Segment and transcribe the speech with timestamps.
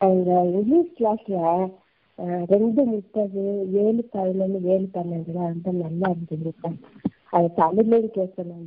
[0.00, 1.38] English கிளாஸ்ல
[2.50, 3.42] ரெண்டு முப்பது
[3.82, 6.52] ஏழு பதினொன்று ஏழு பன்னெண்டு தான் ரொம்ப நல்லா இருந்தது
[7.32, 8.64] அது தமிழ்லையும் கேட்கணும்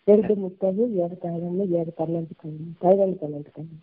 [0.06, 2.34] ரெண்டு முப்பது ஏழு பதினொன்று ஏழு பன்னெண்டு
[2.80, 3.80] பதினொன்று பன்னெண்டு பன்னெண்டு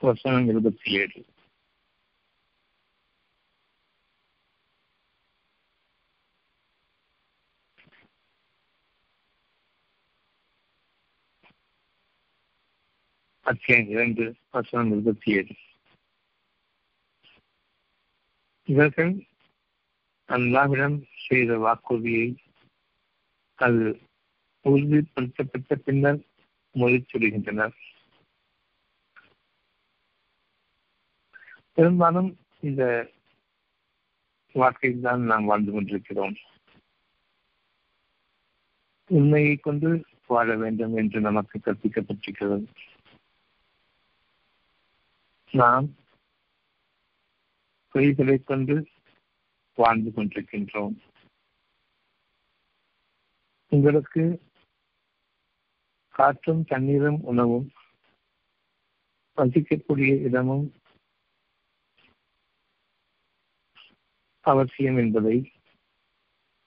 [0.00, 1.20] வசனம் இருபத்தி ஏழு
[13.46, 15.54] அத்தியாயம் இரண்டு வசனம் இருபத்தி ஏழு
[18.68, 19.12] இவர்கள்
[20.28, 22.28] அல்லாவிடம் செய்த வாக்குறுதியை
[23.58, 23.86] அது
[24.64, 26.20] உறுதிப்படுத்தப்பட்ட பின்னர்
[26.74, 27.76] மொழிச்சுடுகின்றனர்
[31.80, 33.12] பெரும்பாலும் இந்த
[34.52, 36.34] வாழ்க்கையில் தான் நாம் வாழ்ந்து கொண்டிருக்கிறோம்.
[39.06, 42.66] உண்மையை கொண்டு வாழ வேண்டும் என்று நமக்கு கற்பிக்கப்பட்டிருக்கிறது.
[45.50, 45.94] நாம்
[47.94, 48.86] பொய்களை கொண்டு
[49.74, 50.96] வாழ்ந்து கொண்டிருக்கின்றோம்.
[53.68, 54.42] உங்களுக்கு
[56.08, 57.72] காற்றும் தண்ணீரும் உணவும்
[59.36, 60.79] வசிக்கக்கூடிய இடமும்
[64.40, 65.52] அவசியம் என்பதை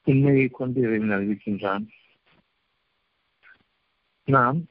[0.03, 1.87] உண்மையை கொண்டு இறைவன் அறிவிக்கின்றான்.
[4.25, 4.65] நாம்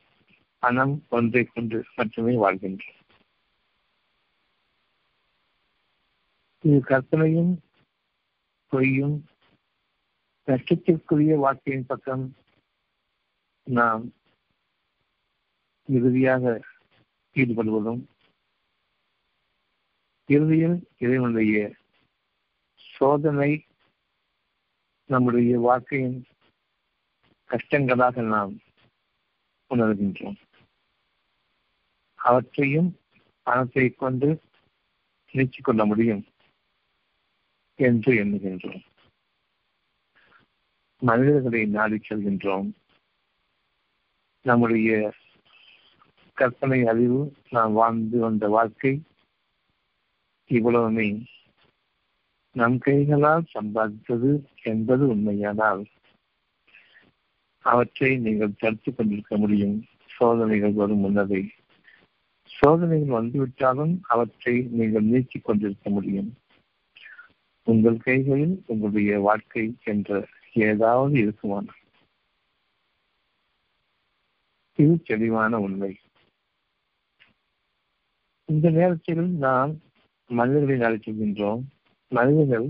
[0.58, 3.00] பணம் ஒன்றை கொண்டு மட்டுமே வாழ்கின்றோம்.
[6.60, 7.60] இது கற்பனையும்
[8.68, 9.26] பொய்யும்
[10.46, 12.36] நஷ்டத்திற்குரிய வாழ்க்கையின் பக்கம்
[13.64, 14.12] நாம்
[15.86, 16.60] இறுதியாக
[17.34, 18.02] ஈடுபடுவதும்
[20.26, 21.74] இறுதியில் இறைவனுடைய
[23.02, 23.66] சோதனை
[25.06, 26.24] நம்முடைய வாழ்க்கையின்
[27.48, 28.58] கஷ்டங்களாக நாம்
[29.74, 30.36] உணர்கின்றோம்.
[32.14, 32.96] அவற்றையும்
[33.42, 34.40] பணத்தை கொண்டு
[35.32, 36.26] நீக்கிக் கொள்ள முடியும்
[37.74, 38.84] என்று எண்ணுகின்றோம்.
[40.98, 42.72] மனிதர்களை நாடி செல்கின்றோம்.
[44.42, 45.12] நம்முடைய
[46.34, 49.02] கற்பனை அறிவு நாம் வாழ்ந்து வந்த வாழ்க்கை
[50.48, 51.30] இவ்வளவுமே
[52.54, 54.30] நம் கைகளால் சம்பாதித்தது
[54.62, 55.82] என்பது உண்மையானால்
[57.64, 59.86] அவற்றை நீங்கள் தடுத்துக் கொண்டிருக்க முடியும்.
[60.06, 61.42] சோதனைகள் வரும் முன்னதை
[62.44, 66.36] சோதனைகள் வந்துவிட்டாலும் அவற்றை நீங்கள் நீக்கிக் கொண்டிருக்க முடியும்.
[67.66, 71.80] உங்கள் கைகளில் உங்களுடைய வாழ்க்கை என்ற ஏதாவது இருக்குமானால்
[74.78, 75.92] இது தெளிவான உண்மை.
[78.48, 79.72] இந்த நேரத்தில் நாம்
[80.30, 81.62] மனிதர்களை நடத்துகின்றோம்
[82.12, 82.68] மனிதர்கள்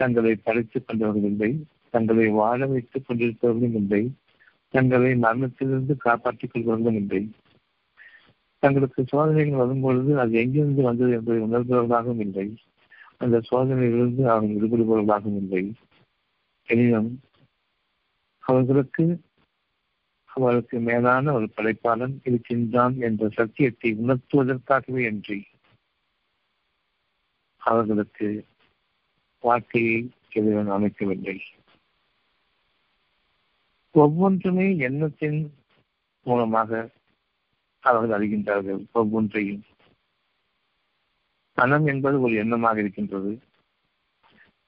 [0.00, 1.50] தங்களை படைத்துக் கொண்டவர்கள் இல்லை
[1.90, 4.02] தங்களை வாழ வைத்துக் கொண்டிருப்பவர்களும் இல்லை
[4.70, 7.22] தங்களை மரணத்திலிருந்து காப்பாற்றிக் கொள்பவர்களும் இல்லை.
[8.58, 12.46] தங்களுக்கு சோதனைகள் வரும்பொழுது அது எங்கிருந்து வந்தது என்பதை உணர்பவர்களாகவும் இல்லை.
[13.16, 15.64] அந்த சோதனையிலிருந்து அவர்கள் விடுபடுபவர்களாகவும் இல்லை.
[16.68, 17.10] எனினும்
[18.44, 19.04] அவர்களுக்கு
[20.30, 25.38] அவருக்கு மேலான ஒரு படைப்பாளன் இருக்கின்றான் என்ற சத்தியத்தை உணர்த்துவதற்காகவே அன்றி
[27.66, 28.46] அவர்களுக்கு
[29.40, 31.40] வாழ்க்கையை இறைவன் அமைக்கவில்லை.
[33.90, 35.54] ஒவ்வொன்றுமே எண்ணத்தின்
[36.22, 36.90] மூலமாக
[37.80, 38.86] அவர்கள் அறிகின்றார்கள்.
[38.92, 39.64] ஒவ்வொன்றையும்.
[41.52, 43.42] பணம் என்பது ஒரு எண்ணமாக இருக்கின்றது.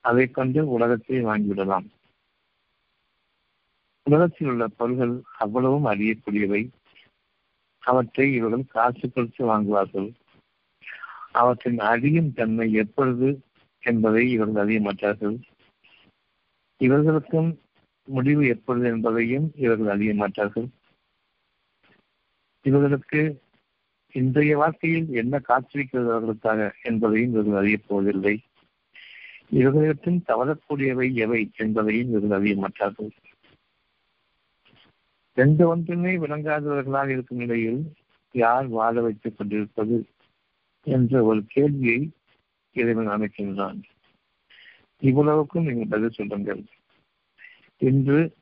[0.01, 1.89] அதை கொண்டு உலகத்தை வாங்கிவிடலாம்.
[4.03, 6.69] உலகத்தில் உள்ள பொருள்கள் அவ்வளவும் அறியக்கூடியவை.
[7.79, 10.13] அவற்றை இவர்கள் காசு கொடுத்து வாங்குவார்கள்.
[11.39, 13.29] அவற்றின் அழியும் தன்மை எப்பொழுது
[13.83, 15.37] என்பதை இவர்கள் அறிய மாட்டார்கள்
[16.81, 17.51] இவர்களுக்கும்
[18.09, 20.69] முடிவு எப்பொழுது என்பதையும் இவர்கள் அறிய மாட்டார்கள்
[22.65, 23.21] இவர்களுக்கு
[24.15, 28.35] இன்றைய வாழ்க்கையில் என்ன காத்திருக்கிறது அவர்களுக்காக என்பதையும் இவர்கள் அறியப் போவதில்லை.
[29.51, 33.11] இவர்களிடத்தில் தவறக்கூடியவை எவை என்பதையும் இவர்கள் அறிய மாட்டார்கள்
[35.37, 37.81] எந்த ஒன்றுமே விளங்காதவர்களாக இருக்கும் நிலையில்
[38.35, 39.97] யார் வாழ வைத்துக் கொண்டிருப்பது?
[40.89, 42.11] என்ற ஒரு கேள்வியை
[42.73, 43.83] இறைவன் அமைக்கின்றான்.
[45.01, 46.65] இவ்வளவுக்கும் நீங்கள் பதில் சொல்லுங்கள்.
[47.79, 48.37] இன்று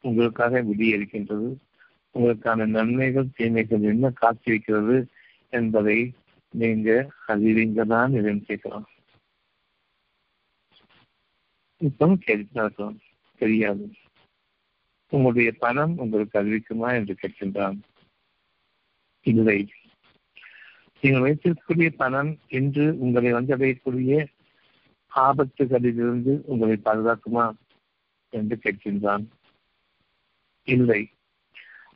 [0.00, 1.60] உங்களுக்காக விதி இருக்கின்றது.
[2.14, 5.06] உங்களுக்கான நன்மைகள் தீமைகள் என்ன காத்திருக்கிறது
[5.50, 6.12] என்பதை
[6.50, 8.88] நீங்க அறிவீங்கதான் இறைவன் கேட்கலாம்
[11.84, 12.96] இப்பவும் கேட்கிறார்கள்
[13.38, 13.92] தெரியாது.
[15.08, 17.78] உங்களுடைய பணம் உங்களுக்கு அறிவிக்குமா என்று கேட்கின்றான்.
[19.22, 19.68] இல்லை.
[21.00, 24.26] நீங்கள் வைத்திருக்கக்கூடிய பணம் இன்று உங்களை வந்தடையக்கூடிய
[25.16, 27.52] ஆபத்துகளிலிருந்து உங்களை பாதுகாக்குமா
[28.28, 29.26] என்று கேட்கின்றான்.
[30.64, 31.10] இல்லை.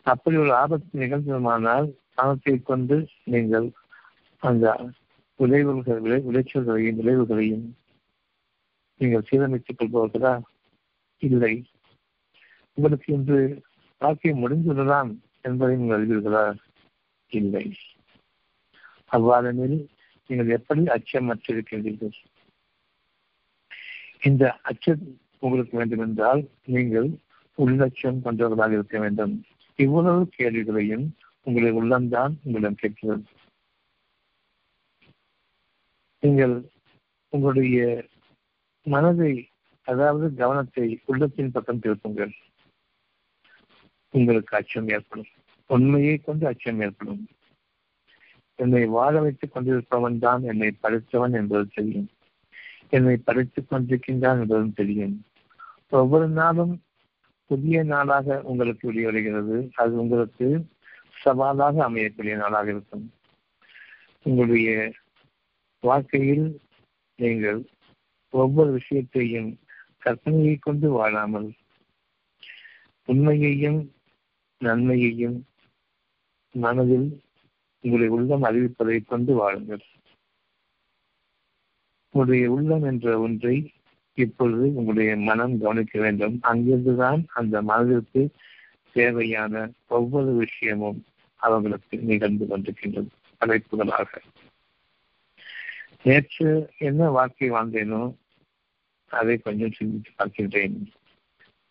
[0.03, 3.71] அப்படி ஒரு ஆபத்து நிகழ்ந்ததுமானால் பணத்தை கொண்டு நீங்கள்
[4.39, 4.91] அந்த
[5.37, 7.77] விளைவுகள் விளை விளைச்சல்களையும் விளைவுகளையும்
[8.97, 10.41] நீங்கள் சீரமைத்துக் கொள்பவர்களா?
[11.19, 11.71] இல்லை.
[12.75, 13.63] உங்களுக்கு இன்று
[13.99, 16.57] வாழ்க்கை முடிந்துள்ளதாம் என்பதை நீங்கள் அறிவீர்களா?
[17.29, 17.75] இல்லை.
[19.11, 19.79] அவ்வாறெனில்
[20.31, 22.17] நீங்கள் எப்படி அச்சமற்றிருக்கின்றீர்கள்
[24.21, 25.05] இந்த அச்சம்
[25.39, 27.09] உங்களுக்கு வேண்டுமென்றால் நீங்கள்
[27.59, 29.35] உள்ளட்சம் கொண்டவர்களாக இருக்க வேண்டும்.
[29.79, 31.07] இவ்வளவு கேள்விகளையும்
[31.47, 33.25] உங்களுடைய உள்ளம்தான் உங்களிடம் கேட்கிறது.
[36.23, 36.55] நீங்கள்
[37.33, 37.81] உங்களுடைய
[38.87, 39.33] மனதை
[39.89, 42.33] அதாவது கவனத்தை உள்ளத்தின் பக்கம் திருப்புங்கள்.
[44.15, 45.31] உங்களுக்கு அச்சம் ஏற்படும்.
[45.71, 47.23] உண்மையை கொண்டு அச்சம் ஏற்படும்.
[48.61, 52.09] என்னை வாழ வைத்துக் கொண்டிருப்பவன் தான் என்னை படைத்தவன் என்பது தெரியும்.
[52.91, 55.25] என்னை படைத்துக் கொண்டிருக்கின்றான் என்பதும் தெரியும்.
[55.91, 56.75] ஒவ்வொரு நாளும்
[57.47, 59.57] புதிய நாளாக உங்களுக்கு வெளிவருகிறது.
[59.75, 60.47] அது உங்களுக்கு
[61.23, 63.13] சவாலாக அமையக்கூடிய நாளாக இருக்கும்.
[64.23, 64.93] உங்களுடைய
[65.81, 66.47] வாழ்க்கையில்
[67.17, 67.61] நீங்கள்
[68.31, 69.51] ஒவ்வொரு விஷயத்தையும்
[70.05, 71.49] கற்பனையை கொண்டு வாழாமல்
[73.05, 73.81] உண்மையையும்
[74.59, 75.39] நன்மையையும்
[76.53, 77.09] மனதில்
[77.81, 79.85] உங்களுடைய உள்ளம் அறிவிப்பதை கொண்டு வாழுங்கள்.
[82.11, 83.73] உங்களுடைய உள்ளம் என்ற ஒன்றை
[84.15, 86.41] இப்பொழுது உங்களுடைய மனம் கவனிக்க வேண்டும்.
[86.43, 88.23] அங்கிருந்துதான் அந்த மனதிற்கு
[88.93, 91.05] தேவையான ஒவ்வொரு விஷயமும்
[91.37, 93.11] அவர்களுக்கு நிகழ்ந்து கொண்டிருக்கின்றது.
[93.41, 94.09] படைப்புகளாக
[96.03, 98.03] நேற்று என்ன வாழ்க்கை வாழ்ந்தேனோ
[99.11, 100.77] அதை கொஞ்சம் சிந்தித்து பார்க்கின்றேன்.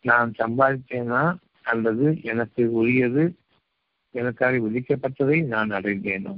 [0.01, 3.23] நான் சம்பாதித்தேனா அல்லது எனக்கு உரியது
[4.11, 6.37] எனக்காக விதிக்கப்பட்டதை நான் அடைந்தேனோ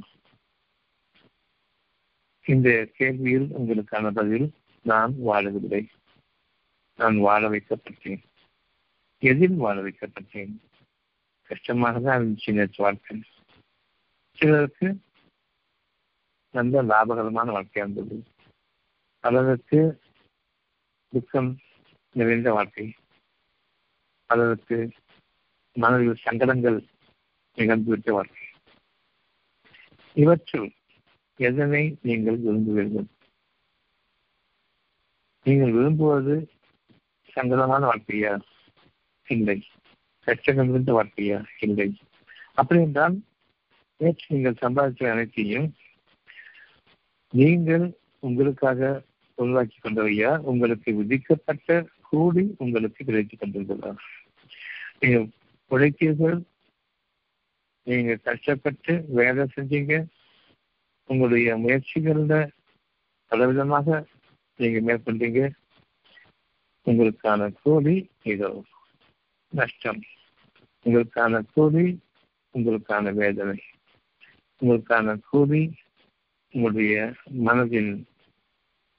[2.45, 2.69] இந்த
[2.99, 4.53] கேள்வியில் உங்களுக்கான பதில்
[4.83, 5.87] நான் வாழவில்லை.
[6.97, 8.21] நான் வாழ வைக்கப்பட்டேன்.
[9.19, 10.53] எதில் வாழ வைக்கப்பட்டேன்?
[11.43, 13.23] கஷ்டமாக தான் இருந்துச்சு நேற்று வாழ்க்கை.
[14.31, 14.99] சிலருக்கு
[16.51, 18.23] நல்ல லாபகரமான வாழ்க்கையா இருந்தது
[19.19, 20.01] பலருக்கு
[21.11, 21.59] துக்கம்
[22.11, 22.93] நிறைந்த வாழ்க்கை.
[24.25, 24.91] பலருக்கு
[25.73, 26.79] மனதில் சங்கடங்கள்
[27.57, 28.23] நிகழ்ந்துவிட்ட
[30.13, 30.71] இவற்றுள்
[31.35, 33.07] எதனை நீங்கள் விரும்புவீர்கள்?
[35.43, 36.51] நீங்கள் விரும்புவது
[37.35, 38.39] சங்கடமான வாழ்க்கையா?
[39.27, 39.67] இல்லை.
[40.19, 41.45] கஷ்டங்கள் இருந்த வாழ்க்கையா?
[41.59, 41.99] இல்லை.
[42.53, 43.15] அப்படி என்றால்
[43.97, 45.75] நேற்று நீங்கள் சம்பாதித்த அனைத்தையும்
[47.29, 49.03] நீங்கள் உங்களுக்காக
[49.35, 50.37] உருவாக்கி கொண்டவையா?
[50.37, 53.95] உங்களுக்கு விதிக்கப்பட்ட கூடி உங்களுக்கு கிடைத்துக் கொண்டிருந்ததா?
[54.99, 55.29] நீங்கள்
[55.69, 56.43] உழைத்தீர்கள்
[57.83, 60.05] நீங்க கஷ்டப்பட்டு வேலை செஞ்சீங்க.
[61.05, 62.49] உங்களுடைய முயற்சிகள்ல
[63.31, 64.05] பலவிதமாக
[64.55, 65.51] நீங்க மேற்கொண்டீங்க.
[66.85, 68.63] உங்களுக்கான கூலி இதோ
[69.49, 70.01] நஷ்டம்.
[70.85, 71.99] உங்களுக்கான கூலி
[72.53, 73.59] உங்களுக்கான வேதனை.
[74.61, 75.75] உங்களுக்கான கூலி
[76.51, 77.13] உங்களுடைய
[77.45, 77.91] மனதின்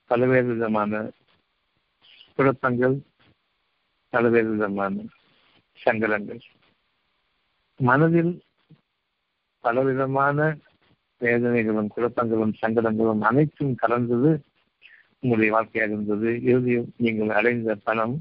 [0.07, 1.11] பல்வேறு விதமான
[2.37, 2.97] குழப்பங்கள்
[4.09, 5.05] பல்வேறு விதமான
[5.73, 6.41] சங்கடங்கள்.
[7.77, 8.43] மனதில்
[9.65, 10.39] பலவிதமான
[11.21, 14.31] வேதனைகளும் குழப்பங்களும் சங்கடங்களும் அனைத்தும் கலந்தது
[15.19, 16.31] உங்களுடைய வாழ்க்கையாக இருந்தது.
[16.43, 18.17] இறுதியில் நீங்கள் அடைந்த பணம்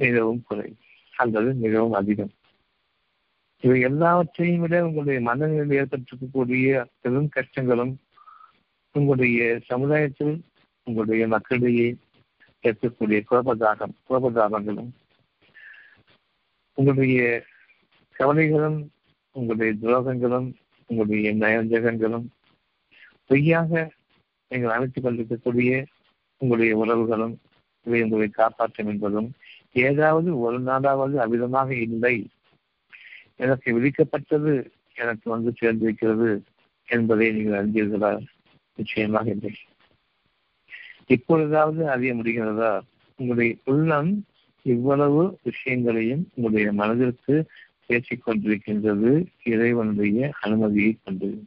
[0.00, 0.68] மிகவும் குறை
[1.14, 2.32] அல்லது மிகவும் அதிகம்.
[3.62, 7.94] இவை எல்லாவற்றையும் விட உங்களுடைய மனநிலையில் ஏற்பட்டிருக்கக்கூடிய பெரும் கஷ்டங்களும்
[8.94, 10.34] உங்களுடைய சமுதாயத்தில்
[10.86, 11.88] உங்களுடைய மக்களிடையே
[12.64, 14.90] ஏற்படக்கூடிய குழப்பதாகம் குழப்பதாகங்களும்
[16.78, 17.20] உங்களுடைய
[18.16, 18.78] கவலைகளும்
[19.36, 20.48] உங்களுடைய துரோகங்களும்
[20.86, 22.26] உங்களுடைய நயஞ்சகங்களும்
[23.26, 23.90] பொய்யாக
[24.48, 25.86] நீங்கள் அமைத்துக் கொண்டிருக்கக்கூடிய
[26.36, 27.34] உங்களுடைய உறவுகளும்
[27.84, 29.28] இவை உங்களை காப்பாற்றும் என்பதும்
[29.72, 32.16] ஏதாவது ஒரு நாளாவது அவிதமாக இல்லை.
[33.36, 34.52] எனக்கு விதிக்கப்பட்டது
[34.94, 36.30] எனக்கு வந்து சேர்ந்திருக்கிறது
[36.88, 38.12] என்பதை நீங்கள் அறிந்தீர்களா?
[38.76, 39.52] நிச்சயமாக இல்லை.
[41.06, 42.72] இப்பொழுதாவது அறிய முடிகிறதா?
[43.16, 44.26] உங்களுடைய உள்ளம்
[44.62, 47.34] இவ்வளவு விஷயங்களையும் உங்களுடைய மனதிற்கு
[47.86, 51.44] பேசிக் கொண்டிருக்கின்றது இறைவனுடைய அனுமதியை கொண்டு.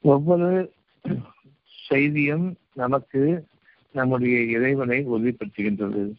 [0.00, 0.72] ஒவ்வொரு
[1.88, 3.46] செய்தியும் நமக்கு
[3.92, 6.14] நம்முடைய இறைவனை உறுதிப்படுத்துகின்றது.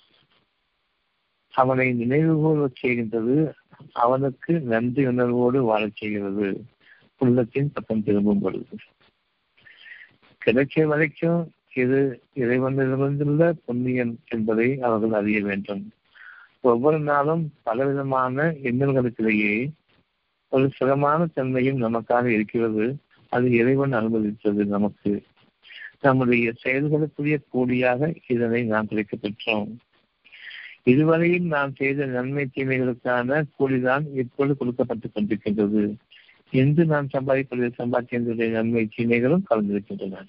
[1.50, 3.54] அவனை நினைவு செய்கின்றது
[3.94, 6.66] அவனுக்கு நன்றி உணர்வோடு வாழச் செய்கிறது.
[7.18, 8.76] உள்ளத்தின் பக்கம் திரும்பும் பொழுது.
[10.38, 15.92] கிடைக்க வரைக்கும் இது இறைவனிடமிருந்துள்ள புண்ணியம் என்பதை அவர்கள் அறிய வேண்டும்.
[16.68, 19.70] ஒவ்வொரு நாளும் பலவிதமான எண்ணங்களுக்கிடையே
[20.50, 22.98] ஒரு சுகமான தன்மையும் நமக்காக இருக்கிறது.
[23.30, 25.24] அது இறைவன் அனுமதித்தது நமக்கு.
[26.02, 29.76] நம்முடைய செயல்களுக்குரிய கூலியாக இதனை நாம் கிடைக்கப்பெற்றோம்
[30.84, 35.96] இதுவரையில் நாம் செய்த நன்மை தீமைகளுக்கான கூலிதான் இப்பொழுது கொடுக்கப்பட்டுக் கொண்டிருக்கின்றது.
[36.52, 40.28] என்று நாம் சம்பாதிப்பதை சம்பாதிக்கின்ற நன்மை தீமைகளும் கலந்திருக்கின்றன.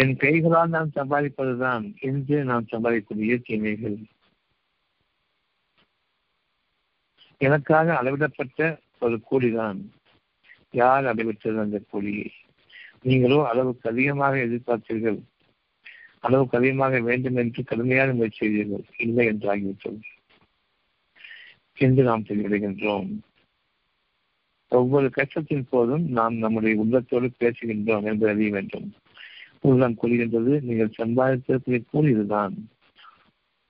[0.00, 1.84] என் கைகளால் நாம் சம்பாதிப்பதுதான்.
[2.00, 3.96] என்று நாம் சம்பாதிக்கக்கூடிய தீமைகள்
[7.40, 8.60] எனக்காக அளவிடப்பட்ட
[9.00, 9.80] ஒரு கூலிதான்.
[10.70, 12.28] யார் அளவிட்டது அந்த கூலியை
[13.02, 15.18] நீங்களோ அளவுக்கு அதிகமாக எதிர்பார்த்தீர்கள்.
[16.20, 18.84] அளவுக்கு அதிகமாக வேண்டும் என்று கடுமையான முயற்சி செய்தீர்கள்.
[18.98, 20.00] இல்லை என்று ஆகிவிட்டது.
[21.78, 23.10] என்று நாம் தெளிவடைகின்றோம்
[24.72, 28.88] ஒவ்வொரு கஷ்டத்தின் போதும் நாம் நம்முடைய உள்ளத்தோடு பேசுகின்றோம் என்று அறிய வேண்டும்.
[29.60, 30.60] உள்ளம் கொள்கின்றது.
[30.62, 32.68] நீங்கள் சம்பாதித்ததற்குரிய கூலி இதுதான்.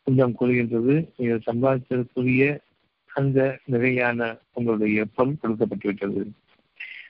[0.04, 1.08] உள்ளம் கொள்கின்றது.
[1.16, 2.58] நீங்கள் சம்பாதித்ததற்குரிய
[3.06, 6.30] அந்த நிறையான உங்களுடைய பொருள் கொடுக்கப்பட்டுவிட்டது.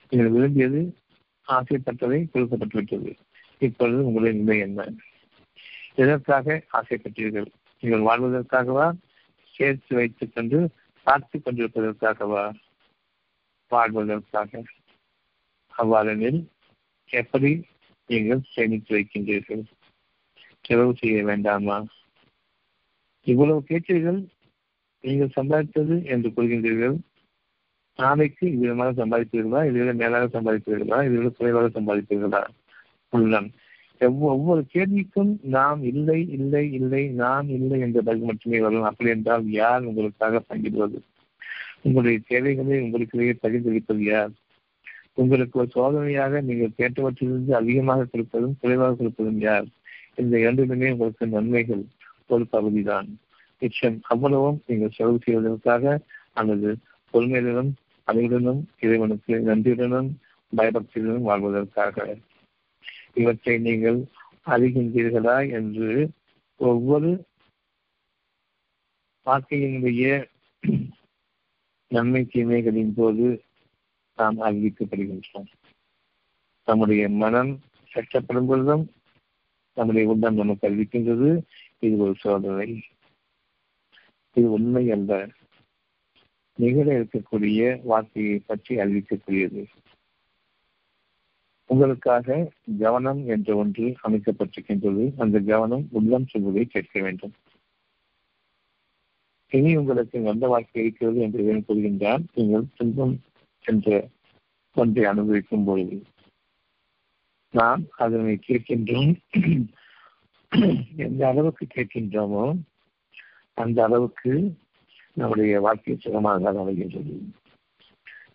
[0.08, 0.96] நீங்கள் விரும்பியது
[1.48, 3.14] ஆசைப்பட்டதை கொடுக்கப்பட்டுவிட்டது.
[3.58, 4.92] இப்பொழுது உங்களுடைய நிலை என்ன?
[5.94, 7.46] எதற்காக ஆசைப்பட்டீர்கள்?
[7.80, 8.92] நீங்கள் வாழ்வதற்காகவா?
[9.50, 10.70] சேர்த்து வைத்துக் கொண்டு
[11.02, 12.52] பார்த்து கொண்டிருப்பதற்காகவா?
[13.68, 14.62] வாழ்வதற்காக.
[15.78, 16.46] அவ்வாறெனில்
[17.10, 17.64] எப்படி
[18.06, 19.64] நீங்கள் சேமித்து வைக்கின்றீர்கள்.
[20.60, 21.84] செலவு செய்ய வேண்டாமா?
[23.22, 24.20] இவ்வளவு கேட்டீர்கள்
[25.00, 26.96] நீங்கள் சம்பாதித்தது என்று கூறுகின்றீர்கள்.
[27.98, 32.42] நாளைக்கு இவ்விதமாக சம்பாதிப்பீர்களா இதை மேலாக சம்பாதிப்பீர்களா இதை குறைவாக சம்பாதிப்பீர்களா
[33.12, 33.48] உள்ளம்.
[34.00, 39.84] ஒவ்வொரு கேள்விக்கும் நாம் இல்லை இல்லை இல்லை நான் இல்லை என்ற பதில் மட்டுமே வரும் அப்படி என்றால் யார்
[39.84, 40.98] உங்களுக்காக பங்கிடுவது?
[41.82, 44.32] உங்களுடைய தேவைகளை உங்களுக்கிடையே பகிர்ந்தளிப்பது யார்?
[45.16, 49.66] உங்களுக்கு ஒரு சோதனையாக நீங்கள் கேட்டவற்றிலிருந்து அதிகமாக கொடுப்பதும் குறைவாக கொடுப்பதும் யார்?
[50.14, 51.84] இந்த இரண்டுமே உங்களுக்கு நன்மைகள்
[52.26, 53.08] ஒரு பகுதிதான்.
[53.62, 55.84] நிச்சயம் அவ்வளவும் நீங்கள் செலவு செய்வதற்காக
[56.32, 56.70] அல்லது
[57.14, 57.72] பொறுமையுடனும்
[58.08, 60.10] அனைவருடனும் இறைவனுக்கு நன்றியுடனும்
[60.52, 61.96] பயபக்தியுடனும் வாழ்வதற்காக.
[63.14, 63.98] இவற்றை நீங்கள்
[64.46, 65.90] அறிகின்றீர்களா என்று
[66.60, 67.10] ஒவ்வொரு
[69.26, 70.04] வாழ்க்கையினுடைய
[71.90, 73.26] நன்மை தீமைகளின் போது
[74.16, 75.46] நாம் அறிவிக்கப்படுகின்றோம்
[76.64, 77.60] நம்முடைய மனம்
[77.94, 78.90] சட்டப்படும் பொழுதும்
[79.74, 81.42] நம்முடைய உள்ளம் நமக்கு அறிவிக்கின்றது.
[81.78, 82.82] இது ஒரு சோதனை.
[84.32, 85.28] இது உண்மை அல்ல.
[86.54, 89.64] நிகழ இருக்கக்கூடிய வார்த்தையை பற்றி அறிவிக்கக்கூடியது.
[91.66, 95.12] உங்களுக்காக கவனம் என்ற ஒன்று அமைக்கப்பட்டிருக்கின்றது.
[95.16, 97.32] அந்த கவனம் உள்ளம் சொல்வதை கேட்க வேண்டும்.
[99.48, 103.20] இனி உங்களுக்கு நல்ல வாழ்க்கை இருக்கிறது என்று கூறுகின்றால் நீங்கள் துன்பம்
[103.66, 104.08] என்ற
[104.74, 105.96] ஒன்றை அனுபவிக்கும் பொழுது
[107.54, 109.12] நாம் அதனை கேட்கின்றோம்.
[110.96, 112.44] எந்த அளவுக்கு கேட்கின்றோமோ
[113.54, 114.32] அந்த அளவுக்கு
[115.12, 117.14] நம்முடைய வாழ்க்கை சுகமாக அமைகின்றது.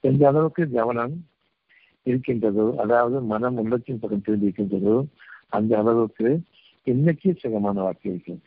[0.01, 1.15] எந்த அளவுக்கு கவனம்
[2.03, 4.95] இருக்கின்றதோ அதாவது மனம் உள்ளத்தின் பக்கம் திரும்பியிருக்கின்றதோ
[5.49, 6.27] அந்த அளவுக்கு
[6.83, 8.45] இன்னைக்கு சுகமான வாழ்க்கை இருக்கிறது.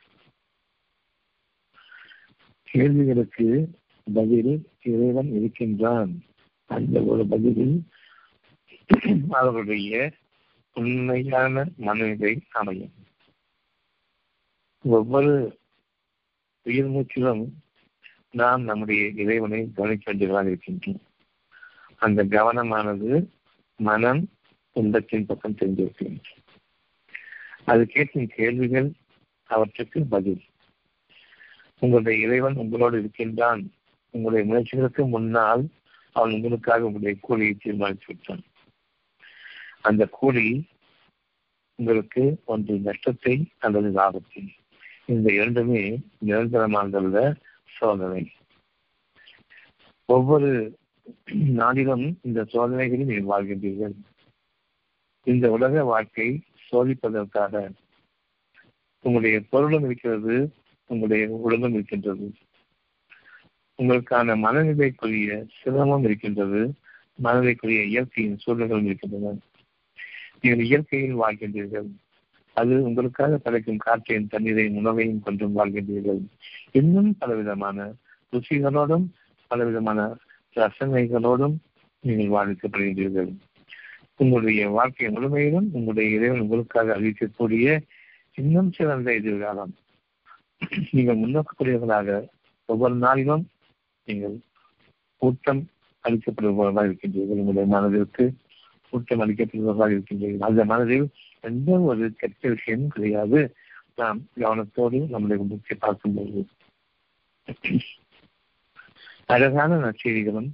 [2.68, 3.48] கேள்விகளுக்கு
[4.14, 6.12] பதில் இறைவன் இருக்கின்றான்.
[6.66, 7.82] அந்த ஒரு பதிலில்
[9.30, 10.12] அவர்களுடைய
[10.74, 12.92] உண்மையான மனநிலை அமையும்.
[14.82, 15.58] ஒவ்வொரு
[16.62, 17.48] உயிர் மூச்சிலும்
[18.30, 21.00] நாம் நம்முடைய இறைவனை கவனிக்க வேண்டியதாக இருக்கின்றோம்.
[21.96, 23.28] அந்த கவனமானது
[23.76, 24.28] மனம்
[24.72, 26.32] துன்பத்தின் பக்கம் தெரிந்திருக்கின்றோம்
[27.64, 28.92] அது கேட்கும் கேள்விகள்
[29.44, 30.42] அவற்றுக்கு பதில்.
[31.78, 33.72] உங்களுடைய இறைவன் உங்களோடு இருக்கின்றான்.
[34.10, 35.68] உங்களுடைய முயற்சிகளுக்கு முன்னால்
[36.14, 38.44] அவன் உங்களுக்காக உங்களுடைய கூலியை தீர்மானித்து விட்டான்.
[39.80, 40.48] அந்த கூலி
[41.78, 44.42] உங்களுக்கு ஒன்று நஷ்டத்தை அல்லது லாபத்தை.
[45.06, 45.82] இந்த இரண்டுமே
[46.26, 47.18] நிரந்தரமானதல்ல
[47.64, 48.24] சோதனை.
[50.08, 50.50] ஒவ்வொரு
[51.60, 53.96] நாளிலும் இந்த சோதனைகளில் நீங்கள் வாழ்கின்றீர்கள்.
[55.26, 56.28] இந்த உலக வாழ்க்கை
[56.70, 57.70] சோதிப்பதற்காக
[59.04, 60.36] உங்களுடைய பொருளும் இருக்கிறது
[60.90, 62.26] உங்களுடைய உடலும் இருக்கின்றது.
[63.78, 66.60] உங்களுக்கான மனநிலைக்குரிய சிரமம் இருக்கின்றது
[67.22, 69.34] மனநிலைக்குரிய இயற்கையின் சூழல்களும் இருக்கின்றன.
[70.40, 71.88] நீங்கள் இயற்கையில் வாழ்கின்றீர்கள்.
[72.56, 76.20] அது உங்களுக்காக கிடைக்கும் காற்றையும் தண்ணீரையும் உணவையும் கொண்டும் வாழ்கின்றீர்கள்.
[76.72, 77.86] இன்னும் பலவிதமான
[78.32, 79.06] ருசிகளோடும்
[79.50, 80.00] பலவிதமான
[80.56, 81.56] ரசனைகளோடும்
[82.04, 83.32] நீங்கள் வாழ்க்கப்படுகின்றீர்கள்
[84.16, 87.66] உங்களுடைய வாழ்க்கை முழுமையிலும் உங்களுடைய இறைவன் உங்களுக்காக அறிவிக்கக்கூடிய
[88.34, 89.72] இன்னும் சிறந்த எதிர்காலம்.
[90.90, 92.28] நீங்கள் முன்னோக்கக்கூடியவர்களாக
[92.68, 93.44] ஒவ்வொரு நாளிலும்
[94.04, 94.38] நீங்கள்
[95.18, 95.68] ஊட்டம்
[96.04, 97.40] அளிக்கப்படுபவர்களாக இருக்கின்றீர்கள்.
[97.42, 98.32] உங்களுடைய மனதிற்கு
[98.90, 100.48] ஊட்டம் அளிக்கப்படுபவர்களாக இருக்கின்றீர்கள்.
[100.48, 101.08] அந்த மனதில்
[101.40, 103.56] எந்த ஒரு கெட்ட விஷயமும் கிடையாது.
[103.94, 106.46] நாம் கவனத்தோடு நம்முடைய முக்கிய பார்க்கும்போது.
[109.26, 110.50] அழகான நற்செய்திகளும்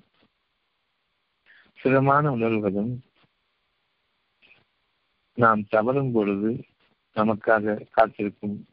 [1.79, 2.93] சுகமான உணர்வுகளும்
[5.35, 6.65] நாம் தவறும் பொழுது
[7.17, 8.67] நமக்காக காத்திருக்கும்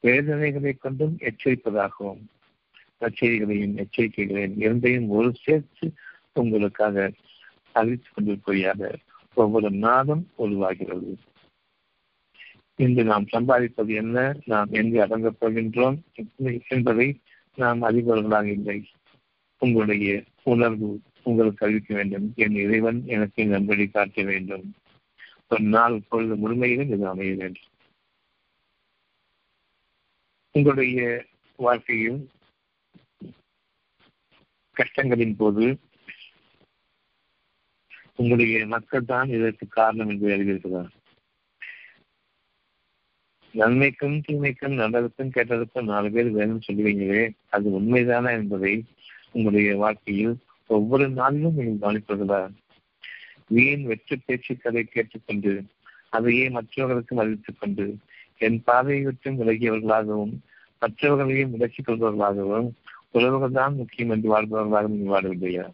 [0.00, 2.24] வேதனைகளை கொண்டும் எச்சரிப்பதாகவும்
[3.00, 5.92] கச்சேரிகளையும் எச்சரிக்கைகளையும் இரண்டையும் ஒரு சேர்த்து
[6.32, 7.12] உங்களுக்காக
[7.72, 8.96] அறிவித்துக் கொண்டிருப்பதாக
[9.34, 11.18] ஒவ்வொரு நாளும் உருவாகிறது.
[12.76, 14.36] இன்று நாம் சம்பாதிப்பது என்ன?
[14.44, 15.98] நாம் எங்கு அடங்கப் போகின்றோம்?
[16.68, 17.20] என்பதை
[17.54, 18.86] நாம் அறிபவர்களாக இல்லை.
[19.58, 22.32] உங்களுடைய உணர்வு உங்களுக்கு அறிவிக்க வேண்டும்.
[22.36, 24.74] என் இறைவன் எனக்கு நம்படி காட்ட வேண்டும்.
[25.48, 27.62] ஒரு நாள் பொழுது முழுமையிலும் இது அமைய வேண்டும்.
[30.52, 31.24] உங்களுடைய
[31.56, 32.28] வாழ்க்கையில்
[34.76, 35.64] கஷ்டங்களின் போது
[38.14, 40.92] உங்களுடைய மக்கள் தான் இதற்கு காரணம் என்று அறிவிக்கிறார்
[43.54, 48.72] நன்மைக்கும் தீமைக்கும் நல்லதுக்கும் கெட்டதுக்கும் நாலு பேர் வேணும் சொல்லுவீங்களே அது உண்மைதானா என்பதை
[49.32, 50.34] உங்களுடைய வாழ்க்கையில்
[50.70, 52.40] ஒவ்வொரு நாளிலும் நீங்கள் கவனிப்பீர்களா
[53.50, 55.52] வீண் வெற்று பேச்சுக்களை கேட்டுக்கொண்டு
[56.10, 57.86] அதையே மற்றவர்களுக்கும் அறிவித்துக் கொண்டு
[58.40, 60.34] என் பாதையை விட்டும் விலகியவர்களாகவும்
[60.82, 62.68] மற்றவர்களையும் விலக்கிக் கொள்பவர்களாகவும்
[63.14, 65.64] உறவுகள் தான் முக்கியம் என்று வாழ்பவர்களாக நீங்கள் வாழவில்லையா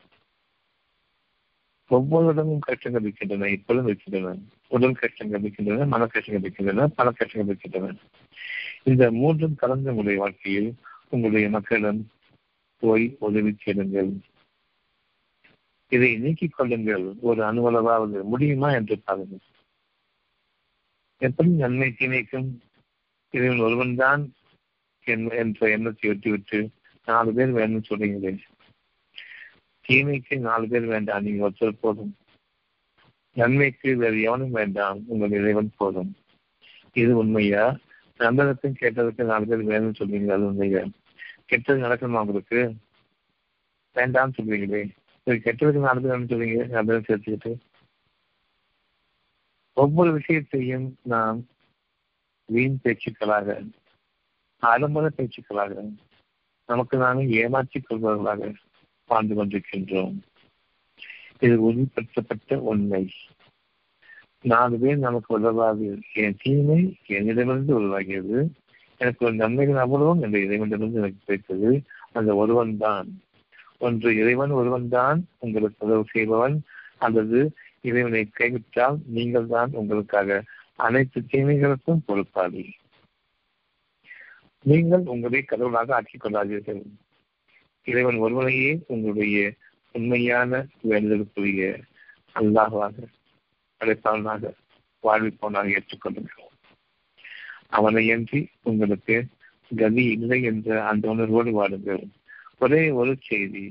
[1.91, 4.35] ஒவ்வொரு இடமும் கஷ்டங்கள் இருக்கின்றன இப்பொழுதும் இருக்கின்றன
[4.71, 7.95] உடல் கஷ்டங்கள் இருக்கின்றன மன கஷ்டங்கள் இருக்கின்றன பல கஷ்டங்கள் இருக்கின்றன
[8.85, 10.71] இந்த மூன்றும் கலந்த உங்களுடைய வாழ்க்கையில்
[11.09, 12.01] உங்களுடைய மக்களிடம்
[12.83, 14.11] போய் உதவி கேளுங்கள்
[15.93, 19.45] இதை நீக்கிக் கொள்ளுங்கள் ஒரு அனுவலவாவது முடியுமா என்று பாருங்கள்
[21.21, 22.51] எப்படி நன்மை தீமைக்கும்
[23.35, 24.23] இதில் ஒருவன் தான்
[25.07, 26.61] என்ற எண்ணத்தை ஒட்டிவிட்டு
[27.07, 28.39] நாலு பேர் வேணும்னு சொல்றீங்களே.
[29.89, 32.17] தீமைக்கு நாலு பேர் வேண்டாம் நீங்க ஒருத்தர் போதும்.
[33.33, 36.17] நன்மைக்கு வேறு எவனும் வேண்டாம் உங்கள் இறைவன் போதும்.
[36.93, 37.77] இது உண்மையா?
[38.19, 40.85] நல்லதுக்கும் கெட்டதுக்கும் நாலு பேர் வேணும்னு சொல்றீங்க அது உண்மையா?
[41.47, 42.75] கெட்டது நடக்கணுமா உங்களுக்கு?
[43.95, 44.89] வேண்டாம்னு சொல்றீங்களே.
[45.27, 47.59] கெட்டதுக்கு நாலு பேர் வேணும்னு சொல்றீங்க நல்லதும் சேர்த்துக்கிட்டு.
[49.73, 51.47] ஒவ்வொரு விஷயத்தையும் நாம்
[52.47, 53.71] வீண் பேச்சுக்களாக
[54.59, 55.95] ஆடம்பர பேச்சுக்களாக
[56.71, 58.55] நமக்கு நாங்கள் ஏமாற்றிக் கொள்பவர்களாக
[59.07, 60.17] வாழ்ந்து கொண்டிருக்கின்றோம்.
[61.41, 63.03] இது உறுதிப்படுத்தப்பட்ட உண்மை.
[64.43, 65.87] நாலு பேர் நமக்கு உதவாது.
[66.15, 68.39] என் தீமை என்னிடமிருந்து உருவாகியது
[68.99, 71.71] எனக்கு ஒரு நன்மைகள் அவ்வளவும் என்ற இறைவனிடமிருந்து எனக்கு கிடைத்தது.
[72.13, 73.09] அந்த ஒருவன் தான்.
[73.79, 75.19] ஒன்று இறைவன் ஒருவன் தான்.
[75.39, 76.57] உங்களுக்கு உதவு செய்பவன்
[76.99, 77.41] அல்லது
[77.81, 80.43] இறைவனை கைவிட்டால் நீங்கள் தான் உங்களுக்காக
[80.77, 82.65] அனைத்து தீமைகளுக்கும் பொறுப்பாளி.
[84.65, 86.83] நீங்கள் உங்களை கடவுளாக ஆக்கிக் கொள்ளாதீர்கள்.
[87.87, 89.39] இறைவன் ஒருவனையே உங்களுடைய
[89.93, 91.63] உண்மையான வேண்டுதலுக்குரிய
[92.37, 92.95] அல்லாஹாக
[93.81, 94.53] அழைப்பாளனாக
[95.05, 96.47] வாழ்விப்பவனாக ஏற்றுக்கொள்ளுங்கள்.
[97.71, 99.17] அவனையன்றி உங்களுக்கு
[99.77, 102.05] கதி இல்லை என்ற அந்த உணர்வோடு வாடுங்கள்
[102.59, 103.65] ஒரே ஒரு செய்தி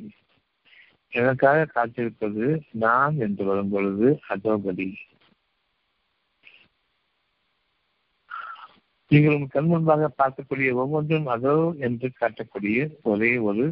[1.13, 4.89] எனக்காக காத்திருப்பது நான் என்று வரும் பொழுது அதோ கதி.
[9.11, 11.53] நீங்கள் உங்கள் கண் முன்பாக பார்க்கக்கூடிய ஒவ்வொன்றும் அதோ
[11.87, 12.79] என்று காட்டக்கூடிய
[13.11, 13.63] ஒரே ஒரு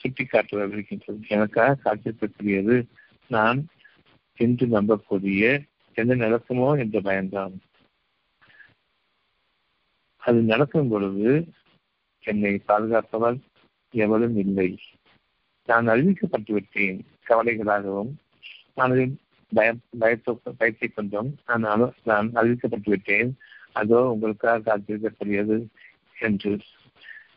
[0.00, 1.20] சுட்டி காட்டுவது இருக்கின்றது.
[1.36, 2.76] எனக்காக காத்திருக்கக்கூடியது
[3.30, 3.60] நான்
[4.38, 5.42] என்று நம்பக்கூடிய
[5.96, 7.54] என்ன நடக்குமோ என்ற பயன்தான்
[10.22, 11.30] அது நடக்கும் பொழுது
[12.24, 13.38] என்னை பாதுகாப்பவர்
[13.94, 14.68] எவரும் இல்லை.
[15.68, 16.98] நான் அறிவிக்கப்பட்டு விட்டேன்.
[17.28, 18.12] கவலைகளாகவும்
[18.78, 19.16] மனதில்
[19.52, 19.82] பயம்
[20.58, 21.66] பயத்தை கொண்டும் நான்
[22.10, 23.30] நான் அறிவிக்கப்பட்டு விட்டேன்.
[23.72, 25.66] அதோ உங்களுக்காக காத்திருக்கக்கூடியது
[26.18, 26.58] என்று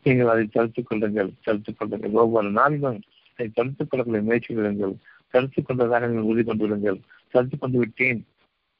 [0.02, 2.10] நீங்கள் அதை தடுத்துக் கொள்ளுங்கள் தடுத்துக் கொள்ளுங்கள்.
[2.10, 4.94] ஒவ்வொரு நாளிலும் அதை தடுத்துக் கொள்ளக்கூடிய முயற்சி விடுங்கள்
[5.28, 7.00] தடுத்துக் கொண்டதாக நீங்கள் உறுதி கொண்டு விடுங்கள்.
[7.30, 8.26] தடுத்துக் கொண்டு விட்டேன்.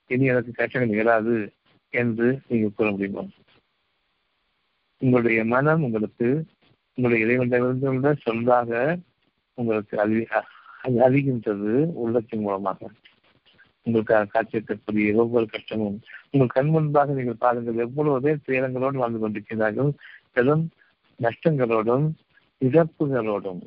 [0.07, 1.53] இனி எனக்கு கஷ்டங்கள் இயலாது
[1.91, 3.25] என்று நீங்கள் கூற முடியுமா?
[4.99, 6.45] உங்களுடைய மனம் உங்களுக்கு
[6.95, 8.99] உங்களுடைய இறைவனிடமிருந்து சொல்லாக
[9.55, 10.27] உங்களுக்கு அறி
[10.83, 12.91] அறிகின்றது உள்ளத்தின் மூலமாக.
[13.83, 19.93] உங்களுக்காக காட்சியக்கூடிய ஒவ்வொரு கஷ்டமும் உங்கள் கண் முன்பாக நீங்கள் பாருங்கள் எவ்வளவு பேர் துயரங்களோடு வாழ்ந்து கொண்டிருக்கிறார்கள்.
[20.33, 20.71] பெரும்
[21.23, 22.07] நஷ்டங்களோடும்
[22.61, 23.63] இழப்புகளோடும்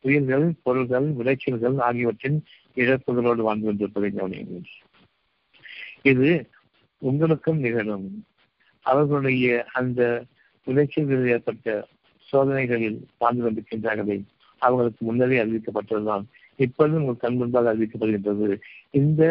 [0.00, 4.66] உயிர்கள் பொருள்கள் விளைச்சல்கள் ஆகியவற்றின் இழப்புகளோடு வாழ்ந்து கொண்டிருப்பதை கவனியுங்கள்.
[6.02, 6.50] இது
[6.98, 8.24] உங்களுக்கும் நிகழும்.
[8.80, 10.24] அவர்களுடைய அந்த
[10.66, 11.86] விளைச்சல்களில் ஏற்பட்ட
[12.32, 14.24] சோதனைகளில் வாழ்ந்து கொண்டிருக்கின்றார்களே
[14.58, 16.24] அவர்களுக்கு முன்னரே அறிவிக்கப்பட்டதுதான்.
[16.58, 18.48] இப்பொழுது உங்கள் கண் முன்பாக அறிவிக்கப்படுகின்றது.
[18.90, 19.22] இந்த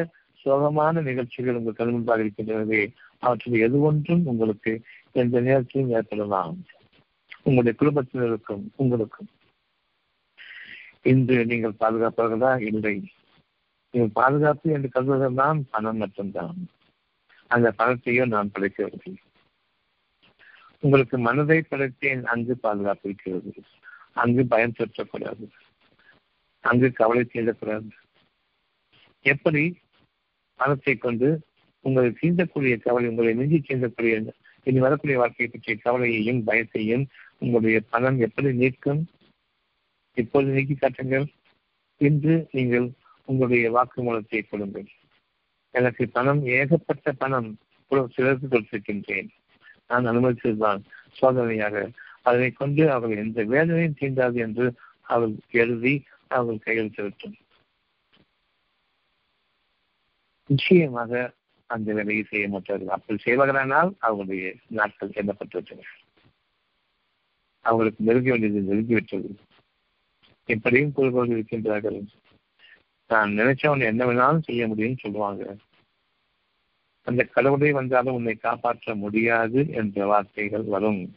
[0.46, 2.80] சோகமான நிகழ்ச்சிகள் உங்கள் கண் முன்பாக இருக்கின்றது
[3.20, 4.72] அவற்றில் எது ஒன்றும் உங்களுக்கு
[5.12, 6.58] எந்த நேரத்திலும் ஏற்படலாம்.
[7.44, 9.30] உங்களுடைய குடும்பத்தினருக்கும் உங்களுக்கும்.
[11.02, 12.96] இன்று நீங்கள் பாதுகாப்பார்களா இல்லை.
[13.94, 16.58] நீங்கள் பாதுகாப்பு என்று கருதுவதெல்லாம் பணம் மட்டும்தான்.
[17.52, 19.14] அந்த பணத்தையும் நான் படைக்கவில்லை
[20.84, 23.54] உங்களுக்கு மனதை படைத்தேன் அங்கு பாதுகாப்பு இருக்கிறது.
[24.14, 25.46] அங்கு பயம் செலுத்தக்கூடாது
[26.70, 27.90] அங்கு கவலை செய்யக்கூடாது
[29.26, 29.64] எப்படி?
[30.60, 31.28] பணத்தை கொண்டு
[31.86, 34.16] உங்களை தீண்டக்கூடிய கவலை உங்களை நெஞ்சி தீண்டக்கூடிய
[34.68, 37.06] இனி வரக்கூடிய வாழ்க்கையை பற்றிய கவலையையும் பயத்தையும்
[37.40, 39.02] உங்களுடைய பணம் எப்படி நீக்கும்?
[40.18, 41.28] இப்போது நீக்கி காட்டுங்கள்.
[42.02, 42.88] இன்று நீங்கள்
[43.30, 44.88] உங்களுடைய வாக்குமூலத்தை கொடுங்கள்.
[45.76, 47.50] எனக்கு பணம் ஏகப்பட்ட பணம்
[48.16, 49.30] சிலருக்கு கொடுத்திருக்கின்றேன்.
[49.90, 50.82] நான் அனுமதித்ததுதான்
[51.20, 51.76] சோதனையாக.
[52.28, 54.66] அதனை கொண்டு அவர்கள் எந்த வேதனையும் தீண்டாது என்று
[55.14, 55.96] அவள் எழுதி
[56.28, 57.38] அவர்கள் கையெழுத்து செலுத்தும்
[60.50, 61.34] நிச்சயமாக
[61.66, 62.88] அந்த வேலையை செய்ய மாட்டார்கள்.
[62.88, 65.88] அப்படி செய்வார்களானால் அவர்களுடைய நாட்கள் எண்ணப்பட்டுவிட்டன
[67.62, 69.30] அவர்களுக்கு நெருங்க வேண்டியது நெருங்கிவிட்டது
[70.46, 72.00] எப்படியும் கூறுபவர்கள் இருக்கின்றார்கள்.
[73.08, 75.56] நான் நினைச்சவன் என்ன வேணாலும் செய்ய முடியும்னு சொல்லுவாங்க.
[77.04, 81.16] அந்த கடவுளை வந்தாலும் உன்னை காப்பாற்ற முடியாது என்ற வார்த்தைகள் வரும்.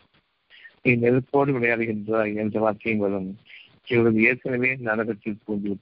[0.82, 3.36] நீ நெருப்போடு விளையாடுகின்றாய் என்ற வார்த்தையும் வரும்.
[3.90, 5.74] இவர்கள் ஏற்கனவே நரகத்தில் பூந்து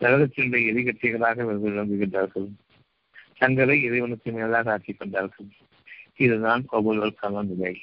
[0.00, 2.48] நரகத்தினுடைய நரகத்தினுடைய இவர்கள் விளங்குகின்றார்கள்.
[3.38, 5.46] தங்களை இறைவனுக்கு மேலாக ஆக்கிக் கொண்டார்கள்.
[6.16, 7.80] இதுதான் ஒவ்வொருவருக்கான நிலை.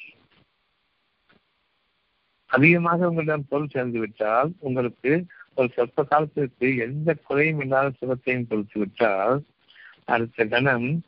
[2.46, 9.44] அதிகமாக உங்களிடம் பொருள் சேர்ந்து விட்டால் உங்களுக்கு ஒரு சொற்ப காலத்திற்கு எந்த குறையும் இல்லாத சுகத்தையும் கொடுத்து விட்டால்
[10.06, 11.02] அடுத்த கணம்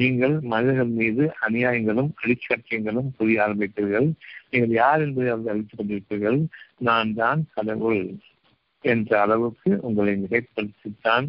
[0.00, 4.08] நீங்கள் மனிதர்கள் மீது அநியாயங்களும் அடிச்சட்டியங்களும் புரிய ஆரம்பிப்பீர்கள்.
[4.50, 6.38] நீங்கள் யார் என்பதை அவர்கள் அழித்துக் கொண்டிருப்பீர்கள்.
[6.88, 8.02] நான் தான் கடவுள்
[8.84, 11.26] என்ற அளவுக்கு உங்களை மிகைப்படுத்தித்தான்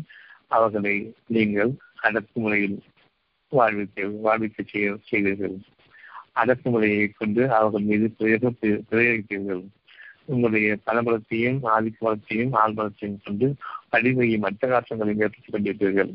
[0.57, 0.95] அவர்களை
[1.37, 2.77] நீங்கள் அடக்குமுறையில்
[3.51, 5.57] வாழ்விக்க வாழ்விக்க செய்ய செய்வீர்கள்
[6.41, 8.51] அடக்குமுறையை கொண்டு அவர்கள் மீது பிரயோக
[8.91, 9.63] பிரயோகிப்பீர்கள்.
[10.33, 13.47] உங்களுடைய பலபலத்தையும் ஆதிக்க பலத்தையும் ஆள்பலத்தையும் கொண்டு
[13.95, 16.11] அடிமையும் அட்டகாசங்களையும் ஏற்படுத்திக் கொண்டிருப்பீர்கள்.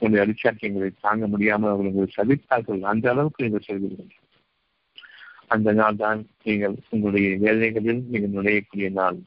[0.00, 4.10] உங்களுடைய அடிச்சாட்டியங்களை தாங்க முடியாமல் அவர்கள் உங்களை சதித்தார்கள் அந்த அளவுக்கு நீங்கள் செய்வீர்கள்
[5.54, 9.18] அந்த நாள் தான் நீங்கள் உங்களுடைய வேலைகளில் நீங்கள் நுழையக்கூடிய நாள்.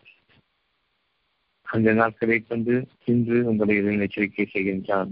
[1.67, 2.73] அந்த நாட்களை கொண்டு
[3.12, 5.12] இன்று உங்களை எச்சரிக்கை செய்கின்றான்.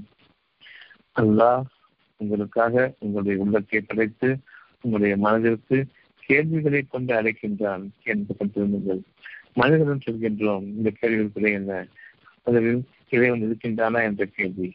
[1.15, 1.63] அல்லாஹ்
[2.21, 4.29] உங்களுக்காக உங்களுடைய உள்ளத்தை படைத்து
[4.83, 5.77] உங்களுடைய மனதிற்கு
[6.23, 9.01] கேள்விகளை கொண்டு அழைக்கின்றான் என்று கொண்டிருந்தீர்கள்
[9.59, 11.71] மனிதர்களும் சொல்கின்றோம் இந்த கேள்விகள் என்ன?
[12.45, 14.67] முதலில் இறைவன் இருக்கின்றானா என்ற கேள்வி.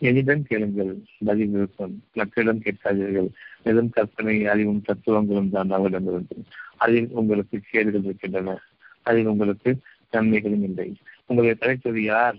[0.00, 0.92] என்னிடம் கேளுங்கள்
[1.24, 3.28] பதில் இருக்கும் மக்களிடம் கேட்காதீர்கள்.
[3.62, 6.36] வெறும் கற்பனை அறிவும் தத்துவங்களும் தான் அவரிடமிருந்து
[6.76, 8.58] அதில் உங்களுக்கு கேடுகள் இருக்கின்றன.
[9.02, 9.78] அதில் உங்களுக்கு
[10.10, 10.96] நன்மைகளும் இல்லை.
[11.26, 12.36] உங்களை படைத்தது யார்?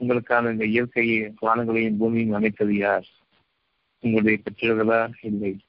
[0.00, 3.06] உங்களுக்கான இந்த இயற்கையை வானங்களையும் பூமியும் அமைத்தது யார்?
[4.00, 5.12] உங்களுடைய பெற்றோர்களா?
[5.22, 5.60] இல்லை.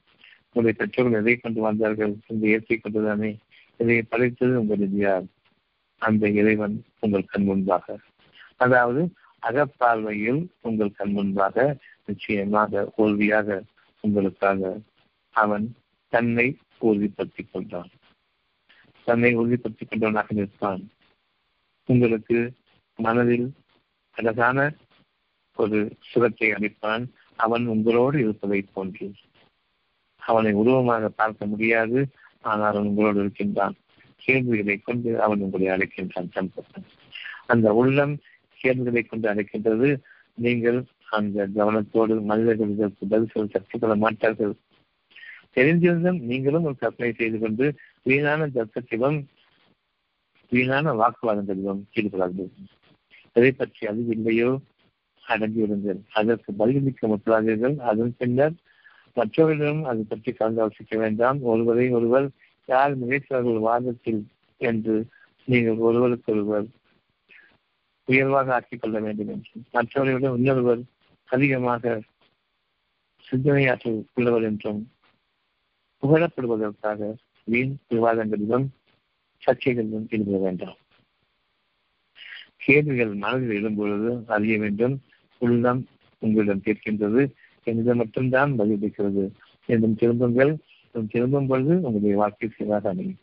[0.52, 3.38] உங்களுடைய பெற்றோர்கள் எதை கொண்டு வந்தார்கள் இந்த இயற்கை கொண்டுதானே.
[3.78, 5.24] இதை படைத்தது உங்களது யார்?
[5.98, 7.98] அந்த இறைவன் உங்கள் கண் முன்பாக.
[8.56, 9.12] அதாவது
[9.48, 13.64] அகப்பார்வையில் உங்கள் கண் முன்பாக நிச்சயமாக உறுதியாக
[14.04, 14.62] உங்களுக்காக
[15.36, 15.66] அவன்
[16.14, 16.48] தன்னை
[16.80, 17.92] உறுதிப்படுத்திக் கொண்டான்.
[19.08, 20.84] தன்னை உறுதிப்படுத்திக் கொண்டவனாக நிற்பான்.
[21.90, 22.38] உங்களுக்கு
[23.00, 23.48] மனதில்
[24.18, 24.58] அழகான
[25.58, 25.80] ஒரு
[26.10, 27.04] சுரத்தை அளிப்பான்.
[27.40, 29.08] அவன் உங்களோடு இருப்பதை போன்று.
[30.22, 32.00] அவனை உருவமாக பார்க்க முடியாது
[32.42, 33.76] ஆனால் அவன் உங்களோடு இருக்கின்றான்.
[34.22, 36.30] கேள்விகளை கொண்டு அவன் உங்களை அழைக்கின்றான்
[37.46, 38.14] அந்த உள்ளம்
[38.62, 39.90] கேள்விகளை கொண்டு அழைக்கின்றது.
[40.46, 40.80] நீங்கள்
[41.18, 44.54] அந்த கவனத்தோடு மனிதர்கள் இதற்கு பதில் சொல்ல கற்றுக்கொள்ள மாட்டார்கள்.
[45.58, 47.66] தெரிந்திருந்தும் நீங்களும் ஒரு கற்பனை செய்து கொண்டு
[48.10, 49.20] வீணான தர்க்கத்திலும்
[50.52, 52.68] வீணான வாக்குவாதங்களிலும் ஈடுபடாதீர்கள்.
[53.38, 53.82] எதை பற்றி
[54.18, 54.52] இல்லையோ
[55.24, 56.00] அடங்கியிருங்கள்.
[56.20, 57.76] அதற்கு பதிலளிக்க முற்றாதீர்கள்.
[57.92, 58.56] அதன் பின்னர்
[59.18, 61.38] மற்றவர்களிடம் அது பற்றி கலந்து ஆலோசிக்க வேண்டாம்.
[61.52, 62.28] ஒருவரை ஒருவர்
[62.70, 64.22] யார் மிகைத்தார்கள் வாதத்தில்
[64.62, 64.96] என்று
[65.48, 66.68] நீங்கள் ஒருவருக்கொருவர்
[68.08, 70.82] உயர்வாக ஆக்கிக் கொள்ள வேண்டும் என்றும் மற்றவரை விட இன்னொருவர்
[71.30, 72.02] அதிகமாக
[73.28, 74.82] சிந்தனையாற்றல் உள்ளவர் என்றும்
[76.04, 77.10] புகழப்படுவதற்காக
[77.44, 78.66] வீண் விவாதங்களிலும்
[79.44, 80.78] சர்ச்சைகளிலும் ஈடுபட வேண்டாம்.
[82.66, 84.96] கேள்விகள் மனதில் எழும்பொழுது அறிய வேண்டும்.
[85.42, 85.82] உள்ளம்
[86.22, 87.22] உங்களிடம் கேட்கின்றது.
[87.68, 89.24] என்னிடம் மட்டும்தான் பதிலளிக்கிறது
[89.70, 90.54] என்றும் திரும்புங்கள்.
[91.10, 93.22] திரும்பும் பொழுது உங்களுடைய வாழ்க்கை சீராக அமையும்.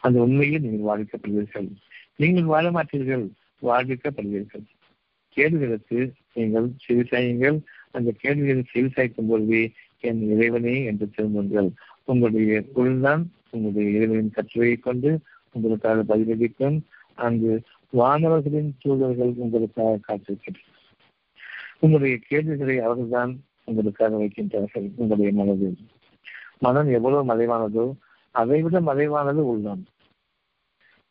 [0.00, 1.68] அந்த உண்மையில் நீங்கள் வாழ்க்கப்படுவீர்கள்
[2.16, 3.26] நீங்கள் வாழ மாட்டீர்கள்.
[3.62, 4.64] வாழ்விக்கப்படுவீர்கள்
[5.28, 11.70] கேள்விகளுக்கு நீங்கள் செவிசாயுங்கள் அந்த கேள்விகளை செவிசாய்க்கும் பொழுது என் இறைவனே என்று திரும்புங்கள்.
[12.04, 15.20] உங்களுடைய குழுதான் உங்களுடைய இறைவனின் கட்டுரையை கொண்டு
[15.52, 16.80] உங்களுக்காக பதிலளிக்கும்.
[17.14, 20.74] அங்கு வானவர்களின் சூழல்கள் உங்களுக்காக காத்திருக்கின்றன.
[21.78, 24.90] உங்களுடைய கேள்விகளை அவர்கள்தான் உங்களுக்காக வைக்கின்றார்கள்.
[24.94, 25.78] உங்களுடைய மனதில்.
[26.58, 27.92] மனம் எவ்வளவு மறைவானதோ
[28.30, 29.86] அதை விட மறைவானது உள்ளம்.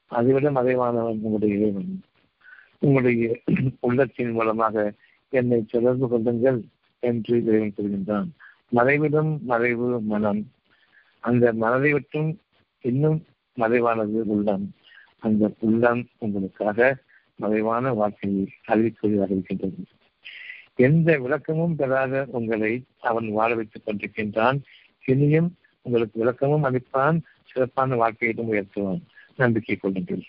[0.08, 2.02] அதைவிட மறைவானவன் உங்களுடைய இறைவன்.
[2.80, 3.40] உங்களுடைய
[3.80, 4.94] உள்ளத்தின் மூலமாக
[5.30, 6.64] என்னை தொடர்பு கொள்ளுங்கள்
[7.00, 8.28] என்று இறைவன் சொல்கின்றான்
[8.72, 10.52] மறைவிடம் மறைவு மனம்.
[11.20, 12.40] அந்த மனதை விட்டும்
[12.82, 14.74] இன்னும் மறைவானது உள்ளம்.
[15.20, 16.98] அந்த உள்ளம் உங்களுக்காக
[17.36, 19.76] மறைவான வாழ்க்கையை அறிவிக்கூடியதாக இருக்கின்றது.
[20.76, 24.62] எந்த விளக்கமும் பெறாத உங்களை அவன் வாழ வைத்துக் கொண்டிருக்கின்றான்.
[25.06, 29.02] இனியும் உங்களுக்கு விளக்கமும் அளிப்பான் சிறப்பான வாழ்க்கையிலும் உயர்த்துவான்.
[29.36, 30.24] நம்பிக்கை கொள்ளுங்கள்.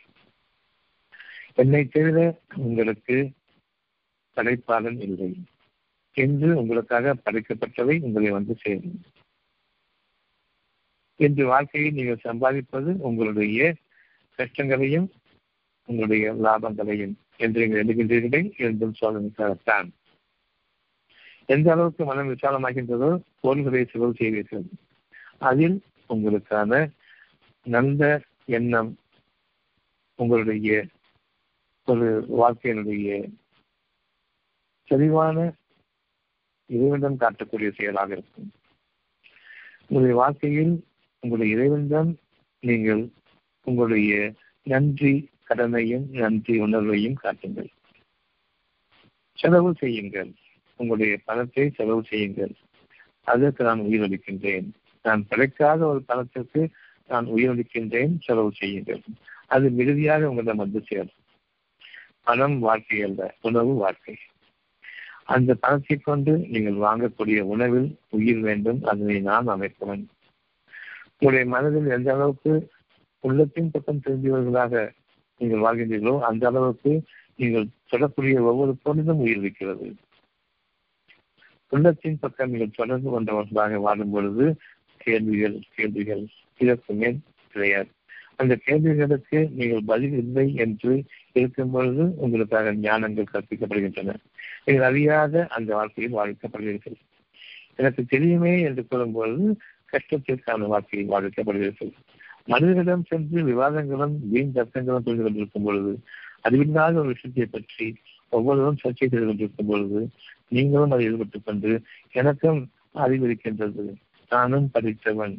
[1.59, 2.19] என்னை தவிர
[2.67, 3.17] உங்களுக்கு
[4.37, 5.31] படைப்பாளன் இல்லை.
[6.17, 8.99] என்று உங்களுக்காக படைக்கப்பட்டவை உங்களை வந்து சேரும்.
[11.21, 13.75] இன்று வாழ்க்கையை நீங்கள் சம்பாதிப்பது உங்களுடைய
[14.39, 15.09] கஷ்டங்களையும்
[15.89, 19.89] உங்களுடைய லாபங்களையும் என்று நீங்கள் எழுகின்றீர்களே என்றும் சோதனைக்காகத்தான்
[21.55, 24.67] எந்த அளவுக்கு மனம் விசாலமாகின்றதோ பொருள்களை செலவு செய்வீர்கள்.
[25.39, 25.77] அதில்
[26.11, 26.73] உங்களுக்கான
[27.67, 28.01] நல்ல
[28.59, 28.91] எண்ணம்
[30.19, 30.71] உங்களுடைய
[31.87, 33.09] ஒரு வாழ்க்கையினுடைய
[34.85, 35.53] தெளிவான
[36.67, 38.53] இறைவனிடம் காட்டக்கூடிய செயலாக இருக்கும்.
[39.81, 40.75] உங்களுடைய வாழ்க்கையில்
[41.21, 42.11] உங்களுடைய இறைவனிடம்
[42.61, 43.03] நீங்கள்
[43.65, 45.15] உங்களுடைய நன்றி
[45.49, 47.71] கடனையும் நன்றி உணர்வையும் காட்டுங்கள்.
[49.33, 50.31] செலவு செய்யுங்கள்.
[50.77, 52.55] உங்களுடைய பணத்தை செலவு செய்யுங்கள்.
[53.25, 54.69] அதற்கு நான் உயிரளிக்கின்றேன்.
[55.03, 56.71] நான் கிடைக்காத ஒரு பணத்திற்கு
[57.09, 58.19] நான் உயிரளிக்கின்றேன்.
[58.21, 59.03] செலவு செய்யுங்கள்.
[59.47, 61.16] அது மிகுதியாக உங்களிடம் வந்து சேரும்.
[62.29, 64.15] பணம் வாழ்க்கை அல்ல உணவு வாழ்க்கை.
[65.35, 70.05] அந்த பணத்தை கொண்டு நீங்கள் வாங்கக்கூடிய உணவில் உயிர் வேண்டும் அதனை நாம் அமைப்பவன்
[71.19, 72.53] உங்களுடைய மனதில் எந்த அளவுக்கு
[73.25, 74.83] உள்ளத்தின் பக்கம் திரும்பியவர்களாக
[75.41, 76.93] நீங்கள் வாழ்கின்றீர்களோ அந்த அளவுக்கு
[77.41, 79.89] நீங்கள் தொடக்கூடிய ஒவ்வொரு பொருளும் உயிர் வைக்கிறது.
[81.73, 84.47] உள்ளத்தின் பக்கம் நீங்கள் தொடர்பு கொண்டவர்களாக வாழும் பொழுது
[85.05, 86.25] கேள்விகள் கேள்விகள்
[86.61, 87.19] இதற்கு மேல்
[87.55, 87.91] கிடையாது.
[88.37, 94.15] அந்த கேள்விகளுக்கு நீங்கள் பதில் இல்லை என்று இருக்கும் பொழுது உங்களுக்காக ஞானங்கள் கற்பிக்கப்படுகின்றன.
[94.65, 96.99] நீங்கள் அறியாத அந்த வாழ்க்கையில் வாழ்க்கப்படுவீர்கள்.
[97.77, 99.47] எனக்கு தெரியுமே என்று கூறும்பொழுது
[99.93, 101.93] கஷ்டத்திற்கான வாழ்க்கையில் வாழ்க்கப்படுவீர்கள்.
[102.45, 105.93] மனிதர்களிடம் சென்று விவாதங்களும் வீண் தர்க்கங்களும் புரிந்து கொண்டிருக்கும் பொழுது
[106.41, 107.87] அறிவில்லாத ஒரு விஷயத்தை பற்றி
[108.29, 110.01] ஒவ்வொருவரும் சர்ச்சை செய்து கொண்டிருக்கும் பொழுது
[110.49, 111.71] நீங்களும் அதை ஈடுபட்டுக் கொண்டு
[112.13, 112.61] எனக்கும்
[112.95, 113.95] அறிவிருக்கின்றது
[114.31, 115.37] நானும் படித்தவன்.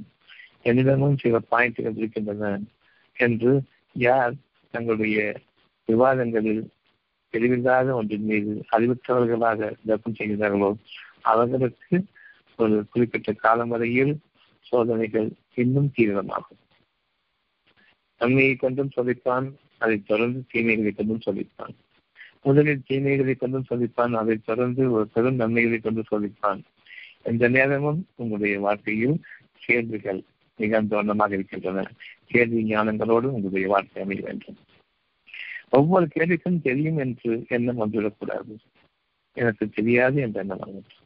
[0.63, 2.59] என்னிடமும் சில பாயிண்ட்கள் இருக்கின்றன.
[3.17, 3.61] என்று
[3.93, 4.33] யார்
[4.71, 5.39] தங்களுடைய
[5.85, 6.67] விவாதங்களில்
[7.33, 10.77] தெளிவில்லாத ஒன்றின் மீது அறிவித்தவர்களாக தர்க்கம் செய்கிறார்களோ
[11.21, 12.05] அவர்களுக்கு
[12.57, 14.19] ஒரு குறிப்பிட்ட காலம் வரையில்
[14.61, 16.61] சோதனைகள் இன்னும் தீவிரமாகும்.
[18.19, 21.75] நன்மையை கொண்டும் சொல்லிப்பான் அதைத் தொடர்ந்து தீமைகளை கொண்டும் சொல்லிப்பான்
[22.41, 26.61] முதலில் தீமைகளை கொண்டும் சொல்லிப்பான் அதைத் தொடர்ந்து ஒரு பெரும் நன்மைகளை கொண்டு சொல்லிப்பான்
[27.21, 29.23] எந்த நேரமும் உங்களுடைய வாழ்க்கையில்
[29.65, 30.23] கேள்விகள்
[30.57, 31.91] மிக கவனமாக இருக்கின்றன.
[32.27, 34.57] கேள்வி ஞானங்களோடு உங்களுடைய வாழ்க்கை அமைய வேண்டும்.
[35.69, 38.53] ஒவ்வொரு கேள்விக்கும் தெரியும் என்று எண்ணம் வந்துவிடக்கூடாது.
[39.37, 41.05] எனக்கு தெரியாது என்ற எண்ணம் வந்துவிடும்.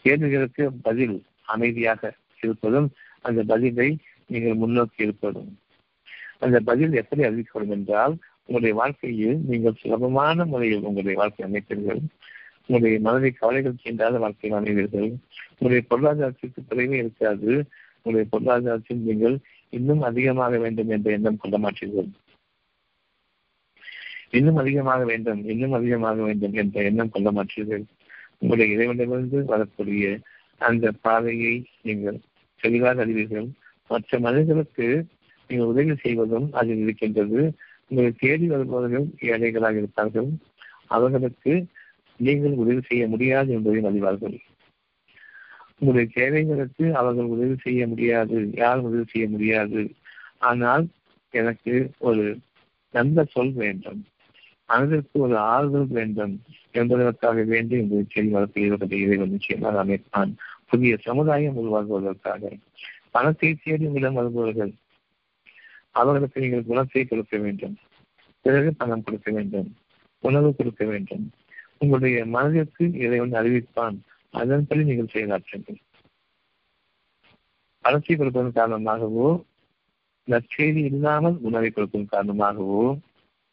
[0.00, 2.88] கேள்விகளுக்கு பதில் அமைதியாக இருப்பதும்
[3.20, 3.88] அந்த பதிலை
[4.26, 5.50] நீங்கள் முன்னோக்கி இருப்பதும்.
[6.38, 8.14] அந்த பதில் எப்படி அறிவிக்கப்படும் என்றால்
[8.46, 12.02] உங்களுடைய வாழ்க்கையில் நீங்கள் சுலபமான முறையில் உங்களுடைய வாழ்க்கை அமைப்பீர்கள்
[12.66, 15.10] உங்களுடைய மனதை கவலைகள் தீண்டாத வாழ்க்கையில் அமைவீர்கள்.
[15.58, 17.50] உங்களுடைய பொருளாதாரத்திற்கு குறைவே இருக்காது.
[18.02, 19.36] உங்களுடைய பொருளாதாரத்தில் நீங்கள்
[19.68, 22.10] இன்னும் அதிகமாக வேண்டும் என்ற எண்ணம் கொள்ள மாட்டீர்கள்
[24.30, 27.84] இன்னும் அதிகமாக வேண்டும் இன்னும் அதிகமாக வேண்டும் என்ற எண்ணம் கொள்ள மாட்டீர்கள்
[28.38, 30.20] உங்களுடைய இறைவனிடமிருந்து வரக்கூடிய
[30.58, 32.20] அந்த பாதையை நீங்கள்
[32.60, 33.48] தெளிவாக அறிவீர்கள்.
[33.88, 35.06] மற்ற மனிதர்களுக்கு
[35.48, 37.54] நீங்கள் உதவி செய்வதும் அதில் இருக்கின்றது.
[37.88, 40.28] உங்களை தேடி வருபவர்கள் ஏழைகளாக இருப்பார்கள்.
[40.86, 41.66] அவர்களுக்கு
[42.16, 44.36] நீங்கள் உதவி செய்ய முடியாது என்பதையும் அறிவார்கள்.
[45.80, 49.94] உங்களுடைய தேவைகளுக்கு அவர்கள் உதவி செய்ய முடியாது யாரும் உதவி செய்ய முடியாது.
[50.38, 50.86] ஆனால்
[51.30, 52.38] எனக்கு ஒரு
[52.90, 54.00] நல்ல சொல் வேண்டும்.
[54.66, 60.32] மனதிற்கு ஒரு ஆறுதல் வேண்டும் என்பதற்காக வேண்டி இந்த செடி வளர்ப்பு ஈடுபட்ட இறைவன் நிச்சயமாக அமைப்பான்.
[60.66, 62.58] புதிய சமுதாயம் உருவாக்குவதற்காக.
[63.10, 64.72] பணத்தை தேடி உங்களிடம் வருபவர்கள்
[65.92, 67.76] அவர்களுக்கு நீங்கள் குணத்தை கொடுக்க வேண்டும்.
[68.42, 69.76] பிறகு பணம் கொடுக்க வேண்டும்.
[70.20, 71.24] உணவு கொடுக்க வேண்டும்.
[71.78, 73.96] உங்களுடைய மனதிற்கு இறைவன் அறிவிப்பான்.
[74.40, 75.80] அதன்படி நீங்கள் செயலாற்றுங்கள்
[77.84, 79.28] பணத்தை கொடுப்பதன் காரணமாகவோ
[80.28, 82.84] நற்செய்தி இல்லாமல் உணவை கொடுப்பதன் காரணமாகவோ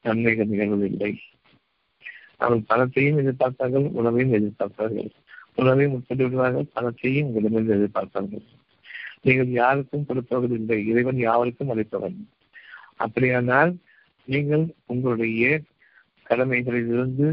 [0.06, 1.12] நன்மைகள் நிகழ்வதில்லை.
[2.38, 5.10] அவர்கள் பணத்தையும் எதிர்பார்த்தார்கள் உணவையும் எதிர்பார்த்தார்கள்.
[5.62, 8.46] உணவையும் முற்பட்டு விடுவார்கள் பணத்தையும் உங்களிடமிருந்து எதிர்பார்த்தார்கள்.
[9.26, 12.17] நீங்கள் யாருக்கும் கொடுப்பவதில்லை இறைவன் யாருக்கும் அளிப்பவன்.
[12.96, 13.72] அப்படியானால்
[14.28, 15.46] நீங்கள் உங்களுடைய
[16.28, 17.28] கடமைகளிலிருந்து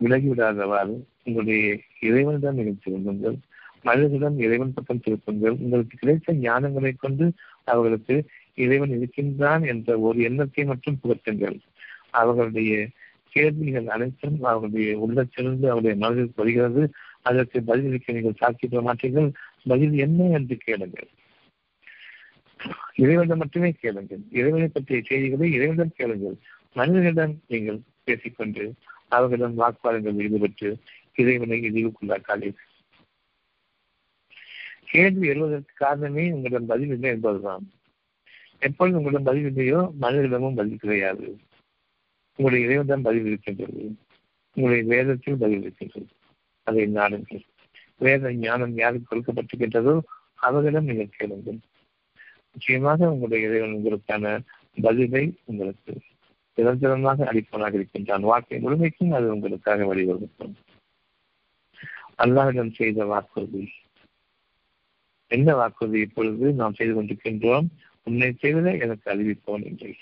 [0.00, 0.94] விலகிவிடாதவாறு
[1.26, 3.36] உங்களுடைய இறைவனிடம் நீங்கள் திரும்புங்கள்.
[3.82, 5.56] மனிதர்களிடம் இறைவன் பக்கம் திருப்புங்கள்.
[5.64, 7.26] உங்களுக்கு கிடைத்த ஞானங்களை கொண்டு
[7.64, 8.16] அவர்களுக்கு
[8.54, 11.56] இறைவன் இருக்கின்றான் என்ற ஒரு எண்ணத்தை மட்டும் புகட்டுங்கள்.
[12.10, 12.88] அவர்களுடைய
[13.28, 16.82] கேள்விகள் அனைத்தும் அவர்களுடைய உள்ளத்திலிருந்து அவருடைய மனதில் வருகிறது.
[17.22, 19.30] அதற்கு பதிலளிக்க நீங்கள் சாட்சிப்பட மாட்டீர்கள்.
[19.64, 21.08] பதில் என்ன என்று கேளுங்கள்.
[22.94, 24.22] இறைவனிடம் மட்டுமே கேளுங்கள்.
[24.30, 26.36] இறைவனை பற்றிய செய்திகளை இறைவனிடம் கேளுங்கள்.
[26.72, 28.64] மனிதர்களிடம் நீங்கள் பேசிக்கொண்டு
[29.08, 30.68] அவர்களிடம் வாக்குவாதங்கள் ஈடுபட்டு
[31.20, 32.68] இறைவனை இழிவுக்குள்ளாக்காதீர்கள்
[34.84, 37.64] கேள்வி எழுவதற்கு காரணமே உங்களிடம் பதில் இல்லை என்பதுதான்.
[38.58, 41.26] எப்பொழுது உங்களிடம் பதில் இல்லையோ மனிதனிடமும் பதில் கிடையாது.
[42.38, 43.82] உங்களுடைய இறைவனிடம் பதில் இருக்கின்றது.
[44.56, 46.10] உங்களுடைய வேதத்தில் பதில் இருக்கின்றது.
[46.66, 47.44] அதை நாடுங்கள்.
[48.00, 49.94] வேத ஞானம் யாருக்கு கொடுக்கப்பட்டிருக்கின்றதோ
[50.46, 51.60] அவர்களிடம் நீங்கள் கேளுங்கள்.
[52.52, 54.24] நிச்சயமாக உங்களுடைய இறைவன் உங்களுக்கான
[54.80, 55.92] பதிலை உங்களுக்கு
[56.58, 58.26] நிரந்தரமாக அளிப்பவனாக இருக்கின்றான்.
[58.30, 60.54] வாழ்க்கை முழுமைக்கும் அது உங்களுக்காக வழிவகுக்கும்.
[62.20, 63.64] அல்லாஹிடம் செய்த வாக்குறுதி.
[65.30, 67.66] என்ன வாக்குறுதி இப்பொழுது நாம் செய்து கொண்டிருக்கின்றோம்?
[68.04, 69.96] உன்னை செய்வதை எனக்கு அறிவிப்போன் இல்லை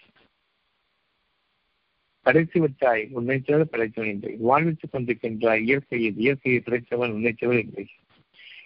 [2.27, 7.87] படைத்து விட்டாய் உன்னை தவிர படைத்தவன் இல்லை வாழ்வித்துக் கொண்டிருக்கின்றாய் இயற்கையில் இயற்கையை படைத்தவன் உன்னை செய்வது இல்லை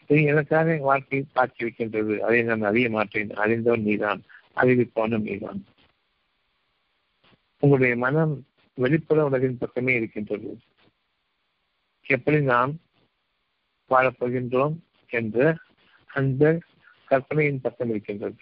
[0.06, 3.30] இது எனக்காக வாழ்க்கை காட்சி வைக்கின்றது அதை நான் அறிய மாட்டேன்.
[3.34, 4.22] அறிந்தவன் நீதான்.
[4.56, 5.64] அறிவிப்பவனும் நீதான்.
[7.58, 10.58] உங்களுடைய மனம் வெளிப்புற உலகின் பக்கமே இருக்கின்றது.
[12.06, 12.72] எப்படி நாம்
[13.92, 14.76] வாழப்போகின்றோம்
[15.10, 15.56] என்ற
[16.06, 16.60] அந்த
[17.04, 18.36] கற்பனையின் பக்கம் இருக்கின்றது.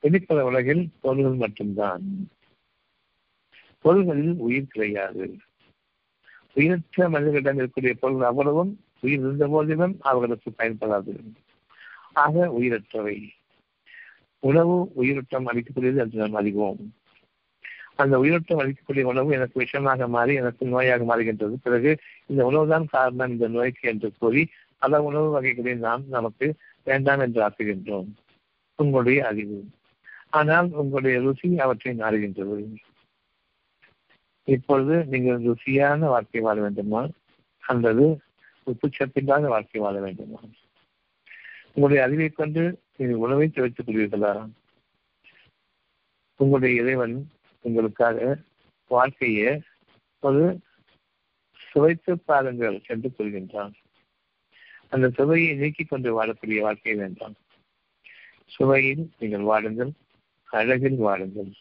[0.00, 2.30] வெளிப்பட உலகில் பொருள்கள் மட்டும்தான்.
[3.80, 5.38] பொருள்களில் உயிர் கிடையாது.
[6.54, 11.32] உயிரற்ற மனிதர்களிடம் இருக்கக்கூடிய பொருள் அவ்வளவும் உயிர் இருந்த போதிலும் அவர்களுக்கு பயன்படாது.
[12.12, 13.28] ஆக உயிரற்றவை.
[14.38, 16.94] உணவு உயிரோட்டம் அளிக்கக்கூடியது என்று நாம் அறிவோம்.
[17.94, 21.54] அந்த உயிரோட்டம் அளிக்கக்கூடிய உணவு எனக்கு விஷமாக மாறி எனக்கு நோயாக மாறுகின்றது.
[21.62, 27.42] பிறகு இந்த உணவுதான் காரணம் இந்த நோய்க்கு என்று கூறி பல உணவு வகைகளை நாம் நமக்கு வேண்டாம் என்று
[27.42, 28.06] ஆக்குகின்றோம்.
[28.76, 29.64] உங்களுடைய அறிவு.
[30.30, 32.74] ஆனால் உங்களுடைய ருசி அவற்றை நாடுகின்றது.
[34.44, 37.06] இப்பொழுது நீங்கள் ருசியான வாழ்க்கை வாழ வேண்டுமா?
[37.60, 38.20] அல்லது
[38.66, 40.40] உப்புச்சப்பில்லாத வாழ்க்கை வாழ வேண்டுமா?
[41.66, 44.50] உங்களுடைய அறிவை கொண்டு நீங்கள் உணவை துவைத்துக் கொள்வீர்களா?
[46.36, 47.28] உங்களுடைய இறைவன்
[47.62, 48.38] உங்களுக்காக
[48.90, 49.62] வாழ்க்கையை
[50.20, 50.60] ஒரு
[51.70, 53.72] சுவைத்து பாருங்கள் என்று சொல்கின்றான்.
[54.88, 57.34] அந்த சுவையை நீக்கிக் கொண்டு வாழக்கூடிய வாழ்க்கை வேண்டாம்.
[58.58, 59.92] சுவையில் நீங்கள் வாடுங்கள்
[60.50, 61.52] அழகில் வாடுங்கள்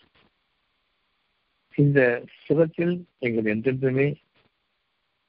[1.76, 4.08] இந்த சுகத்தில் நீங்கள் என்றென்றுமே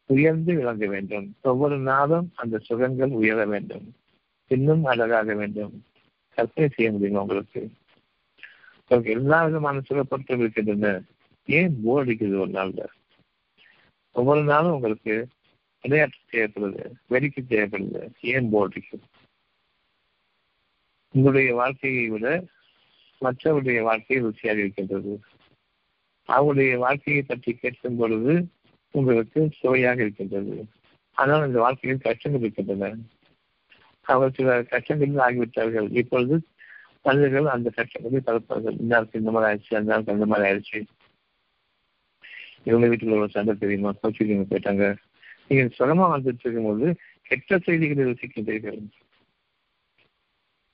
[0.07, 1.27] உயர்ந்து விளங்க வேண்டும்.
[1.43, 3.95] ஒவ்வொரு நாளும் அந்த சுகங்கள் உயர வேண்டும்.
[4.49, 5.85] இன்னும் அழகாக வேண்டும்.
[6.29, 7.63] கற்பனை செய்ய முடியுமா உங்களுக்கு?
[8.93, 11.03] உங்களுக்கு எல்லா விதமான சுகப்பொருட்கள் இருக்கின்றன.
[11.47, 12.87] ஏன் போர் அடிக்கிறது ஒரு நாள்ல?
[14.13, 15.15] ஒவ்வொரு நாளும் உங்களுக்கு
[15.81, 18.03] விளையாட்டு தேவைப்படுது வெடிக்க தேவைப்படுது.
[18.21, 19.07] ஏன் போர் அடிக்கிறது
[21.15, 22.45] உங்களுடைய வாழ்க்கையை விட
[23.21, 25.21] மற்றவருடைய வாழ்க்கை ருசியாக இருக்கின்றது.
[26.29, 28.35] அவருடைய வாழ்க்கையை பற்றி கேட்கும் பொழுது
[28.91, 30.67] உங்களுக்கு சுவையாக இருக்கின்றது.
[31.13, 32.97] ஆனால் அந்த வாழ்க்கையில் கஷ்டங்கள் இருக்கின்றன.
[34.03, 35.89] அவர் சில கஷ்டங்களில் ஆகிவிட்டார்கள்.
[35.93, 36.43] இப்பொழுது
[37.05, 38.21] மனிதர்கள் அந்த கட்டப்படியை
[38.73, 40.81] இந்த நாளுக்கு இந்த மாதிரி ஆயிடுச்சு அந்த நாளுக்கு அந்த மாதிரி ஆயிடுச்சு.
[42.69, 43.91] இவங்க வீட்டில் ஒரு சண்டை தெரியுமா?
[44.03, 44.85] கோச்சிங்க போயிட்டாங்க
[45.49, 46.87] நீங்க சுகமா வந்துட்டு இருக்கும்போது
[47.23, 48.79] கெட்ட செய்திகளை ருசிக்கின்றீர்கள்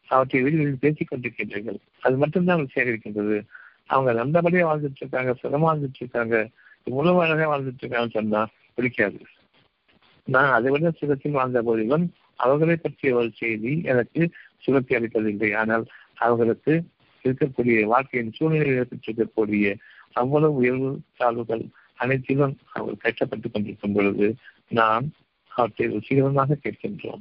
[0.08, 3.38] அவற்றை வீடுகளில் பேசிக் கொண்டிருக்கின்றீர்கள் அது மட்டும்தான் அவங்க சேகரிக்கின்றது.
[3.86, 6.36] அவங்க நல்லபடியா வாழ்ந்துட்டு இருக்காங்க சுகமா வாழ்ந்துட்டு இருக்காங்க.
[6.82, 8.42] இவ்வளவு அழகா வாழ்ந்துட்டு இருக்காங்கன்னு சொன்னா
[8.74, 9.20] பிடிக்காது.
[10.26, 14.20] நான் அதை விட சுகத்தில் வாழ்ந்த போதிலும் அவர்களை பற்றிய ஒரு செய்தி எனக்கு
[14.64, 15.50] சுகத்தை அளிப்பதில்லை.
[15.56, 15.84] ஆனால்
[16.18, 16.84] அவர்களுக்கு
[17.22, 19.76] இருக்கக்கூடிய வாழ்க்கையின் சூழ்நிலையில் பெற்றிருக்கக்கூடிய
[20.12, 24.34] அவ்வளவு உயர்வு தாழ்வுகள் அனைத்திலும் அவர்கள் கஷ்டப்பட்டுக் கொண்டிருக்கும் பொழுது
[24.68, 25.10] நாம்
[25.48, 27.20] அவற்றை ருசிகரமாக கேட்கின்றோம்.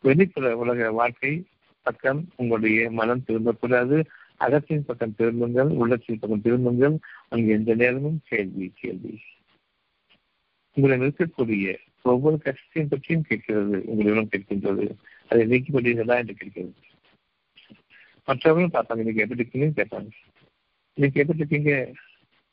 [0.00, 1.44] வெளிப்புற உலக வாழ்க்கை
[1.82, 4.04] பக்கம் உங்களுடைய மனம் திரும்பக்கூடாது.
[4.36, 6.98] அகத்தின் பக்கம் திரும்புங்கள் உள்ளத்தின் பக்கம் திரும்புங்கள்.
[7.28, 9.20] அங்கு எந்த நேரமும் கேள்வி கேள்வி.
[10.74, 14.94] உங்களிடம் இருக்கக்கூடிய ஒவ்வொரு கஷ்டத்தையும் பற்றியும் கேட்கிறது உங்களிடம் கேட்கின்றது.
[15.28, 16.74] அதை நீக்கிக்கொண்டீர்களா என்று கேட்கிறது.
[18.24, 20.10] மற்றவர்களும் பார்ப்பாங்க நீங்க எப்படி இருக்கீங்கன்னு கேட்பாங்க
[20.94, 21.92] நீங்க எப்படி இருக்கீங்க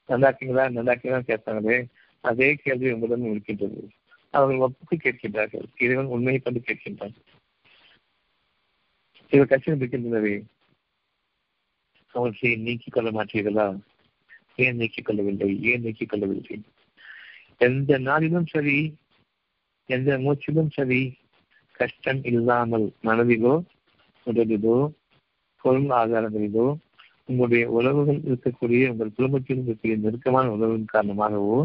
[0.08, 1.86] நல்லா இருக்கீங்களா நல்லா இருக்கீங்களா கேட்பாங்களே
[2.22, 3.90] அதே கேள்வி உங்களிடம் இருக்கின்றது.
[4.32, 5.66] அவர்கள் ஒப்புக்கு கேட்கின்றார்கள்.
[5.78, 7.16] இறைவன் உண்மையை கொண்டு கேட்கின்றான்.
[9.30, 10.44] இவர் கட்சியில் இருக்கின்றனவே
[12.12, 13.80] அவற்றை நீக்கிக் கொள்ள மாட்டீர்களா?
[14.56, 15.64] ஏன் நீக்கிக் கொள்ளவில்லை?
[15.64, 16.62] ஏன் நீக்கிக் கொள்ளவில்லை?
[17.58, 18.96] எந்த நாளிலும் சரி
[19.86, 21.18] எந்த மூச்சிலும் சரி
[21.80, 23.54] கஷ்டம் இல்லாமல் மனதிலோ
[24.28, 24.78] உடலிலோ
[25.66, 26.68] பொருள் ஆதாரங்களிலோ
[27.26, 31.60] உங்களுடைய உறவுகள் இருக்கக்கூடிய உங்கள் குடும்பத்தில் இருக்கக்கூடிய நெருக்கமான உறவின் காரணமாகவோ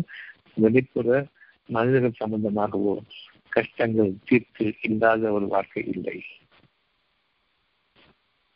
[0.57, 1.09] வெளிப்புற
[1.69, 2.95] மனிதர்கள் சம்பந்தமாகவோ
[3.53, 6.19] கஷ்டங்கள் தீர்த்து இல்லாத ஒரு வாழ்க்கை இல்லை.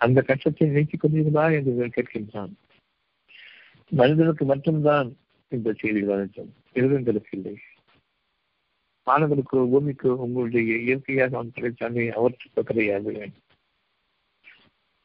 [0.00, 2.52] அந்த கஷ்டத்தை நீக்கிக் கொண்டீர்களா என்று கேட்கின்றான்.
[3.92, 5.08] மனிதனுக்கு மட்டும்தான்
[5.52, 7.54] இந்த செய்தி அனைத்தும் மிருகங்களுக்கு இல்லை.
[9.04, 13.30] மாணவர்களுக்கு பூமிக்கு உங்களுடைய இயற்கையாக அவன் கிடைத்தாலே அவற்றுக்கு கிடையாது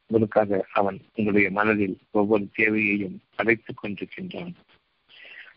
[0.06, 4.54] உங்களுக்காக அவன் உங்களுடைய மனதில் ஒவ்வொரு தேவையையும் அடைத்துக் கொண்டிருக்கின்றான்.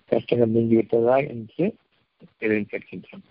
[0.07, 1.77] கஷ்டங்கள் நீங்கிவிட்டதா என்று
[2.39, 3.23] எதையும் கேட்கின்றான்.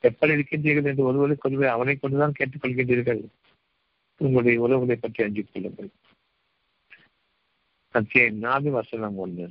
[0.00, 3.22] எப்படி இருக்கின்றீர்கள் என்று ஒருவரை ஒருவர் அவனை கொண்டுதான் கேட்டுக்கொள்கின்றீர்கள்
[4.16, 5.90] உங்களுடைய உறவுகளை பற்றி அஞ்சிக் கொள்ளுங்கள்.
[7.90, 9.50] அத்தியாயம் நாலு வசனம் ஒன்று.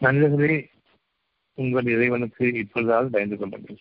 [0.00, 0.68] மனிதர்களே
[1.54, 3.78] உங்கள் இறைவனுக்கு இப்பொழுதாவது பயந்து கொள்ளுங்கள்.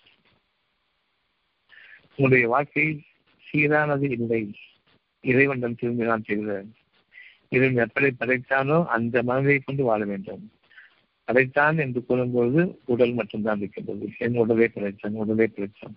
[2.10, 3.04] உங்களுடைய வாழ்க்கை
[3.48, 4.54] சீரானது இல்லை.
[5.22, 6.66] இறைவனிடம் திரும்பி செய்த
[7.50, 10.52] இறைவன் எப்படி படைத்தானோ அந்த மனதை கொண்டு வாழ வேண்டும்.
[11.24, 14.10] படைத்தான் என்று கூறும்போது உடல் மட்டும்தான் இருக்கின்றது.
[14.18, 15.96] என் உடலை படைத்தான் உடலை படைத்தான்.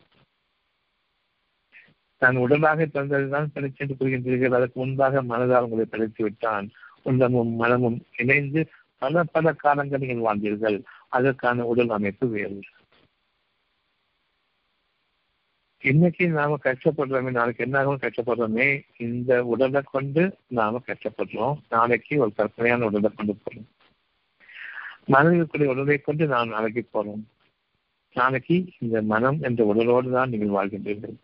[2.18, 4.54] நான் உடலாக பிறந்ததுதான் படைச்சு என்று கூறுகின்றீர்கள்.
[4.54, 6.70] அதற்கு முன்பாக மனதால் உங்களை படைத்து விட்டான்
[7.02, 8.70] உள்ளமும் மனமும் இணைந்து
[9.02, 10.78] பல பல காலங்கள் நீங்கள் வாழ்ந்தீர்கள்.
[11.08, 12.60] அதற்கான உடல் அமைப்பு வேறு.
[15.82, 18.66] இன்னைக்கு நாம கஷ்டப்படுறோமே நாளைக்கு என்ன கஷ்டப்படுறோமே
[19.06, 20.22] இந்த உடலை கொண்டு
[20.58, 21.56] நாம கஷ்டப்படுறோம்.
[21.68, 23.68] நாளைக்கு ஒரு கற்பனையான உடலை கொண்டு போறோம்.
[25.06, 27.22] மனதிற்குரிய உடலை கொண்டு நாம் நாளைக்கு போறோம்.
[28.16, 31.16] நாளைக்கு இந்த மனம் என்ற உடலோடு தான் நீங்கள் வாழ்கின்றீர்கள்.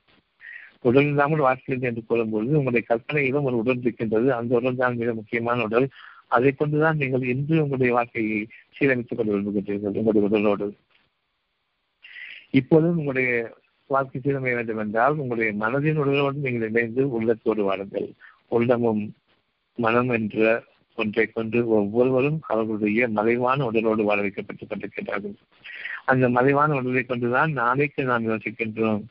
[0.88, 4.28] உடல் இல்லாமல் வாழ்கிறீர்கள் என்று கூறும்பொழுது உங்களுடைய கற்பனையிலும் ஒரு உடல் இருக்கின்றது.
[4.34, 5.88] அந்த உடல் தான் மிக முக்கியமான உடல்.
[6.28, 8.46] அதை கொண்டுதான் நீங்கள் இன்று உங்களுடைய வாழ்க்கையை
[8.78, 10.68] சீரமைத்துக் கொண்டு விரும்புகின்றீர்கள் உங்களுடைய உடலோடு.
[12.50, 13.56] இப்போதும் உங்களுடைய
[13.86, 18.12] வாழ்க்கை சீரமைய வேண்டும் என்றால் உங்களுடைய மனதின் உடலோடு நீங்கள் இணைந்து உள்ளத்தோடு வாருங்கள்
[18.48, 19.14] உள்ளமும்
[19.74, 20.64] மனம் என்ற
[20.96, 25.34] ஒன்றை கொண்டு ஒவ்வொருவரும் அவர்களுடைய மறைவான உடலோடு வாழ வைக்கப்பட்டுக் கொண்டிருக்கிறார்கள்
[26.04, 29.02] அந்த மறைவான உடலை கொண்டுதான் நாளைக்கு நாம் யோசிக்கின்றோம்.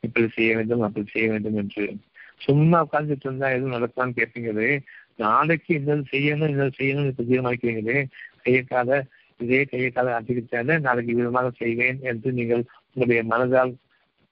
[0.00, 1.96] இப்படி செய்ய வேண்டும் அப்படி செய்ய வேண்டும் என்று.
[2.38, 4.80] சும்மா உட்கார்ந்துட்டு இருந்தா எதுவும் நடக்கலாம்னு கேட்பீங்களே
[5.22, 7.98] நாளைக்கு இன்னொரு செய்யணும் இன்னொரு செய்யணும் இப்ப தீர்மானிக்கிறீங்களே
[8.44, 8.98] கையக்கால
[9.40, 13.72] இதே கையக்கால ஆட்டிக்கிட்டால நாளைக்கு விதமாக செய்வேன் என்று நீங்கள் உங்களுடைய மனதால்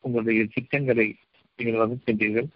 [0.05, 1.07] உங்களுடைய திட்டங்களை
[1.59, 2.49] நீங்கள் வகுக்கின்றீர்கள்.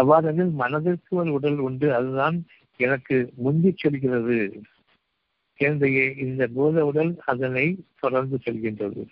[0.00, 2.36] அவ்வாறு மனதிற்கு ஒரு உடல் உண்டு அதுதான்
[2.80, 4.36] எனக்கு முந்தி செல்கிறது.
[5.58, 7.64] என்னுடைய இந்த பூத உடல் அதனை
[8.02, 9.02] தொடர்ந்து செல்கின்றது.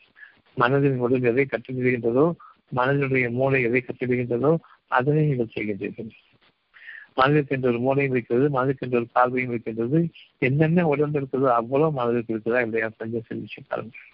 [0.56, 2.26] மனதின் உடல் எதை கற்றுவிடுகின்றதோ
[2.78, 4.52] மனதினுடைய மூளை எதை கற்றுவிடுகின்றதோ
[4.98, 6.10] அதனை நீங்கள் செய்கின்றீர்கள்.
[7.16, 10.00] மனதிற்கு என்ற ஒரு மூளையும் இருக்கிறது மனதிற்கு என்ற ஒரு பார்வையும் இருக்கின்றது.
[10.38, 14.04] என்னென்ன உடம்பு இருக்கிறதோ அவ்வளவு மனதிற்கு இருக்கிறதா இல்லையா செஞ்ச சிந்திச்சு பாருங்கள்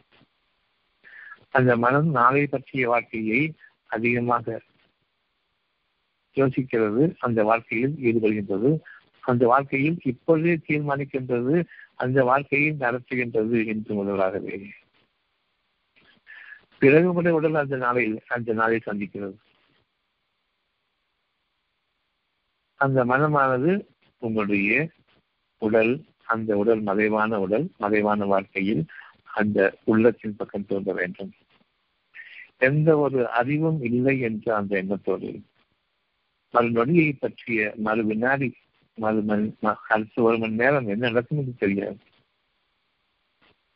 [1.51, 3.41] அந்த மனம் நாளை பற்றிய வாழ்க்கையை
[3.87, 4.61] அதிகமாக
[6.37, 7.03] யோசிக்கிறது.
[7.19, 8.71] அந்த வாழ்க்கையில் ஈடுபடுகின்றது.
[9.21, 11.57] அந்த வாழ்க்கையில் இப்பொழுதே தீர்மானிக்கின்றது.
[11.95, 14.57] அந்த வாழ்க்கையை நடத்துகின்றது என்று முதலாகவே.
[16.79, 19.37] பிறகு உடல் அந்த நாளில் அந்த நாளை சந்திக்கிறது.
[22.83, 23.72] அந்த மனமானது
[24.18, 24.89] உங்களுடைய
[25.59, 25.93] உடல்
[26.24, 28.85] அந்த உடல் மறைவான உடல் மறைவான வாழ்க்கையில்
[29.24, 31.33] அந்த உள்ளத்தின் பக்கம் தோன்ற வேண்டும்.
[32.59, 35.30] எந்த ஒரு அறிவும் இல்லை என்ற அந்த எண்ணத்தோடு.
[36.53, 38.55] மறுநொடியை பற்றிய மறு வினாடி
[38.95, 39.55] மறு மணி
[39.89, 41.97] அடுத்த ஒரு மணி நேரம் என்ன நடக்கும் என்று தெரியாது.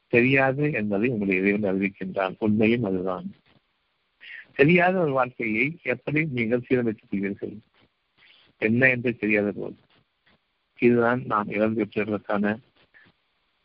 [0.08, 2.34] தெரியாது என்பதை உங்களுடைய இறைவன் அறிவிக்கின்றான்.
[2.38, 3.32] உண்மையும் அதுதான்.
[4.54, 7.56] தெரியாத ஒரு வாழ்க்கையை எப்படி நீங்கள் சீரமைத்துக் கொள்வீர்கள்?
[8.62, 9.76] என்ன என்று தெரியாத போது
[10.78, 12.56] இதுதான் நாம் இழந்து பெற்றதற்கான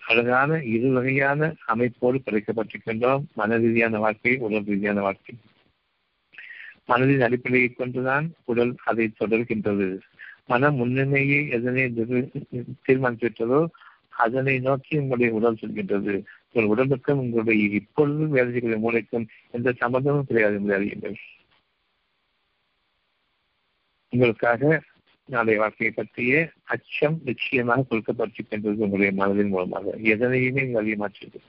[0.02, 3.24] அழகான இரு வகையான அமைப்போடு படைக்கப்பட்டிருக்கின்றோம்.
[3.36, 5.36] மன ரீதியான வாழ்க்கை உடல் ரீதியான வாழ்க்கை.
[6.88, 10.00] மனதின் அடிப்படையை கொண்டுதான் உடல் அதை தொடர்கின்றது.
[10.46, 11.84] மனம் முன்னுமையை எதனை
[12.88, 13.68] தீர்மானித்துவிட்டதோ
[14.10, 16.16] அதனை நோக்கி உங்களுடைய உடல் செல்கின்றது.
[16.52, 20.56] உங்கள் உடலுக்கும் உங்களுடைய இப்பொழுது வேலைகளுடைய மூளைக்கும் எந்த சம்பந்தமும் கிடையாது.
[20.56, 21.28] என்பதை அறிகின்றனர்
[24.14, 24.84] உங்களுக்காக
[25.26, 29.92] நாளைய வாழ்க்கையை பற்றிய அச்சம் நிச்சயமாக கொடுக்கப்பட்டிருக்கின்றது உங்களுடைய மனதின் மூலமாக.
[30.14, 31.40] எதனையுமே நீங்கள் அதிகமாற்றது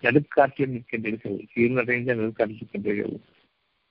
[0.00, 3.20] நடுக்காற்றில் நிற்கின்றீர்கள் இருநடைந்த நடுக்காற்றில்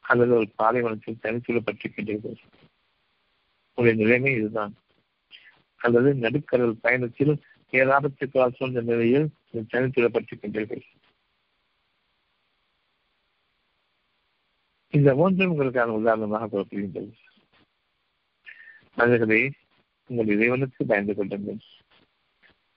[0.10, 2.38] அல்லது ஒரு பாலைவனத்தில் தனித்துள்ளப்பட்டிருக்கின்றீர்கள்.
[3.76, 4.74] உங்களுடைய நிலைமை இதுதான்.
[5.78, 7.34] அல்லது நடுக்கடல் பயணத்தில்
[7.72, 10.84] ஏராளத்துக்கு சூழ்ந்த நிலையில் தனித்துள்ளப்பட்டிருக்கின்றீர்கள்.
[14.90, 17.14] இந்த மூன்றும் உங்களுக்கான உதாரணமாக கொடுக்கின்றது.
[18.98, 19.52] மனிதர்களே
[20.08, 21.58] உங்கள் இறைவனுக்கு பயந்து கொள்ளுங்கள்.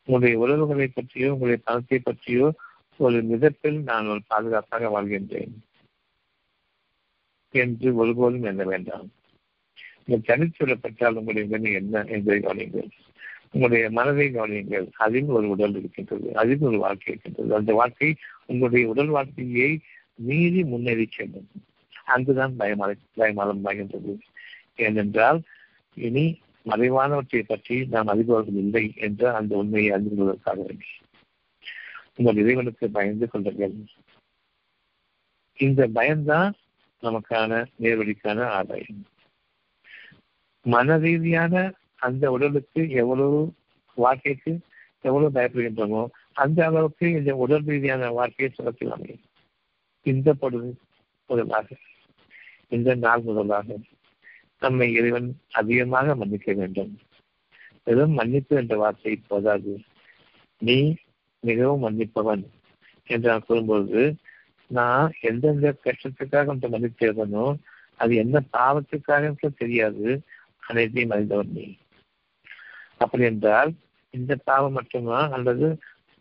[0.05, 2.55] உங்களுடைய உறவுகளை பற்றியோ உங்களுடைய பணத்தை பற்றியோ
[2.97, 5.53] ஒரு மிதப்பில் நான் ஒரு பாதுகாப்பாக வாழ்கின்றேன்.
[7.51, 9.11] என்று ஒருபோதும் எண்ண வேண்டாம்.
[10.05, 12.91] நீங்கள் தனிச்சொல்லப்பட்டால் உங்களுடைய நிலைமை என்ன என்பதை கவனியுங்கள்.
[13.51, 14.91] உங்களுடைய மனதை கவனியுங்கள்.
[14.97, 16.37] அதில் ஒரு உடல் இருக்கின்றது.
[16.37, 17.55] அதில் ஒரு வாழ்க்கை இருக்கின்றது.
[17.55, 18.17] அந்த வாழ்க்கை
[18.47, 19.81] உங்களுடைய உடல் வாழ்க்கையை
[20.15, 21.49] மீறி முன்னேறி செல்லும்.
[22.05, 24.19] அங்குதான் பயமலை பயமாலம் பாய்கின்றது
[24.77, 25.43] ஏனென்றால்
[25.97, 26.25] இனி
[26.67, 30.89] மறைவானவற்றை பற்றி நாம் அறிபவர்கள் இல்லை என்ற அந்த உண்மையை அறிந்து கொள்வதற்காக வேண்டி
[32.15, 33.77] உங்கள் இறைவனுக்கு பயந்து கொள்ளுங்கள்.
[35.59, 36.53] இந்த பயம்தான்
[37.03, 39.03] நமக்கான நேர்வழிக்கான ஆதாயம்.
[40.67, 41.55] மன ரீதியான
[42.07, 43.39] அந்த உடலுக்கு எவ்வளவு
[43.99, 44.53] வாழ்க்கைக்கு
[45.01, 49.25] எவ்வளவு பயப்படுகின்றோமோ அந்த அளவுக்கு இந்த உடல் ரீதியான வாழ்க்கையை சுரத்தில் அமையும்.
[50.07, 50.71] இந்த பொழுது
[51.31, 51.69] முதலாக
[52.69, 53.79] இந்த நாள் முதலாக
[54.63, 56.99] நம்மை இறைவன் அதிகமாக மன்னிக்க வேண்டும்.
[57.85, 59.81] வெறும் மன்னிப்பு என்ற வார்த்தை போதாது.
[60.59, 60.97] நீ
[61.41, 62.43] மிகவும் மன்னிப்பவன்
[63.05, 64.03] என்று நான் கூறும்பொழுது
[64.67, 67.57] நான் எந்தெந்த கஷ்டத்துக்காக உன்னை மன்னித்தேனோ
[67.97, 70.23] அது என்ன பாவத்துக்காக தெரியாது
[70.61, 71.79] அனைத்தையும் அறிந்தவன் நீ.
[72.97, 73.75] அப்படி என்றால்
[74.11, 75.31] இந்த பாவம் மட்டுமா?
[75.31, 75.79] அல்லது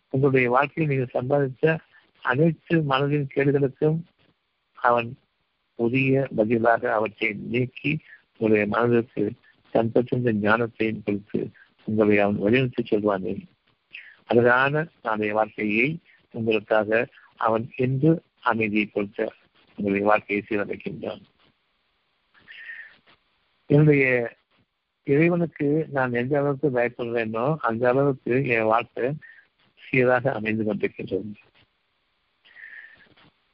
[0.09, 1.77] உங்களுடைய வாழ்க்கையில் நீங்கள் சம்பாதித்த
[2.23, 3.99] அனைத்து மனதின் கேடுகளுக்கும்
[4.73, 5.09] அவன்
[5.75, 7.99] புதிய பதிலாக அவற்றை நீக்கி
[8.39, 9.23] உங்களுடைய மனதிற்கு
[9.73, 11.51] தன்பற்றிருந்த ஞானத்தையும் கொடுத்து
[11.83, 13.33] உங்களை அவன் வழிநடத்தி சொல்வானே.
[14.25, 15.99] அழகான நாளைய வாழ்க்கையை
[16.31, 19.33] உங்களுக்காக அவன் என்று அமைதியை கொடுத்த
[19.67, 21.21] உங்களுடைய வாழ்க்கையை சீரமைக்கின்றான்.
[23.65, 24.05] என்னுடைய
[25.03, 29.11] இறைவனுக்கு நான் எந்த அளவுக்கு பயப்படுறேனோ அந்த அளவுக்கு என் வாழ்க்கை
[29.83, 31.33] சீராக அமைந்து கொண்டிருக்கின்றது.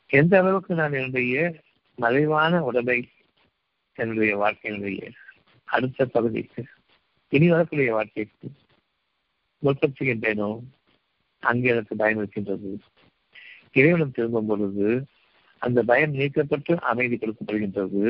[0.08, 1.36] எந்த அளவுக்கு நான் என்னுடைய
[1.96, 3.10] மறைவான உடலை
[3.96, 5.12] என்னுடைய வாழ்க்கையினுடைய
[5.68, 6.62] அடுத்த பகுதிக்கு
[7.30, 8.48] இனி வரக்கூடிய வாழ்க்கைக்கு
[9.64, 10.50] முற்படுத்துகின்றேனோ
[11.44, 12.80] அங்கே எனக்கு பயம் இருக்கின்றது.
[13.72, 15.06] இறைவனம் திரும்பும் பொழுது
[15.62, 18.04] அந்த பயம் நீக்கப்பட்டு அமைதி கொடுக்கப்படுகின்றது.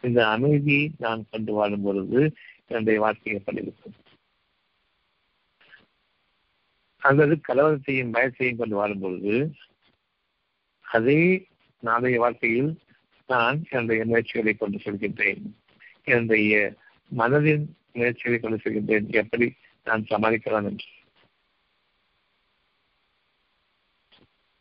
[0.00, 2.20] இந்த அமைதியை நான் கொண்டு வாழும் பொழுது
[2.66, 3.96] என்னுடைய வாழ்க்கை எப்படி இருக்கும்?
[7.02, 9.34] அல்லது கலவரத்தையும் பயத்தையும் கொண்டு வாழும் பொழுது
[10.80, 11.48] அதே
[11.82, 12.72] நாளைய வாழ்க்கையில்
[13.32, 15.44] நான் என்னுடைய முயற்சிகளை கொண்டு செல்கின்றேன்.
[16.04, 16.54] என்னுடைய
[17.10, 19.06] மனதின் முயற்சிகளை கொண்டு செல்கின்றேன்.
[19.22, 19.46] எப்படி
[19.86, 20.88] நான் சமாளிக்கலாம் என்று.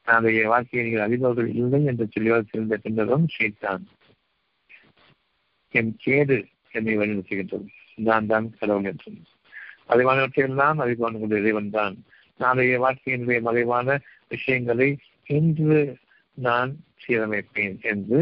[0.08, 3.84] நாளைய வாழ்க்கையை நீங்கள் அறிபவர்கள் இல்லை என்று தெளிவாக தெரிந்த பின்னரும் ஷீத்தான்
[5.74, 6.38] என் கேடு
[6.72, 7.68] என்னை வழிநடத்துகின்றது.
[8.08, 9.20] நான் தான் கடவுள் என்றும்.
[9.90, 11.96] மறைவானவற்றையெல்லாம் அறிவான இறைவன் தான்.
[12.40, 13.98] நாளைய வாழ்க்கையினுடைய மறைவான
[14.28, 14.90] விஷயங்களை
[15.30, 15.80] இன்று
[16.38, 18.20] நான் சீரமைப்பேன் என்று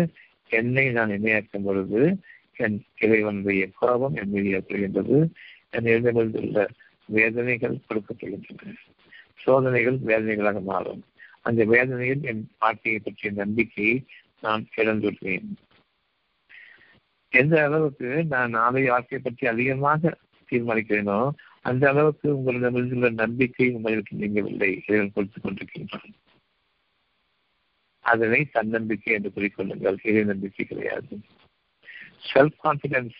[0.49, 2.17] என்னை நான் இணையாக்கும் பொழுது
[2.55, 5.29] என் இறைவனுடைய கோபம் என் மீது ஏற்படுகின்றது
[5.69, 6.67] என் எழுதமிருந்துள்ள
[7.05, 8.75] வேதனைகள் கொடுக்கப்படுகின்றன.
[9.35, 11.03] சோதனைகள் வேதனைகளாக மாறும்.
[11.41, 14.05] அந்த வேதனையில் என் வாழ்க்கையை பற்றிய நம்பிக்கையை
[14.41, 15.49] நான் இழந்துள்ளேன்
[17.31, 20.17] எந்த அளவுக்கு நான் நாளை வாழ்க்கையை பற்றி அதிகமாக
[20.51, 21.29] தீர்மானிக்கிறேனோ
[21.61, 24.79] அந்த அளவுக்கு உங்களிடமிருந்துள்ள நம்பிக்கை உங்களுக்கு நீங்கவில்லை.
[24.87, 26.13] இறைவன் கொடுத்துக் கொண்டிருக்கின்றான்.
[28.11, 29.97] அதனை தன்னம்பிக்கை என்று குறிக்கொள்ளுங்கள்.
[30.03, 31.13] இறை நம்பிக்கை கிடையாது.
[32.31, 33.19] செல்ஃப் கான்பிடன்ஸ்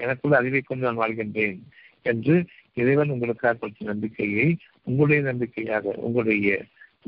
[0.00, 1.58] எனக்குள்ள அறிவை கொண்டு நான் வாழ்கின்றேன்
[2.02, 2.36] என்று
[2.74, 4.46] இறைவன் உங்களுக்காக கொடுத்த நம்பிக்கையை
[4.82, 6.52] உங்களுடைய நம்பிக்கையாக உங்களுடைய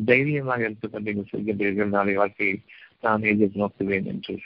[0.05, 1.95] தைரியமாக எடுத்துக்கொண்டு நீங்கள் செல்கின்றீர்கள்.
[1.97, 2.57] நாளை வாழ்க்கையை
[3.01, 4.37] நான் எதிர் நோக்குவேன் என்று.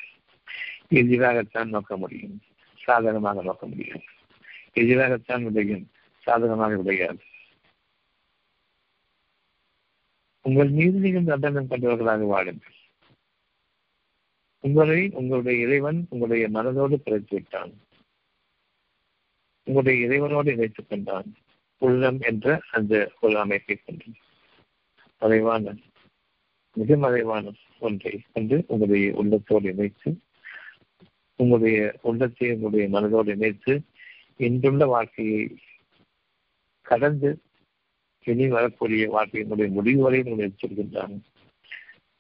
[1.01, 2.37] எதிராகத்தான் நோக்க முடியும்.
[2.81, 4.05] சாதகமாக நோக்க முடியும்
[4.75, 5.85] எதிராகத்தான் விடையும்
[6.27, 7.23] சாதகமாக விடையாது
[10.49, 12.77] உங்கள் மீது நீங்கள் தண்டனம் கண்டவர்களாக வாழுங்கள்
[14.65, 17.73] உங்களை உங்களுடைய இறைவன் உங்களுடைய மனதோடு பிறத்து விட்டான்
[19.67, 21.29] உங்களுடைய இறைவனோடு இணைத்துக் கொண்டான்.
[21.83, 24.05] உள்ளம் என்ற அந்த ஒரு அமைப்பை கொண்டு
[25.23, 25.75] மறைவான
[26.77, 30.11] மிக மறைவான ஒன்றை கொண்டு உங்களுடைய உள்ளத்தோடு இணைத்து
[31.37, 33.75] உங்களுடைய உள்ளத்தை உங்களுடைய மனதோடு இணைத்து
[34.37, 35.43] இன்றுள்ள வாழ்க்கையை
[36.87, 37.31] கடந்து
[38.25, 41.19] இனி வரக்கூடிய வாழ்க்கையினுடைய முடிவு வரை நீங்கள் எடுத்திருக்கின்றாங்க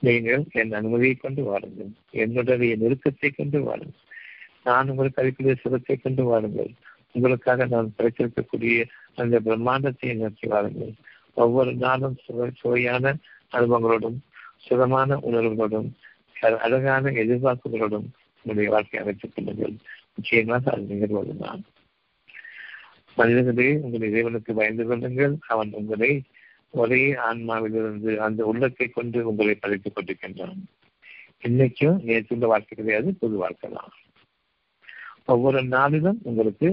[0.03, 1.91] நீங்கள் என் அனுமதியை கொண்டு வாருங்கள்.
[2.11, 4.05] என்னுடைய நெருக்கத்தை கொண்டு வாருங்கள்.
[4.65, 6.71] நான் உங்களுக்கு அளிக்கிற சுகத்தை கொண்டு வாருங்கள்.
[7.13, 8.85] உங்களுக்காக நான் படைத்திருக்கக்கூடிய
[9.15, 10.93] அந்த பிரம்மாண்டத்தை நோக்கி வாருங்கள்.
[11.35, 13.17] ஒவ்வொரு நாளும் சுவை சுவையான
[13.53, 14.19] அனுபவங்களோடும்
[14.57, 15.91] சுகமான உணர்வுகளோடும்
[16.37, 18.09] அழகான எதிர்பார்ப்புகளோடும்
[18.45, 19.75] உங்களுடைய வாழ்க்கையை அமைத்துக் கொள்ளுங்கள்.
[20.15, 21.63] நிச்சயமாக அது நிகழ்வதுதான்.
[23.19, 25.35] மனிதர்களே உங்கள் இறைவனுக்கு பயந்து கொள்ளுங்கள்.
[25.47, 26.11] அவன் உங்களை
[26.81, 30.61] ஒரே ஆன்மாவிலிருந்து அந்த உள்ளத்தை கொண்டு உங்களை படைத்துக் கொண்டிருக்கின்றான்.
[31.47, 33.95] இன்னைக்கும் நேற்றுள்ள வாழ்க்கை கிடையாது புது வாழ்க்கை தான்.
[35.25, 36.69] ஒவ்வொரு நாளிலும் உங்களுக்கு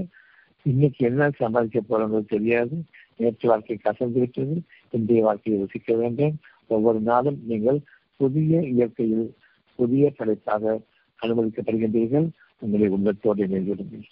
[0.63, 2.75] இன்னைக்கு என்ன சம்பாதிக்க போறது தெரியாது.
[3.17, 4.55] நேற்று வாழ்க்கை கசந்து விட்டது
[4.91, 6.35] இன்றைய வாழ்க்கையை ருசிக்க வேண்டும்.
[6.67, 7.79] ஒவ்வொரு நாளும் நீங்கள்
[8.19, 9.27] புதிய இயற்கையில்
[9.79, 10.81] புதிய படைப்பாக
[11.19, 12.27] அனுமதிக்கப்படுகின்றீர்கள்.
[12.59, 14.05] உங்களை உள்ளத்தோடு இணைந்திருங்கள்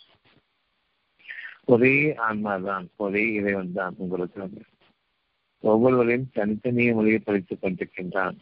[1.65, 4.61] ஒரே ஆன்மா தான் ஒரே இறைவன் தான் உங்களுக்கு.
[5.59, 8.37] ஒவ்வொருவரையும் தனித்தனிய மொழியை படித்துக் கொண்டிருக்கின்றான்.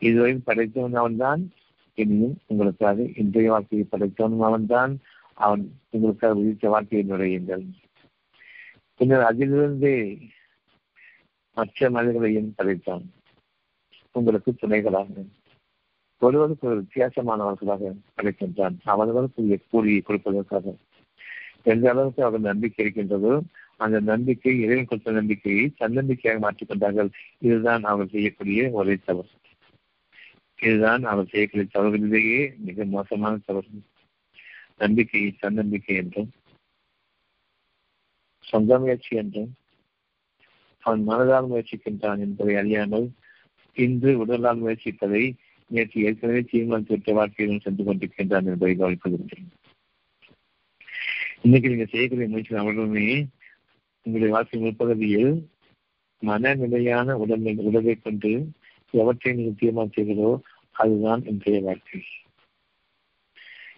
[0.00, 1.52] இதுவரையும் படைத்தவன் அவன்தான்
[1.94, 4.98] இனியும் உங்களுக்காக இன்றைய வாழ்க்கையை படைத்தவனும் அவன்தான்.
[5.34, 7.64] அவன் உங்களுக்காக விதித்த வாழ்க்கையை நுழையுங்கள்.
[8.96, 10.28] பின்னர் அதிலிருந்தே
[11.54, 13.12] மற்ற மனிதர்களையும் படைத்தான்.
[14.12, 15.26] உங்களுக்கு துணைகளாக
[16.18, 18.76] ஒருவருக்கு ஒரு வித்தியாசமானவர்களாக படைக்கின்றான்.
[18.84, 20.74] அவர்களுக்கு கூலியை கொடுப்பதற்காக.
[21.64, 23.42] எந்த அளவுக்கு அவர் நம்பிக்கை இருக்கின்றதோ
[23.76, 29.30] அந்த நம்பிக்கை இறைவன் கொடுத்த நம்பிக்கையை தன்னம்பிக்கையாக மாற்றிக்கொண்டார்கள் இதுதான் அவர் செய்யக்கூடிய ஒரே தவறு.
[30.58, 33.68] இதுதான் அவர் செய்யக்கூடிய தவறுகளிலேயே மிக மோசமான தவறு.
[34.76, 36.30] நம்பிக்கையை தன்னம்பிக்கை என்றும்
[38.44, 39.50] சொந்த முயற்சி என்றும்
[40.78, 43.12] அவன் மனதால் முயற்சிக்கின்றான் என்பதை அறியாமல்
[43.76, 45.34] இன்று உடலால் முயற்சிப்பதை
[45.66, 49.38] நேற்று ஏற்கனவே தீர்மானித்து விட்ட வாழ்க்கையிலும் சென்று கொண்டிருக்கின்றான் என்பதை கவனிப்பதில்லை
[51.44, 53.06] இன்னைக்கு நீங்க செய்யக்கூடிய முயற்சி அவர்களுமே
[54.06, 55.32] உங்களுடைய வாழ்க்கை முற்பகுதியில்
[56.22, 58.32] மனநிலையான உடல் உடலை கொண்டு
[58.94, 60.30] எவற்றை நீங்கள் தீர்மானித்தீர்களோ
[60.76, 62.00] அதுதான் இன்றைய வாழ்க்கை.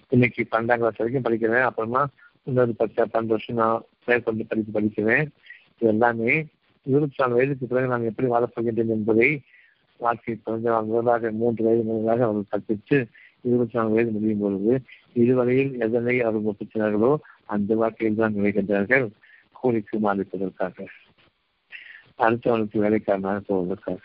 [0.08, 1.66] இன்னைக்கு பன்னெண்டாம் கிளாஸ் வரைக்கும் படிக்கிறேன்.
[1.68, 2.02] அப்புறமா
[2.46, 5.26] இன்னொரு பத்து பன்னெண்டு வருஷம் நான் மேற்கொண்டு படித்து படிக்கிறேன்.
[5.78, 6.32] இது எல்லாமே
[6.86, 9.42] இருபத்தி நாலு வயதுக்கு பிறகு நான் எப்படி வாழப்போகின்றேன் என்பதை
[10.00, 12.98] வாழ்க்கை பிறந்த முதலாக மூன்று வயது முதலாக அவர்கள் கற்பித்து
[13.42, 14.74] இருபத்தி நாலு வயது முடியும் பொழுது
[15.12, 17.12] இதுவரையில் எதனை அவர்கள் ஒப்பிச்சினார்களோ
[17.48, 19.06] அந்த வாழ்க்கையில் தான் நுழைகின்றார்கள்
[19.52, 20.86] கூலிக்கு மாறிப்பதற்காக.
[22.18, 24.00] அடுத்தவனுக்கு வேலைக்காரனாக போவதற்காக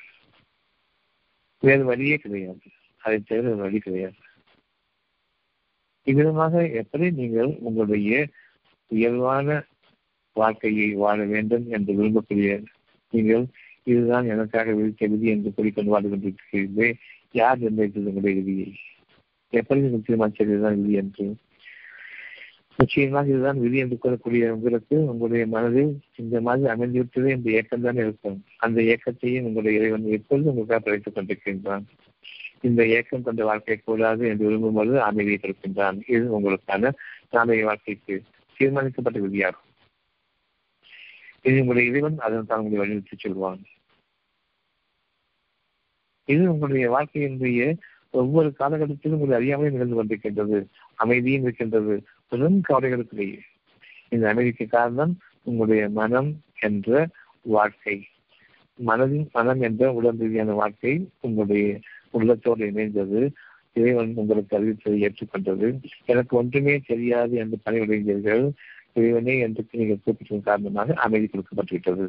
[1.64, 2.66] வேறு வழியே கிடையாது.
[3.02, 4.20] அதை தவிர வழி கிடையாது.
[6.08, 8.28] இவ்விதமாக எப்படி நீங்கள் உங்களுடைய
[8.92, 9.58] இயல்பான
[10.36, 12.52] வாழ்க்கையை வாழ வேண்டும் என்று விரும்பக்கூடிய
[13.14, 13.46] நீங்கள்
[13.84, 16.90] இதுதான் எனக்காக விதித்த விதி என்று கூறிக்கொண்டு வாழ்ந்து கொண்டிருக்கிறீர்களே
[17.32, 18.70] யார் நிர்ணயித்தது உங்களுடைய விதியை?
[19.54, 21.26] எப்படி நீங்கள் தீர்மானித்தது தான் விதி என்று?
[22.80, 28.38] நிச்சயமாக இதுதான் விதி என்று கூறக்கூடிய உங்களுக்கு உங்களுடைய மனதில் இந்த மாதிரி அமைந்துவிட்டது என்ற ஏக்கம் தான் இருக்கும்.
[28.58, 31.86] அந்த ஏக்கத்தையும் உங்களுடைய இறைவன் எப்பொழுது உங்களுக்காக படைத்துக் கொண்டிருக்கின்றான்.
[32.62, 36.92] இந்த ஏக்கம் கொண்ட வாழ்க்கை கூடாது என்று விரும்பும் பொழுது அமைதியை கொடுக்கின்றான் இது உங்களுக்கான
[37.32, 38.16] நாளைய வாழ்க்கைக்கு
[38.58, 39.68] தீர்மானிக்கப்பட்ட விதியாகும்.
[41.42, 43.62] இது உங்களுடைய இறைவன் அதன் தான் உங்களை வலியுறுத்தி சொல்வான்.
[46.26, 47.78] இது உங்களுடைய வாழ்க்கையினுடைய
[48.10, 50.60] ஒவ்வொரு காலகட்டத்திலும் உங்களுடைய அறியாமையும் நிகழ்ந்து கொண்டிருக்கின்றது.
[50.96, 51.96] அமைதியும் இருக்கின்றது.
[52.32, 53.40] பெரும் கவலைகளுக்கிடையே
[54.10, 55.14] இந்த அமைதிக்கு காரணம்
[55.44, 57.08] உங்களுடைய மனம் என்ற
[57.46, 57.96] வாழ்க்கை
[58.80, 61.80] மனதின் மனம் என்ற உடல் ரீதியான வாழ்க்கை உங்களுடைய
[62.12, 63.22] உள்ளத்தோடு இணைந்தது.
[63.74, 65.68] இறைவன் உங்களுக்கு அறிவித்ததை ஏற்றுக்கொண்டது.
[66.06, 68.46] எனக்கு ஒன்றுமே தெரியாது என்று பணியுடைந்தீர்கள்
[68.94, 72.06] இறைவனே என்று நீங்கள் கூப்பிட்டதன் காரணமாக அமைதி கொடுக்கப்பட்டுவிட்டது.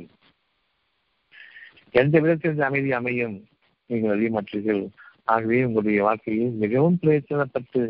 [1.95, 3.37] எந்த விதத்தில் இந்த அமைதி அமையும்?
[3.91, 4.83] நீங்கள் அறிய மாற்றீர்கள்
[5.25, 7.83] ஆகவே உங்களுடைய வாழ்க்கையில் மிகவும் பிரயத்தனப்பட்டு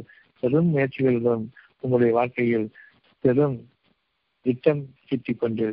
[0.42, 1.44] பெரும் முயற்சிகளுடன்
[1.82, 2.66] உங்களுடைய வாழ்க்கையில்
[3.24, 3.56] பெரும்
[4.46, 5.66] திட்டம் கிட்டிக் கொண்டு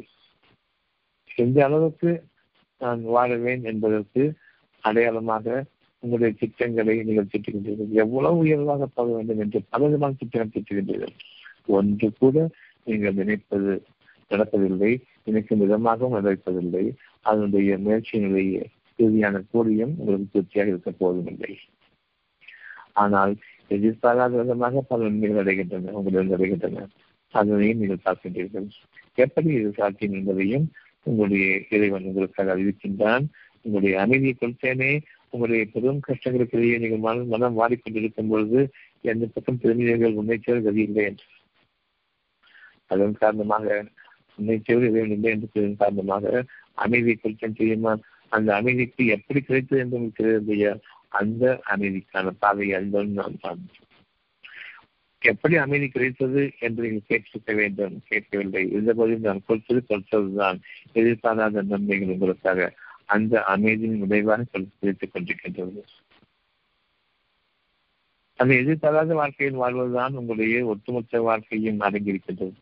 [1.35, 2.11] எந்த அளவுக்கு
[2.81, 4.23] நான் வாழுவேன் என்பதற்கு
[4.83, 5.65] அடையாளமாக
[6.03, 11.15] உங்களுடைய திட்டங்களை நீங்கள் திட்டுகின்றீர்கள் எவ்வளவு உயர்வாக போக வேண்டும் என்று பலவிதமான திட்டங்கள் திட்டுகின்றீர்கள்
[11.67, 12.35] ஒன்று கூட
[12.83, 13.71] நீங்கள் நினைப்பது
[14.31, 14.91] நடப்பதில்லை
[15.23, 16.83] நினைக்கும் விதமாகவும் நடப்பதில்லை.
[17.21, 18.57] அதனுடைய முயற்சியினுடைய
[18.99, 21.53] இறுதியான கூலியம் உங்களுக்கு திருப்தியாக இருக்க போவதுமில்லை
[22.93, 23.33] ஆனால்
[23.71, 26.85] எதிர்பாராத விதமாக பல நன்மைகள் அடைகின்றன உங்களிடம் அடைகின்றன
[27.33, 28.67] அதனையும் நீங்கள் பார்க்கின்றீர்கள்
[29.17, 30.65] எப்படி இது சாத்தியம் என்பதையும்
[31.05, 33.25] உங்களுடைய இறைவன் உங்களுக்காக அறிவிக்கின்றான்
[33.65, 34.91] உங்களுடைய அமைதியை கொடுத்தேனே
[35.29, 38.59] உங்களுடைய பெரும் கஷ்டங்களுக்கு இடையே நீங்கள் மனம் மனம் வாடிக்கொண்டிருக்கும் பொழுது
[39.03, 41.27] எந்த பக்கம் திரும்பினீர்கள் முன்னேற்றம் கதியில்லை என்று
[42.91, 43.65] அதன் காரணமாக
[44.39, 46.43] முன்னேற்றம் இறைவன் இல்லை என்று காரணமாக
[46.77, 47.93] அமைதியை கொடுத்தேன் தெரியுமா
[48.31, 50.73] அந்த அமைதிக்கு எப்படி கிடைத்தது என்று உங்களுக்கு தெரியவில்லையா
[51.19, 53.61] அந்த அமைதிக்கான பாதை அறிந்தவன் நான் தான்
[55.21, 57.95] எப்படி அமைதி கிடைத்தது என்று நீங்கள் கேட்டிருக்க வேண்டும்?
[58.09, 58.61] கேட்கவில்லை.
[58.71, 60.57] இருந்தபோதும் நான் கொடுத்தது கொடுத்ததுதான்
[60.93, 62.69] எதிர்பாராத நன்மைகள் உங்களுக்காக
[63.05, 64.45] அந்த அமைதியின் விளைவாக
[64.79, 65.81] கிடைத்துக் கொண்டிருக்கின்றது.
[68.39, 72.57] அந்த எதிர்பாராத வாழ்க்கையில் வாழ்வதுதான் உங்களுடைய ஒட்டுமொத்த வாழ்க்கையும் அடங்கியிருக்கின்றது.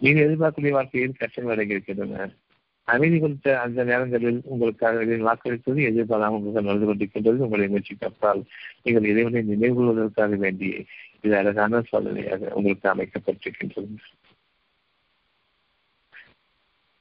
[0.00, 2.26] நீங்கள் எதிர்பார்க்கக்கூடிய வாழ்க்கையில் கஷ்டங்கள் அடங்கியிருக்கின்றன.
[2.88, 7.44] அமைதி கொடுத்த அந்த நேரங்களில் உங்களுக்காக வாக்களித்தது எதிர்பாராமல் நடந்து கொண்டிருக்கின்றது.
[7.46, 8.42] உங்களை முயற்சிக்கு அப்பால்
[8.82, 10.84] நீங்கள் இறைவனை நினைவு கொள்வதற்காக வேண்டிய
[11.20, 13.96] இது அழகான சோதனையாக உங்களுக்கு அமைக்கப்பட்டிருக்கின்றது.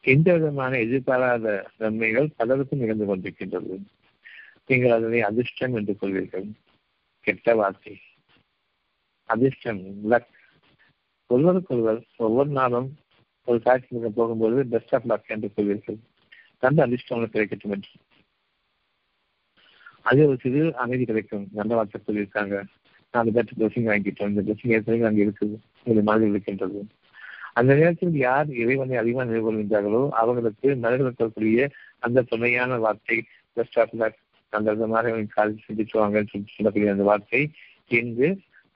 [0.06, 1.46] எந்த விதமான எதிர்பாராத
[1.78, 3.78] நன்மைகள் பலருக்கும் நிகழ்ந்து கொண்டிருக்கின்றது.
[4.66, 6.48] நீங்கள் அதனை அதிர்ஷ்டம் என்று கொள்வீர்கள்.
[7.28, 7.96] கெட்ட வார்த்தை
[9.30, 9.82] அதிர்ஷ்டம்
[10.12, 10.32] லக்.
[11.30, 12.90] ஒருவருக்கொருவர் ஒவ்வொரு நாளும்
[13.48, 15.98] ஒரு காட்சி போகும்போது பெஸ்ட் ஆஃப் லக் என்று சொல்வீர்கள்.
[16.60, 17.90] நல்ல அதிர்ஷ்டம் உங்களுக்கு கிடைக்கட்டும் என்று.
[20.02, 21.48] அது ஒரு சிறு அமைதி கிடைக்கும்.
[21.52, 22.64] நல்ல வார்த்தை சொல்லியிருக்காங்க.
[23.12, 24.30] நாலு பேர்த்து ட்ரெஸ்ஸிங் வாங்கிட்டோம்.
[24.30, 25.56] இந்த ட்ரெஸ்ஸிங் ஏற்கனவே அங்கே இருக்குது.
[25.78, 26.88] உங்களுடைய மாதிரி இருக்கின்றது.
[27.54, 33.18] அந்த நேரத்தில் யார் இறைவனை அதிகமாக நினைவு அவர்களுக்கு நடுவில் அந்த துணையான வார்த்தை
[33.54, 34.20] பெஸ்ட் ஆஃப் லக்
[34.52, 37.52] நல்ல விதமாக கால் சிந்திச்சுவாங்கன்னு சொல்லக்கூடிய அந்த வார்த்தை
[37.88, 38.28] என்று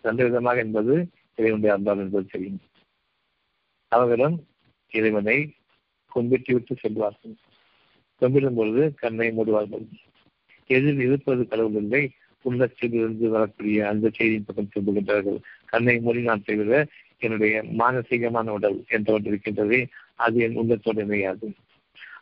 [0.01, 0.95] நல்ல விதமாக என்பது
[1.35, 2.59] இறைவனுடைய அன்பால் என்பது தெரியும்.
[3.87, 4.37] அவர்களும்
[4.91, 5.53] இறைவனை
[6.07, 7.35] கும்பிட்டு விட்டு செல்வார்கள்.
[8.21, 9.85] கும்பிடும் பொழுது கண்ணை மூடுவார்கள்.
[10.67, 12.11] எதில் இருப்பது கடவுள் இல்லை
[12.43, 16.87] உள்ளத்தில் இருந்து வரக்கூடிய அந்த செய்தியின் பக்கம் செல்லுகின்றார்கள் கண்ணை மூடி நான் செய்வத
[17.17, 19.87] என்னுடைய மானசீகமான உடல் என்ற ஒன்று இருக்கின்றது.
[20.15, 21.53] அது என் உள்ளத்தோடு இணையாது.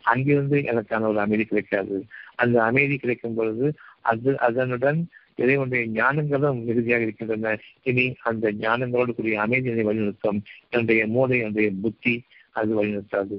[0.03, 2.05] அங்கிருந்து எனக்கான ஒரு அமைதி கிடைக்காது.
[2.35, 7.57] அந்த அமைதி கிடைக்கும் பொழுது அது அதனுடன் இறைவனுடைய ஞானங்களும் மிகுதியாக இருக்கின்றன.
[7.83, 12.23] இனி அந்த ஞானங்களோடு கூடிய அமைதியினை வழிநிறுத்தும் என்னுடைய மூளை என்னுடைய புத்தி
[12.55, 13.37] அது வழிநிறுத்தாது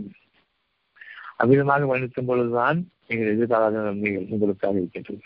[1.36, 5.22] அவ்விதமாக வழிநிறுத்தும் பொழுதுதான் நீங்கள் எதிர்பாராத நன்மைகள் உங்களுக்காக இருக்கின்றது.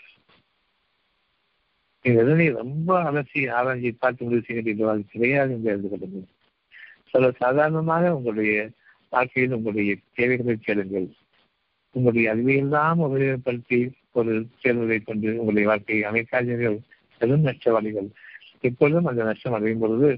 [2.05, 6.31] நீங்கள் எதனை ரொம்ப அலசி ஆராய்ச்சி பார்த்து முடிவு செய்கின்ற கிடையாது என்று எழுந்து கொள்ளுங்கள்
[7.11, 8.71] சில சாதாரணமாக உங்களுடைய
[9.09, 11.07] வாழ்க்கையில் உங்களுடைய தேவைகளை கேளுங்கள்
[11.95, 13.79] உங்களுடைய அறிவையெல்லாம் உபயோகப்படுத்தி
[14.11, 14.33] ஒரு
[14.63, 16.77] தேர்தலை கொண்டு உங்களுடைய வாழ்க்கையை அமைக்காதீர்கள்.
[17.21, 18.09] பெரும் நஷ்டவாளிகள்.
[18.59, 20.09] எப்பொழுதும் அந்த நஷ்டம் அடையும் பொழுது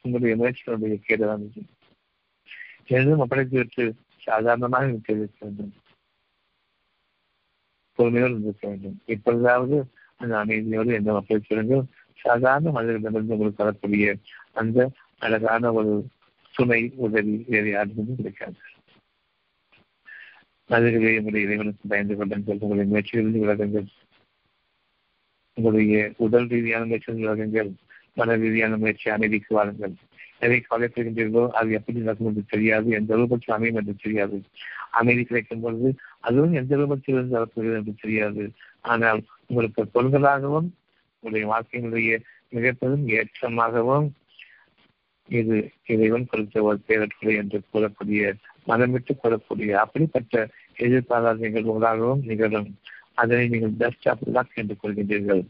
[0.00, 1.44] உங்களுடைய முயற்சிகளுடைய கேடுதான்
[2.86, 5.72] எதுவும் ஒப்படைத்துவிட்டு சாதாரணமாக நிற்க வேண்டும்.
[7.92, 9.00] பொறுமையோடு இருந்திருக்க வேண்டும்.
[9.06, 14.16] இப்பொழுதாவது அந்த அமைதியோடு எந்த மக்களுக்கு சாதாரண மனிதர்களிடமிருந்து உங்களுக்கு வரக்கூடிய
[14.52, 16.08] அந்த அழகான ஒரு
[16.52, 18.56] துணை உதவி வேறு யாருக்கும் கிடைக்காது.
[20.66, 22.58] மனிதர்களே உங்களுடைய இறைவனுக்கு பயந்து கொள்ளுங்கள்.
[22.60, 23.86] உங்களுடைய முயற்சியிலிருந்து விலகுங்கள்.
[25.54, 27.74] உங்களுடைய உடல் ரீதியான முயற்சிகள் விலகுங்கள்.
[28.14, 29.92] மன ரீதியான முயற்சி அமைதிக்கு வாருங்கள்
[30.42, 34.36] எதை கவலைப்படுகின்றீர்களோ அது எப்படி நடக்கும் என்று தெரியாது எந்த ரூபத்தில் அமையும் என்று தெரியாது.
[35.00, 35.88] அமைதி கிடைக்கும் பொழுது
[36.20, 38.44] அதுவும் எந்த ரூபத்தில் இருந்து வரப்படுகிறது என்று தெரியாது.
[38.92, 40.68] ஆனால் உங்களுக்கு பொருள்களாகவும்
[41.22, 42.12] உங்களுடைய வாழ்க்கையினுடைய
[42.48, 44.08] மிகப்பெரும் ஏற்றமாகவும்
[45.28, 48.32] இது இறைவன் கொடுத்த ஒரு பேரற்கொலை என்று கூறக்கூடிய
[48.70, 50.34] மனம் கூறக்கூடிய அப்படிப்பட்ட
[50.76, 52.68] எதிர்பாராத நிகழ்வுகளாகவும் நிகழும்.
[53.22, 55.42] அதனை நீங்கள் பெஸ்ட் ஆஃப் லக் என்று கொள்கின்றீர்கள்.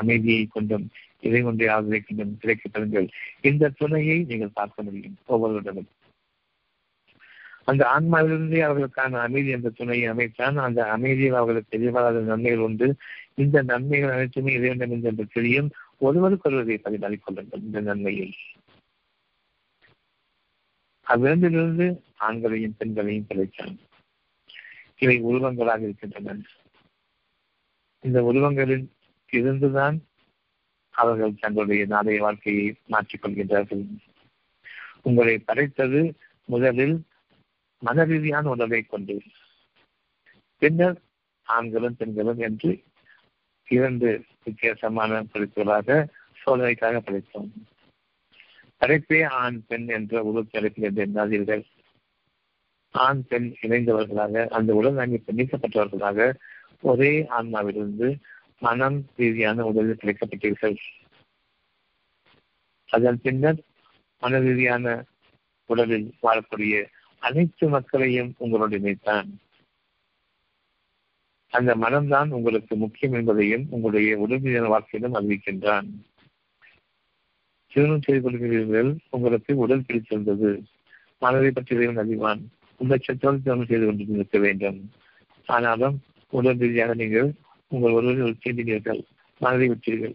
[0.00, 0.86] அமைதியை கொண்டும்
[1.22, 2.00] இறைவனுடைய ஆதரவை
[2.40, 3.08] திரைக்கு பெறுங்கள்
[3.40, 5.16] இந்த துணையை நீங்கள் பார்க்க முடியும்.
[5.26, 5.90] ஒவ்வொருடனும்
[7.64, 10.56] அந்த ஆன்மாவிலிருந்தே அவர்களுக்கான அமைதி என்ற துணையை அமைத்தான்.
[10.56, 12.88] அந்த அமைதியில் அவர்களுக்கு எதிர்பாராத நன்மைகள் உண்டு.
[13.34, 15.68] இந்த நன்மைகள் அனைத்துமே இறைவனிடம் என்று தெரியும்.
[16.00, 17.60] ஒருவருக்கொருவரை பரிமாறிக் கொள்ளுங்கள்.
[17.60, 18.28] இந்த நன்மையை
[21.06, 21.86] அவ்விரண்டிலிருந்து
[22.20, 23.76] ஆண்களையும் பெண்களையும் கிடைத்தான்
[24.98, 26.36] இவை உருவங்களாக இருக்கின்றன.
[28.04, 28.86] இந்த உருவங்களில்
[29.30, 29.96] இருந்துதான்
[30.92, 33.86] அவர்கள் தங்களுடைய நாளைய வாழ்க்கையை மாற்றிக் கொள்கின்றார்கள்.
[35.02, 36.14] உங்களை படைத்தது
[36.44, 37.02] முதலில்
[37.78, 39.20] மன ரீதியான உணர்வை கொண்டு
[40.58, 41.00] பின்னர்
[41.42, 42.82] ஆண்களும் பெண்களும் என்று
[43.68, 46.06] இரண்டு வித்தியாசமான படைப்புகளாக
[46.46, 47.50] சோதனைக்காக படைத்தோம்.
[48.80, 51.64] படைப்பே ஆண் பெண் என்ற உலக தலைப்பில் எண்ணாதீர்கள்.
[52.90, 56.34] ஆண் பெண் இணைந்தவர்களாக அந்த உடல் அமைப்பு நீக்கப்பட்டவர்களாக
[56.80, 58.16] ஒரே ஆன்மாவிலிருந்து
[58.62, 60.76] மனம் ரீதியான உடலில் கிடைக்கப்பட்டீர்கள்
[62.88, 63.60] அதன் பின்னர்
[64.22, 64.86] மன ரீதியான
[65.70, 66.74] உடலில் வாழக்கூடிய
[67.22, 69.28] அனைத்து மக்களையும் உங்களோடு இணைத்தான்
[71.52, 75.88] அந்த மனம்தான் உங்களுக்கு முக்கியம் என்பதையும் உங்களுடைய உடல் ரீதியான வாழ்க்கையிலும் அறிவிக்கின்றான்
[77.72, 80.50] திருமணம் செய்து கொள்கிறீர்கள் உங்களுக்கு உடல் பிடித்திருந்தது
[81.22, 82.42] மனதை பற்றி இறைவன் அறிவான்
[83.00, 84.78] சத்தோடு திருமணம் செய்து கொண்டிருக்க வேண்டும்
[85.48, 85.96] ஆனாலும்
[86.32, 87.30] உடல் ரீதியாக நீங்கள்
[87.72, 89.04] உங்கள் ஒருவரில் செய்தீர்கள்
[89.38, 90.14] மனதை விட்டீர்கள்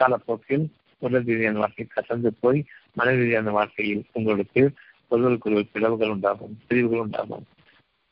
[0.00, 0.66] காலப்போக்கில்
[0.98, 4.62] உடல் ரீதியான வாழ்க்கை கசந்து போய் மன ரீதியான வாழ்க்கையில் உங்களுக்கு
[5.10, 7.46] ஒருவருக்கொருவர் பிளவுகள் உண்டாகும் பிரிவுகள் உண்டாகும்.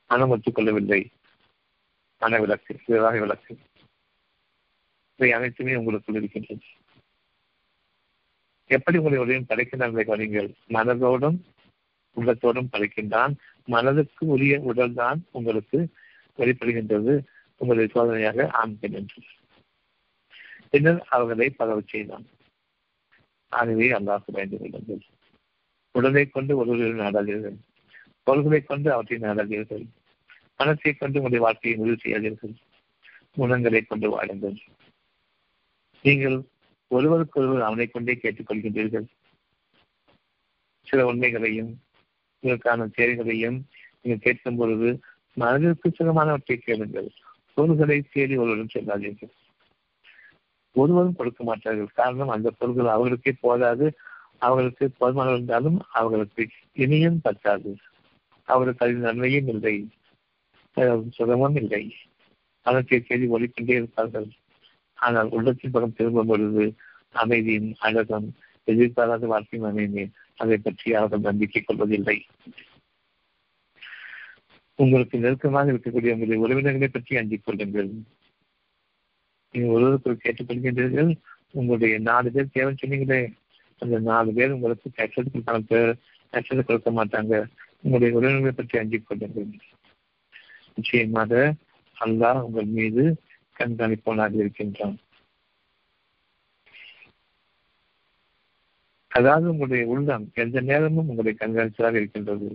[0.09, 1.03] மனம் ஒத்துக்கொள்ளவில்லை.
[2.19, 3.59] மன விளக்கு விவகார விளக்கு.
[5.17, 6.67] இவை அனைத்துமே உங்களுக்குள் இருக்கின்றது
[8.67, 11.39] எப்படி உங்களை உதவியும் படைக்கின்றான் கவனிங்கள் மனதோடும்
[12.17, 13.35] உள்ளத்தோடும் படைக்கின்றான்.
[13.65, 15.89] மனதுக்கு உரிய உடல்தான் உங்களுக்கு
[16.39, 17.15] வெளிப்படுகின்றது.
[17.61, 19.21] உங்களை சோதனையாக ஆண் என்று
[20.73, 22.27] பின்னர் அவர்களை பரவ செய்தான்
[23.53, 25.05] ஆகவே அல்லாஹ் பயந்து கொள்ளுங்கள்
[25.95, 27.57] உடலை கொண்டு ஒருவர்கள் நாடாதீர்கள்.
[28.27, 29.85] பொருள்களை கொண்டு அவற்றை நாடாதீர்கள்.
[30.61, 32.55] மனத்தை கொண்டு உங்களுடைய வாழ்க்கையை முடிவு செய்யாதீர்கள்.
[33.37, 34.57] குணங்களை கொண்டு வாழுங்கள்.
[36.05, 36.37] நீங்கள்
[36.91, 39.07] ஒருவருக்கொருவர் அவனை கொண்டே கேட்டுக்கொள்கின்றீர்கள்.
[40.87, 41.73] சில உண்மைகளையும்
[42.43, 43.59] இதற்கான தேவைகளையும்
[44.01, 44.91] நீங்கள் கேட்கும் பொழுது
[45.37, 47.11] மனதிற்கு சுகமானவற்றை கேளுங்கள்.
[47.59, 49.35] பொருள்களை தேடி ஒருவரும் செல்லாதீர்கள்
[50.77, 51.97] ஒருவரும் கொடுக்க மாட்டார்கள்.
[52.01, 53.87] காரணம் அந்த பொருள்கள் அவர்களுக்கே போதாது.
[54.47, 56.43] அவர்களுக்கு போதுமான இருந்தாலும் அவர்களுக்கு
[56.83, 57.71] இனியும் பற்றாது.
[58.49, 59.77] அவர்களுக்கு அதில் நன்மையும் இல்லை.
[61.17, 61.83] சுகமும் இல்லை.
[62.67, 64.29] அதற்கு செய்தி ஒழிக்கொண்டே இருப்பார்கள்.
[64.99, 66.65] ஆனால் உள்ளத்தின் பக்கம் திரும்பும் பொழுது
[67.23, 68.29] அமைதியின் அழகம்
[68.69, 72.19] எதிர்பாராத வாழ்க்கையும் அமைந்தேன் அதை பற்றி அவர்கள் நம்பிக்கை கொள்வதில்லை.
[74.83, 77.91] உங்களுக்கு நெருக்கமாக இருக்கக்கூடிய உங்களுடைய உறவினர்களை பற்றி அஞ்சிக் கொள்ளுங்கள்.
[79.55, 81.11] நீங்க ஒருவருக்கு கேட்டுக்கொள்கின்றீர்கள்
[81.59, 83.21] உங்களுடைய நாலு பேர் தேவைன்னு சொன்னீங்களே.
[83.83, 85.91] அந்த நாலு பேர் உங்களுக்கு கஷ்டத்துக்கு பேர்
[86.33, 87.35] கஷ்டத்தை கொடுக்க மாட்டாங்க.
[87.83, 89.51] உங்களுடைய உறவினர்களை பற்றி அஞ்சிக் கொள்ளுங்கள்.
[90.77, 91.33] நிச்சயமாக
[91.97, 93.05] அல்லாஹ் உங்கள் மீது
[93.61, 94.97] கண்காணிப்பவனாக இருக்கின்றான்.
[99.11, 102.49] அதாவது உங்களுடைய உள்ளம் எந்த நேரமும் உங்களுடைய கண்காணிச்சதாக இருக்கின்றது.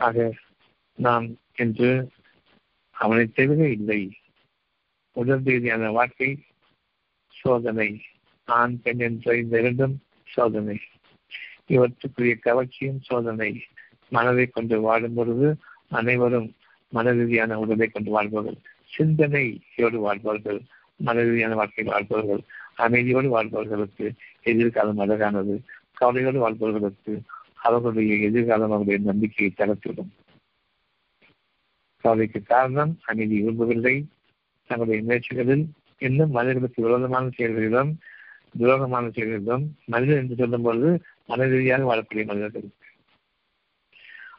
[0.00, 0.26] ஆக
[0.94, 2.08] நாம் என்று
[2.90, 4.12] அவனை தவிர இல்லை.
[5.12, 6.42] உடல் ரீதியான வாழ்க்கை
[7.28, 8.00] சோதனை.
[8.44, 10.78] ஆண் பெண் என்ற இந்த இரண்டும் சோதனை.
[11.68, 13.62] இவற்றுக்குரிய கவர்ச்சியும் சோதனை.
[14.08, 15.56] மனதை கொண்டு வாழும் பொழுது
[15.88, 16.54] அனைவரும்
[16.88, 18.62] மன ரீதியான உடலை கொண்டு வாழ்பவர்கள்.
[18.98, 20.60] சிந்தனையோடு வாழ்பவர்கள்.
[20.96, 22.42] மன ரீதியான வாழ்பவர்கள்.
[22.78, 25.62] அமைதியோடு வாழ்பவர்களுக்கு எதிர்காலம் அழகானது.
[25.92, 27.22] கவலையோடு வாழ்பவர்களுக்கு
[27.54, 30.10] அவர்களுடைய எதிர்காலம் அவருடைய நம்பிக்கையை தளர்த்திவிடும்.
[32.04, 33.94] கவலைக்கு காரணம் அமைதி விரும்பவில்லை.
[34.70, 35.64] தங்களுடைய முயற்சிகளில்
[36.06, 37.92] இன்னும் மனிதர்களுக்கு விரோதமான செயல்களிலும்
[38.60, 40.90] துரோகமான செயல்களிலும் மனிதன் என்று சொல்லும் பொழுது
[41.30, 42.66] மன ரீதியாக வாழக்கூடிய மனிதர்கள்.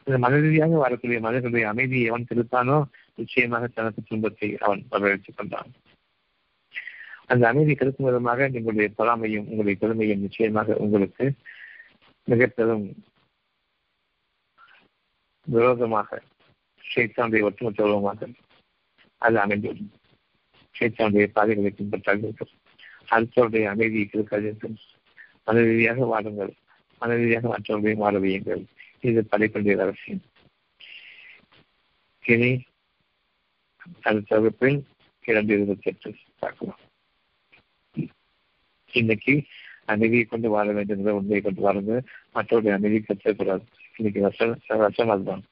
[0.04, 2.76] அந்த மன ரீதியாக வாழக்கூடிய மனிதர்களுடைய அமைதியை எவன் திருப்பானோ
[3.20, 5.70] நிச்சயமாக தனக்கு துன்பத்தை அவன் வரவேற்றுக் கொண்டான்.
[7.32, 11.26] அந்த அமைதி கெடுக்கும் விதமாக உங்களுடைய பொறாமையும் உங்களுடைய பெருமையும் நிச்சயமாக உங்களுக்கு
[12.28, 12.86] மிக பெரும்
[15.46, 16.20] விரோதமாக
[16.92, 18.28] ஷேத்தானுடைய ஒட்டுமொத்த உருவமாக
[19.22, 19.94] அது அமைந்துள்ளது
[20.74, 22.52] ஷேத்தானுடைய பாதைகளை பின்பற்றாதீர்கள்
[23.14, 24.76] அடுத்தவருடைய அமைதியை கெடுக்காதீர்கள்
[25.44, 26.52] மன ரீதியாக வாடுங்கள்
[27.02, 28.62] மன ரீதியாக மற்றவர்களையும் வாழ வையுங்கள்.
[29.08, 30.24] இது படைக்கொண்டிய அவசியம்
[32.24, 32.50] இனி
[34.08, 34.78] அடுத்த வகுப்பில்
[35.30, 36.10] இரண்டு இருபத்தி எட்டு
[36.42, 36.80] பார்க்கலாம்.
[38.92, 39.34] இன்னைக்கு
[39.92, 41.94] அமைதியை கொண்டு வாழ வேண்டுங்கிற உண்மையை கொண்டு வாழுங்க
[42.36, 43.64] மற்றவருடைய அமைதியை கற்றுக்கூடாது
[43.96, 45.44] இன்னைக்கு வருஷம் வருஷம் அதுதான்.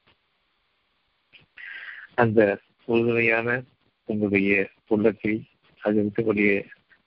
[2.15, 3.63] அந்த புதுமையான
[4.05, 5.43] உங்களுடைய உள்ளத்தில்
[5.81, 6.65] அது இருக்கக்கூடிய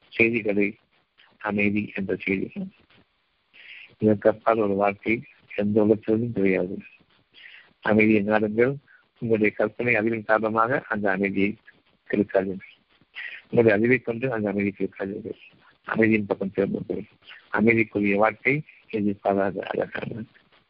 [0.09, 0.76] செய்திகளை
[1.38, 2.66] அமைதி என்ற செய்திகள்.
[3.98, 5.22] இதற்கப்பால் ஒரு வாழ்க்கை
[5.56, 6.78] எந்த உள்ளத்திலும் கிடையாது
[7.80, 8.76] அமைதியை நாடுங்கள்.
[9.18, 11.56] உங்களுடைய கற்பனை அறிவின் காரணமாக அந்த அமைதியை
[12.09, 12.74] கிடைக்காதீர்கள்.
[13.42, 15.38] உங்களுடைய அறிவை கொண்டு அந்த அமைதி கிடைக்காதீர்கள்.
[15.84, 17.04] அமைதியின் பக்கம் திரும்புங்கள்.
[17.52, 20.22] அமைதிக்குரிய வாழ்க்கை எதிர்பாராத அழகான.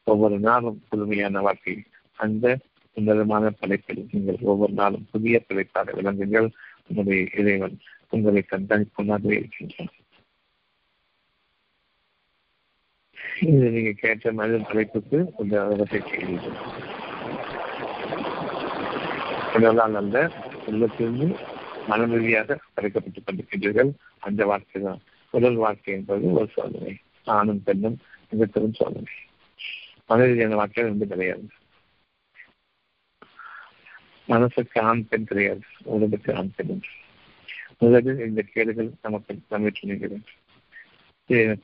[0.05, 1.83] ஒவ்வொரு நாளும் புதுமையான வாழ்க்கை
[2.17, 2.59] அந்த
[2.99, 6.49] சுந்தரமான படைப்பில் நீங்கள் ஒவ்வொரு நாளும் புதிய படைப்பாக விளங்குங்கள்.
[6.87, 7.79] உங்களுடைய இறைவன்
[8.09, 9.95] உங்களை கண்காணிப்புனாகவே இருக்கின்றான்.
[13.41, 16.57] இது நீங்க கேட்ட மனித தலைப்புக்கு இந்த விவசாய செய்தீர்கள்
[19.55, 20.17] உடலால் அல்ல
[20.67, 21.37] உள்ளத்திலிருந்து
[21.89, 23.91] மன ரீதியாக படைக்கப்பட்டுக் கொண்டிருக்கின்றீர்கள்.
[24.19, 25.01] அந்த வாழ்க்கை தான்.
[25.31, 26.97] உடல் வாழ்க்கை என்பது ஒரு சோதனை.
[27.25, 27.99] ஆணும் பெண்ணும்
[28.31, 29.15] மிகப்பெரும் சோதனை.
[30.07, 31.49] மன ரீதியான வாழ்க்கை வந்து கிடையாது
[34.29, 35.63] மனசுக்கு ஆண் பெண் கிடையாது.
[35.85, 36.81] உடலுக்கு ஆண் பெண்
[37.79, 40.19] முதலில் இந்த கேடுகள் நமக்கு நம்மிட்டு நீங்கிறது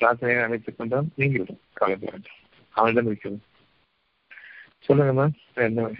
[0.01, 1.61] பிரார்த்தனையை அமைத்துக் கொண்டால் நீங்கிவிடும்.
[1.73, 2.39] கவலைப்பட வேண்டும்.
[2.75, 3.41] அவனிடம் இருக்கிறது
[4.89, 5.27] சொல்லுங்கம்மா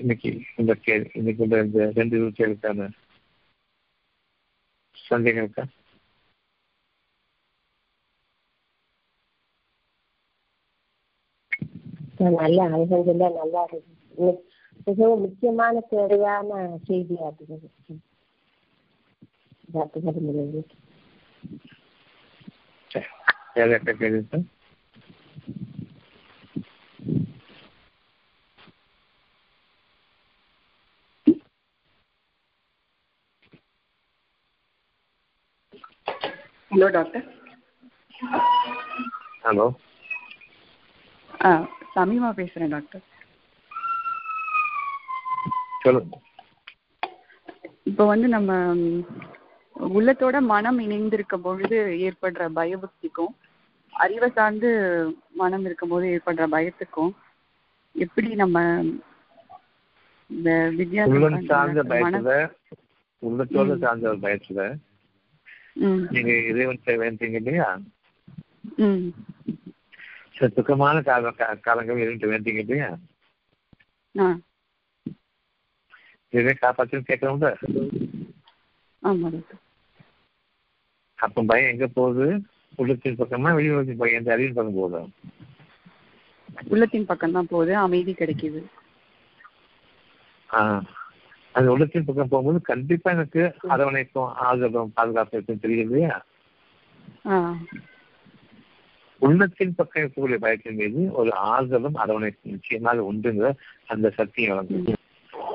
[0.01, 2.89] இன்னைக்கு இந்த கேள்வி இன்னைக்கு உள்ள இந்த ரெண்டு கேளுக்கான
[5.09, 5.65] சந்தேகம் இருக்கா?
[12.37, 14.54] நல்லா அழகங்கள நல்லா இருக்கு
[14.87, 16.49] மிகவும் முக்கியமான தேவையான
[16.85, 17.69] செய்தியா இருக்குது
[19.69, 20.65] டாக்டர் கருமலை வேற
[23.57, 24.39] யார்கிட்ட கேள்வி இருக்கா?
[36.71, 37.27] ஹலோ டாக்டர்
[39.45, 39.67] ஹலோ
[45.85, 46.17] சொல்லுங்க.
[47.87, 48.53] இப்போ வந்து நம்ம
[49.77, 51.77] உள்ளத்தோட மனம் இணைந்திருக்கும் பொழுது
[52.07, 53.35] ஏற்படுற பயபக்திக்கும்
[53.93, 54.71] அறிவை சார்ந்து
[55.35, 57.13] மனம் இருக்கும்போது ஏற்படுற பயத்துக்கும்
[57.95, 58.59] எப்படி நம்ம
[60.31, 62.31] இந்த வித்தியாசம் சார்ந்த பயத்துல
[63.23, 63.77] உள்ளத்தோட.
[63.85, 64.63] சார்ந்த ஒரு பயத்துல
[66.15, 67.69] நீங்க இறைவன் வேண்டீங்க இல்லையா?
[70.35, 71.31] சில துக்கமான கால
[71.67, 72.91] காலங்கள் இறைவன் வேண்டீங்க இல்லையா?
[76.35, 77.49] ஆ இதை காப்பாற்றுன்னு கேட்கணும்ல
[81.19, 82.27] அப்ப பயம் எங்க போகுது?
[82.79, 85.01] உள்ளத்தின் பக்கமா வெளியுலகத்தின் பயம் எந்த அறிவின் பக்கம் போகுதா?
[86.69, 87.73] உள்ளத்தின் பக்கம் தான் போகுது.
[87.83, 88.61] அமைதி கிடைக்குது.
[91.55, 93.43] அந்த உள்ளத்தின் பக்கம் போகும்போது கண்டிப்பா எனக்கு
[93.75, 96.17] அரவணைக்கும் ஆதரவும் பாதுகாப்பு இருக்கும் தெரியும் இல்லையா?
[99.23, 103.51] உள்ளத்தின் பக்கம் இருக்கக்கூடிய பயத்தின் மீது ஒரு ஆதரவும் அரவணைக்கும் நிச்சயமாக உண்டுங்கிற
[103.89, 105.01] அந்த சக்தியை வழங்கும்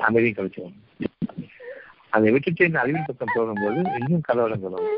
[0.08, 0.62] அமைதி கழிச்சு
[2.16, 4.88] அதை விட்டுட்டு இந்த அறிவின் பக்கம் போகும்போது இன்னும் கலவரங்களும்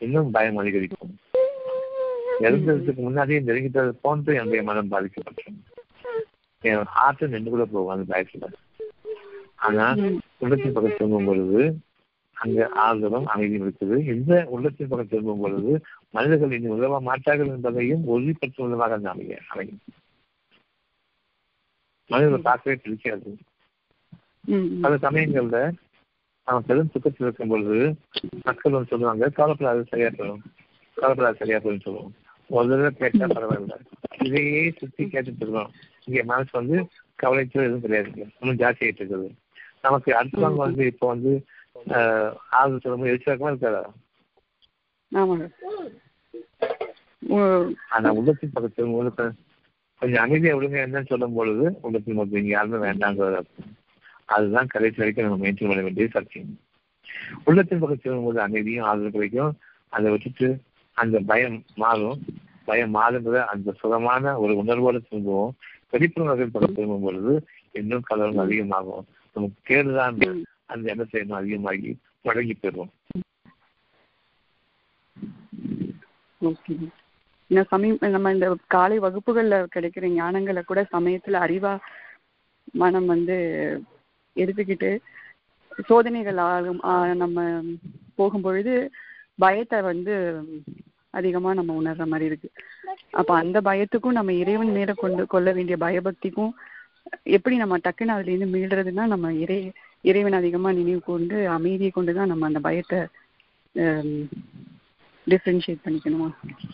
[0.00, 1.14] இன்னும் பயம் அதிகரிக்கும்.
[2.44, 5.52] இறந்ததுக்கு முன்னாடியே நெருங்கிட்டது போன்று என்னுடைய மனம் பாதிக்கப்பட்டது
[6.68, 8.48] என் ஹார்ட் நின்று கூட போகும் அந்த பயத்துல
[9.66, 9.86] ஆனா
[10.42, 11.60] உள்ளத்தின் பக்கம் திரும்பும் பொழுது
[12.36, 13.96] அங்க ஆறுதலும் அமைதியும் இருக்குது.
[14.14, 15.72] இந்த உள்ளத்தின் பக்கம் திரும்பும் பொழுது
[16.16, 19.80] மனிதர்கள் இனி உதவ மாட்டார்கள் என்பதையும் உறுதிப்படுத்தும் விதமாக அந்த அமைய அமையும்.
[22.10, 23.30] மனிதர்கள் பார்க்கவே பிடிக்காது.
[24.82, 25.58] பல சமயங்கள்ல
[26.48, 27.76] அவன் பெரும் துக்கத்தில் இருக்கும் பொழுது
[28.44, 30.42] மக்கள் வந்து சொல்லுவாங்க கவலைப்படாது சரியா போயிடும்.
[30.96, 32.12] கவலைப்படாது சரியா போயிடும் சொல்லுவோம்.
[32.50, 33.76] ஒரு தடவை கேட்டா பரவாயில்ல.
[34.20, 35.70] இதையே சுத்தி கேட்டுட்டு இருக்கோம்
[36.06, 36.76] இங்க மனசு வந்து
[37.18, 38.10] கவலைச்சோ எதுவும் கிடையாது.
[38.34, 39.28] இன்னும் ஜாஸ்தி ஆயிட்டு இருக்குது.
[39.82, 41.32] நமக்கு அடுத்தவங்க வந்து இப்போ வந்து
[41.94, 43.80] ஆஹ், ஆறுதல் சொல்லும்போது எரிச்சலாக்கமா இருக்காதா?
[47.90, 49.24] ஆனா உள்ளத்தின் பக்கத்தில் உங்களுக்கு
[50.02, 53.50] கொஞ்சம் அமைதியா விடுங்க என்னன்னு சொல்லும் பொழுது உள்ளத்தின் நீங்க யாருமே வேண்டாங்கிறது.
[54.24, 56.58] அதுதான் கடைசி வரைக்கும் நம்ம மெயின்டைன் பண்ண வேண்டிய சத்தியம்.
[57.44, 59.58] உள்ளத்தின் பக்கம் திரும்பும்போது அமைதியும் ஆதரவு கிடைக்கும்.
[59.88, 60.60] அதை விட்டுட்டு
[60.92, 62.18] அந்த பயம் மாறும்.
[62.64, 65.50] பயம் மாறுங்கிற அந்த சுகமான ஒரு உணர்வோடு திரும்புவோம்.
[65.92, 69.06] வெளிப்புணர்வின் பக்கம் திரும்பும் பொழுது இன்னும் கலவரம் அதிகமாகும்.
[69.34, 72.92] நமக்கு கேடுதான் அந்த எண்ண இன்னும் அதிகமாகி முடங்கி பெறுவோம்
[76.40, 76.74] ஓகே.
[78.08, 81.78] நம்ம இந்த காலை வகுப்புகள்ல கிடைக்கிற ஞானங்களை கூட சமயத்துல அறிவா
[82.72, 83.36] மனம் வந்து
[84.36, 84.90] எடுத்துக்கிட்டு
[85.86, 86.80] சோதனைகள் ஆகும்
[87.22, 87.46] நம்ம
[88.18, 88.74] போகும்பொழுது
[89.38, 90.14] பயத்தை வந்து
[91.14, 92.48] அதிகமா நம்ம உணர்ற மாதிரி இருக்கு.
[93.10, 96.52] அப்ப அந்த பயத்துக்கும் நம்ம இறைவன் மேல கொண்டு கொள்ள வேண்டிய பயபக்திக்கும்
[97.36, 99.58] எப்படி நம்ம டக்குன்னு அதுல இருந்து மீள்றதுன்னா நம்ம இறை
[100.10, 103.00] இறைவன் அதிகமா நினைவு கொண்டு அமைதியை கொண்டுதான் நம்ம அந்த பயத்தை
[105.26, 106.28] டிஃப்ரென்ஷியேட் பண்ணிக்கணுமா?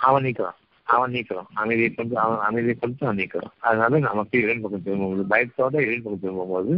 [0.09, 0.59] அவனிக்கலாம்.
[0.91, 5.75] அவன் நீக்கிறான் அமைதியை கொண்டு அவன் அமைதியை கொண்டு அவன் நீக்கிறான் அதனால நமக்கு இறைவன் பக்கம் திரும்பும்போது பயத்தோட
[5.85, 6.73] இறைவன் பக்கம் திரும்பும்போது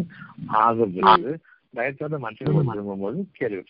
[0.61, 1.33] ஆறுதல் இருக்குது
[1.75, 3.63] பயத்தோட மற்றவர்கள் பக்கம் திரும்பும்போது கேள்வி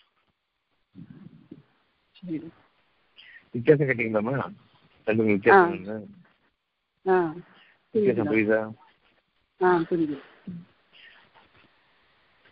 [3.55, 4.33] வித்தியாசம் கேட்டீங்களாமா
[5.07, 5.73] ரெண்டு வித்தியாசம்
[7.95, 8.23] வித்தியாசம்.
[8.25, 8.59] புரியுதா?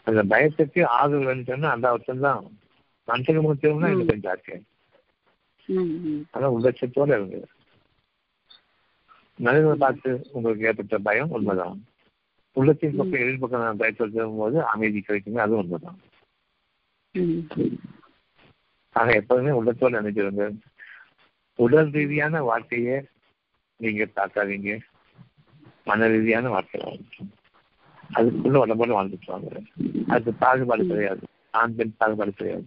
[0.07, 0.81] அந்த பயத்துக்கு
[1.19, 2.43] வேணும்னு சொன்னா அந்த அர்த்தம் தான்.
[3.07, 4.57] மனுஷங்க பக்கம் திரும்பினா இன்னும் கொஞ்சம் ஜாஸ்தியா
[5.69, 6.21] ம் ம்.
[6.33, 7.39] அதான் உள்ளட்சத்தோட இருங்க
[9.41, 11.85] மனிதனை பார்த்து உங்களுக்கு ஏற்பட்ட பயம் உண்மைதான்.
[12.53, 15.99] உள்ளத்தின் பக்கம் எதிர் பக்கம் நான் பயத்தோடு திரும்பும்போது அமைதி கிடைக்குங்க அதுவும் உண்மைதான்.
[18.89, 20.59] ஆக எப்போதுமே உள்ளத்தோடு நினைச்சிருங்க.
[21.55, 23.05] உடல் ரீதியான வாழ்க்கையை
[23.75, 24.79] நீங்க பார்க்காதீங்க
[25.85, 27.27] மன ரீதியான வாழ்க்கை வாழ்க்கை.
[28.13, 29.61] அதுக்குள்ள உடம்போட வாழ்ந்துட்டு வாங்க.
[30.07, 31.19] அதுக்கு பாகுபாடு கிடையாது.
[31.51, 32.65] ஆண் பெண் பாகுபாடு கிடையாது.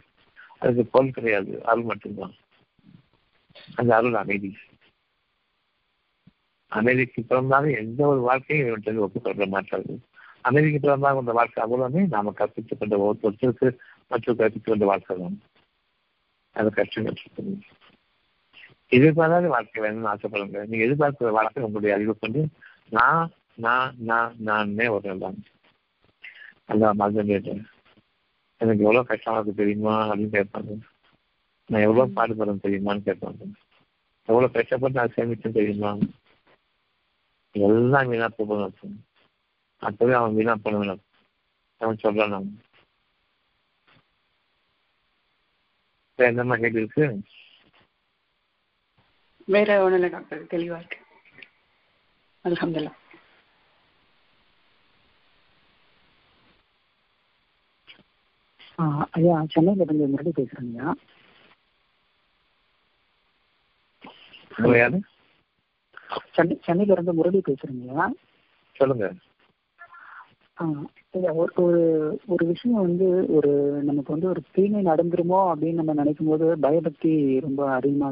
[0.59, 1.65] அதுக்கு பொருள் கிடையாது.
[1.65, 2.35] அருள் மட்டும்தான்.
[3.75, 4.57] அந்த அருள் அமைதி.
[6.75, 9.99] அமைதிக்கு பிறந்தாலும் எந்த ஒரு வாழ்க்கையும் இவற்றில் ஒப்புக்கொள்ள மாட்டார்கள்.
[10.41, 13.77] அமைதிக்கு பிறந்தாலும் கொண்ட வாழ்க்கை அவ்வளவுமே நாம கற்பித்துக் கொண்ட ஒருத்தருக்கு
[14.09, 15.41] மற்றும் கற்பித்துக் கொண்ட வாழ்க்கை தான்.
[16.53, 17.61] அது கஷ்டம் கற்றுக்கணும்
[18.89, 20.67] எதிர்பாராத வாழ்க்கை வேணும்னு ஆசைப்படுங்க.
[20.67, 22.49] நீங்க எதிர்பார்க்கிற வாழ்க்கை உங்களுடைய அறிவு கொண்டு
[22.91, 25.43] நான் நான் நான் நானே ஒரு தான்.
[26.65, 27.67] அந்த மறந்து கேட்டேன்.
[28.59, 30.15] எனக்கு எவ்வளவு கஷ்டமா இருக்கு தெரியுமா?
[30.15, 30.79] அப்படின்னு கேட்பாங்க.
[31.67, 33.53] நான் எவ்வளவு பாடுபடுறேன் தெரியுமான்னு கேட்பாங்க.
[34.25, 35.99] எவ்வளவு கஷ்டப்பட்டு நான் சேமிச்சேன் தெரியுமா?
[37.55, 38.97] எல்லாம் வீணா போகணும்
[39.83, 41.03] அப்பவே அவன் வீணா போனவன்
[41.81, 42.49] அவன் சொல்றான் நான்
[46.19, 47.07] வேற என்னமா கேள்வி இருக்கு?
[49.49, 50.43] வேற ஒண்ணும் இல்லை டாக்டர்.
[50.53, 50.99] தெளிவா இருக்கு.
[52.45, 53.01] அல்ஹம்துலில்லாஹ்
[58.79, 58.85] ஆ,
[59.17, 60.81] ஐயா சென்னையில இருந்து முரளி பேசுறேங்க
[66.33, 68.07] சென்னை சென்னையில இருந்து முரளி பேசுறேங்க
[68.73, 69.13] சொல்லுங்க.
[71.55, 73.51] ஒரு ஒரு விஷயம் வந்து ஒரு
[73.83, 78.11] நமக்கு வந்து ஒரு தீமை நடந்துருமோ அப்படின்னு நம்ம நினைக்கும் போது பயபக்தி ரொம்ப அதிகமா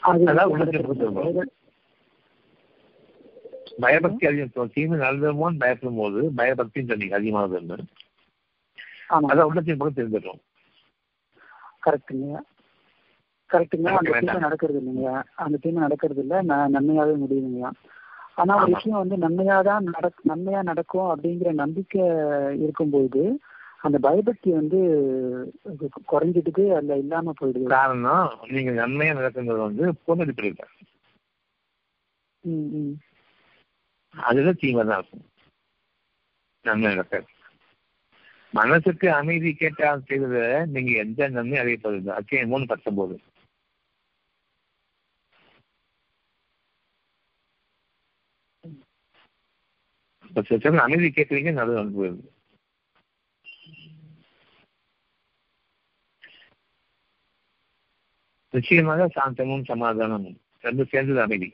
[0.00, 1.42] அது உள்ளத்தில் இருக்கிறது.
[1.42, 1.50] பயப-
[3.80, 4.70] பயபக்தி அதிகம்.
[4.72, 7.78] தீமை நடந்துமோன்னு பயப்படும் போது பயபக்தின்னு சொன்னீங்க அதிகமாகுது
[9.10, 9.22] ஆமா.
[9.28, 10.38] அதான் உள்ளத்தின் பக்கம் தெரிஞ்சிடும்
[11.86, 12.40] கரெக்டுங்க
[13.54, 14.34] கரெக்டுங்க அந்த தீமை.
[14.34, 17.70] நடக்கிறது இல்லைங்க அந்த தீமை நடக்கிறது இல்ல நன்மையாவே முடியுதுங்க.
[18.34, 18.72] ஆனா ஒரு.
[18.72, 22.00] விஷயம் வந்து நன்மையாதான் நடக் நன்மையா நடக்கும் அப்படிங்கிற நம்பிக்கை
[22.60, 23.40] இருக்கும்போது
[23.80, 24.78] அந்த பயபக்தி வந்து
[25.64, 27.62] கு- குறைஞ்சிடுது அல்ல இல்லாம போயிடுது.
[27.62, 29.94] காரணம் நீங்க நன்மையா நடக்குங்கிறது வந்து
[32.40, 32.92] ம்.
[34.10, 35.24] அதுதான் தீமை தான் இருக்கும்.
[36.62, 37.24] நன்மை நடக்காது.
[38.52, 43.20] மனசுக்கு அமைதி கேட்டால் செய்தத நீங்க எந்த நன்மை அறியப்படுது அச்சயம் மூணு பத்தொன்பது
[50.36, 52.30] சில அமைதி கேட்குறீங்க நல்லது வந்து போயிருது
[58.54, 61.48] நிச்சயமாக சாந்தமும் சமாதானமும் ரெண்டும் சேர்ந்தது அமைதி.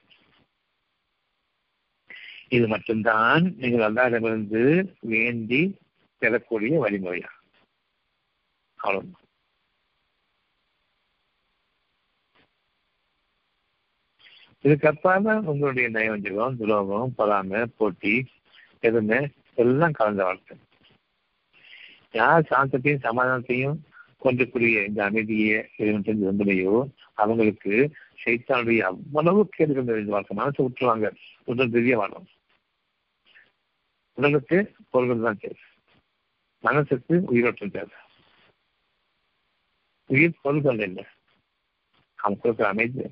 [2.48, 4.62] இது மட்டும்தான் நீங்கள் அல்லாடமிருந்து
[5.12, 5.60] வேண்டி
[6.22, 7.30] பெறக்கூடிய வழிமுறையா?
[8.78, 9.18] அவ்வளவு
[14.64, 18.14] இதுக்கப்பால உங்களுடைய நயவஞ்சகம் துரோகம் பொறாமை போட்டி
[18.80, 20.56] எதுவுமே எல்லாம் கலந்த வாழ்க்கை.
[22.12, 23.76] யார் சாந்தத்தையும் சமாதானத்தையும்
[24.24, 27.92] கொண்டக்கூடிய இந்த அமைதியை இறைவன் விரும்பலையோ அவங்களுக்கு
[28.24, 30.36] சைத்தானுடைய அவ்வளவு கேள்விகள் நிறைந்த வாழ்க்கை.
[30.36, 31.16] மனசை விட்டுருவாங்க.
[31.44, 32.26] உடல் பெரிய வாழும்
[34.14, 35.58] உடலுக்கு பொருள்கள் தான் தேவை.
[36.60, 37.98] மனசுக்கு உயிரோட்டம் தேவை.
[40.06, 41.04] உயிர் பொருள்கள் இல்லை.
[42.14, 43.02] அவங்க கொடுக்குற அமைதி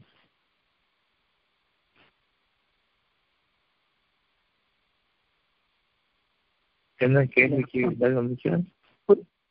[7.01, 8.51] என்ன கேள்விக்கு பதில் வந்துச்சு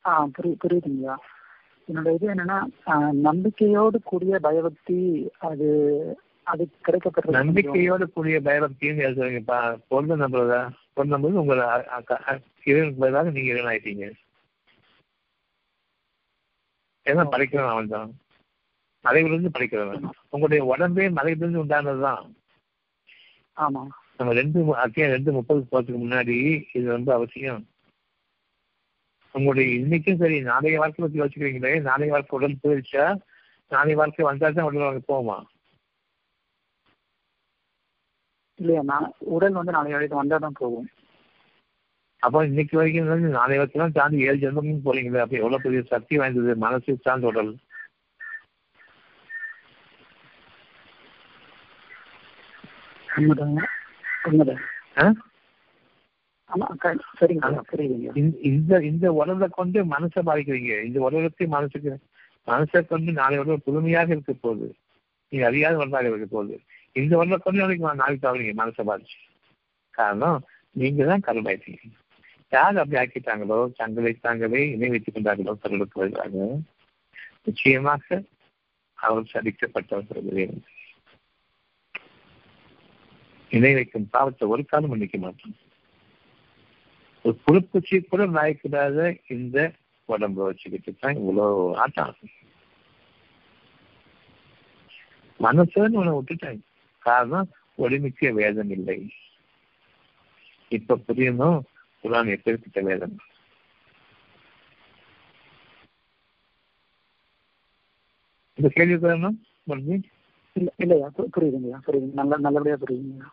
[0.06, 0.14] ஆ
[0.62, 1.16] புரியுதுங்களா
[1.88, 2.58] என்னோட இது என்னன்னா
[3.22, 4.98] நம்பிக்கையோடு கூடிய பயபக்தி
[5.40, 5.68] அது
[6.44, 10.60] அது கிடைக்கப்படுறது நம்பிக்கையோடு கூடிய பயபக்தின்னு எழுதுறீங்கப்பா பொருள் நம்புறதா?
[10.94, 11.66] பொருள் நம்புறது உங்களை
[12.64, 14.06] இறைவனுக்கு பதிலாக நீங்க இறைவன் ஆயிட்டீங்க.
[17.06, 18.10] ஏன்னா படைக்கிறவன் அவன் தான்.
[19.06, 20.06] மலைவிலிருந்து படைக்கிறவன்.
[20.30, 22.24] உங்களுடைய உடம்பே மலைவிலிருந்து உண்டானதுதான்.
[23.58, 23.84] ஆமா.
[24.20, 26.38] நம்ம ரெண்டு அத்தியாயம் ரெண்டு முப்பது போறதுக்கு முன்னாடி
[26.76, 27.62] இது ரொம்ப அவசியம்.
[29.36, 33.06] உங்களுடைய இன்னைக்கும் சரி நாளைய வாழ்க்கை பத்தி யோசிக்கிறீங்களே நாளைய வாழ்க்கை உடல் போயிடுச்சா
[33.72, 35.38] நாளைய வாழ்க்கை வந்தா தான் உடல் வாழ்க்கை போகுமா?
[38.60, 40.88] இல்லையா நான் உடல் வந்து நாளை வரைக்கும் வந்தா தான் போகும்.
[42.24, 46.18] அப்போ இன்னைக்கு வரைக்கும் வந்து நாளை வரைக்கும் தான் தாண்டி ஏழு ஜென்மமும் போறீங்களே அப்ப எவ்வளவு பெரிய சக்தி
[46.22, 47.52] வாய்ந்தது மனசு சார்ந்த உடல்.
[53.18, 53.62] உண்மைதாங்க
[58.16, 60.84] இந்த- இந்த இந்த உடலை கொண்டு மனசை பாதிக்கிறீங்க.
[60.84, 62.00] இந்த உடலுக்கு மனசுக்கு
[62.48, 64.76] மனசை கொண்டு நாளை உடல் புதுமையாக இருக்க போகுது.
[65.30, 66.62] நீங்க அறியாத உடலாக இருக்க போகுது.
[66.92, 69.34] இந்த உடலை கொண்டு நாளைக்கு நாளைக்கு தவறீங்க மனசை பாதிச்சு.
[69.90, 71.92] காரணம் நீங்க தான் கருமாயிட்டீங்க.
[72.50, 76.60] யார் அப்படி ஆக்கிட்டாங்களோ தங்களை தாங்களே இணை வைத்துக் கொண்டார்களோ கடலுக்கு வருகிறாங்க
[77.44, 78.24] நிச்சயமாக
[78.94, 80.58] அவர் சதிக்கப்பட்டவர்கள்
[83.50, 85.56] இணை வைக்கும் பாவத்தை ஒரு காலம் மன்னிக்க மாட்டோம்.
[87.26, 89.58] ஒரு புழுப்பூச்சி கூட நாய்க்கிடாத இந்த
[90.06, 92.16] உடம்பு வச்சுக்கிட்டு தான் இவ்வளவு ஆட்டம்.
[95.40, 96.62] மனசுன்னு உன்னை விட்டுட்டாங்க.
[97.00, 98.98] காரணம் ஒளிமிக்க வேதம் இல்லை.
[100.70, 101.60] இப்ப புரியணும்
[102.04, 103.16] குரான் எப்பேற்பட்ட வேதம்?
[108.58, 110.06] இந்த கேள்வி காரணம் மறுபடியும்
[110.60, 111.08] இல்லை இல்லையா?
[111.36, 113.30] புரியுதுங்கய்யா புரியுதுங்க நல்ல நல்லபடியா புரியுதுங்கய்யா.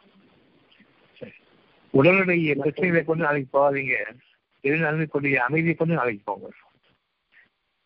[1.99, 3.97] உடலுடைய பிரச்சனைகளை கொண்டு நாளைக்கு போகாதீங்க.
[4.69, 4.87] எது
[5.47, 6.49] அமைதியை கொண்டு நாளைக்கு போங்க.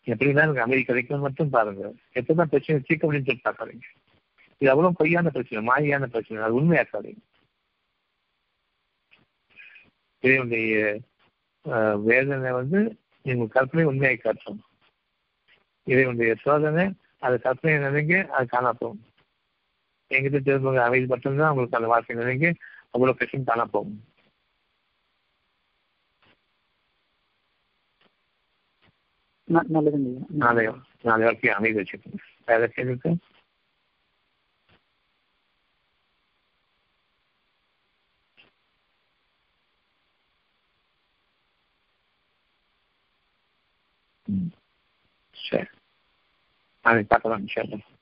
[0.06, 1.86] எப்படிதான் எனக்கு அமைதி கிடைக்கும் மட்டும் பாருங்க.
[2.18, 3.88] எப்பதான் பிரச்சனை தீர்க்க முடியும்னு சொல்லி பார்க்காதீங்க.
[4.60, 6.44] இது அவ்வளவு பொய்யான பிரச்சனை மாயான பிரச்சனை.
[6.46, 7.22] அது உண்மையாக்காதீங்க.
[10.24, 10.76] இதனுடைய
[12.08, 12.78] வேதனை வந்து
[13.26, 14.58] நீங்கள் கற்பனை உண்மையை காட்டும்
[15.92, 16.84] இதனுடைய சோதனை
[17.26, 19.00] அது கற்பனை நினைங்க அது காணப்படும்
[20.10, 22.54] எங்கிட்ட திரும்ப அமைதி மட்டும்தான் உங்களுக்கு அந்த வார்த்தை நினைங்க
[22.90, 24.04] அவ்வளவு பிரச்சனை காணா போகும்.
[29.48, 32.18] ந- நல்லதுங்கய்யா நாளைய நாளை வரைக்கும் அமைதி வச்சுக்கோங்க.
[32.46, 32.70] வேற.
[45.50, 45.64] சரி.
[46.82, 47.97] நாளைக்கு பார்க்கலாம் அல்லாஹ்.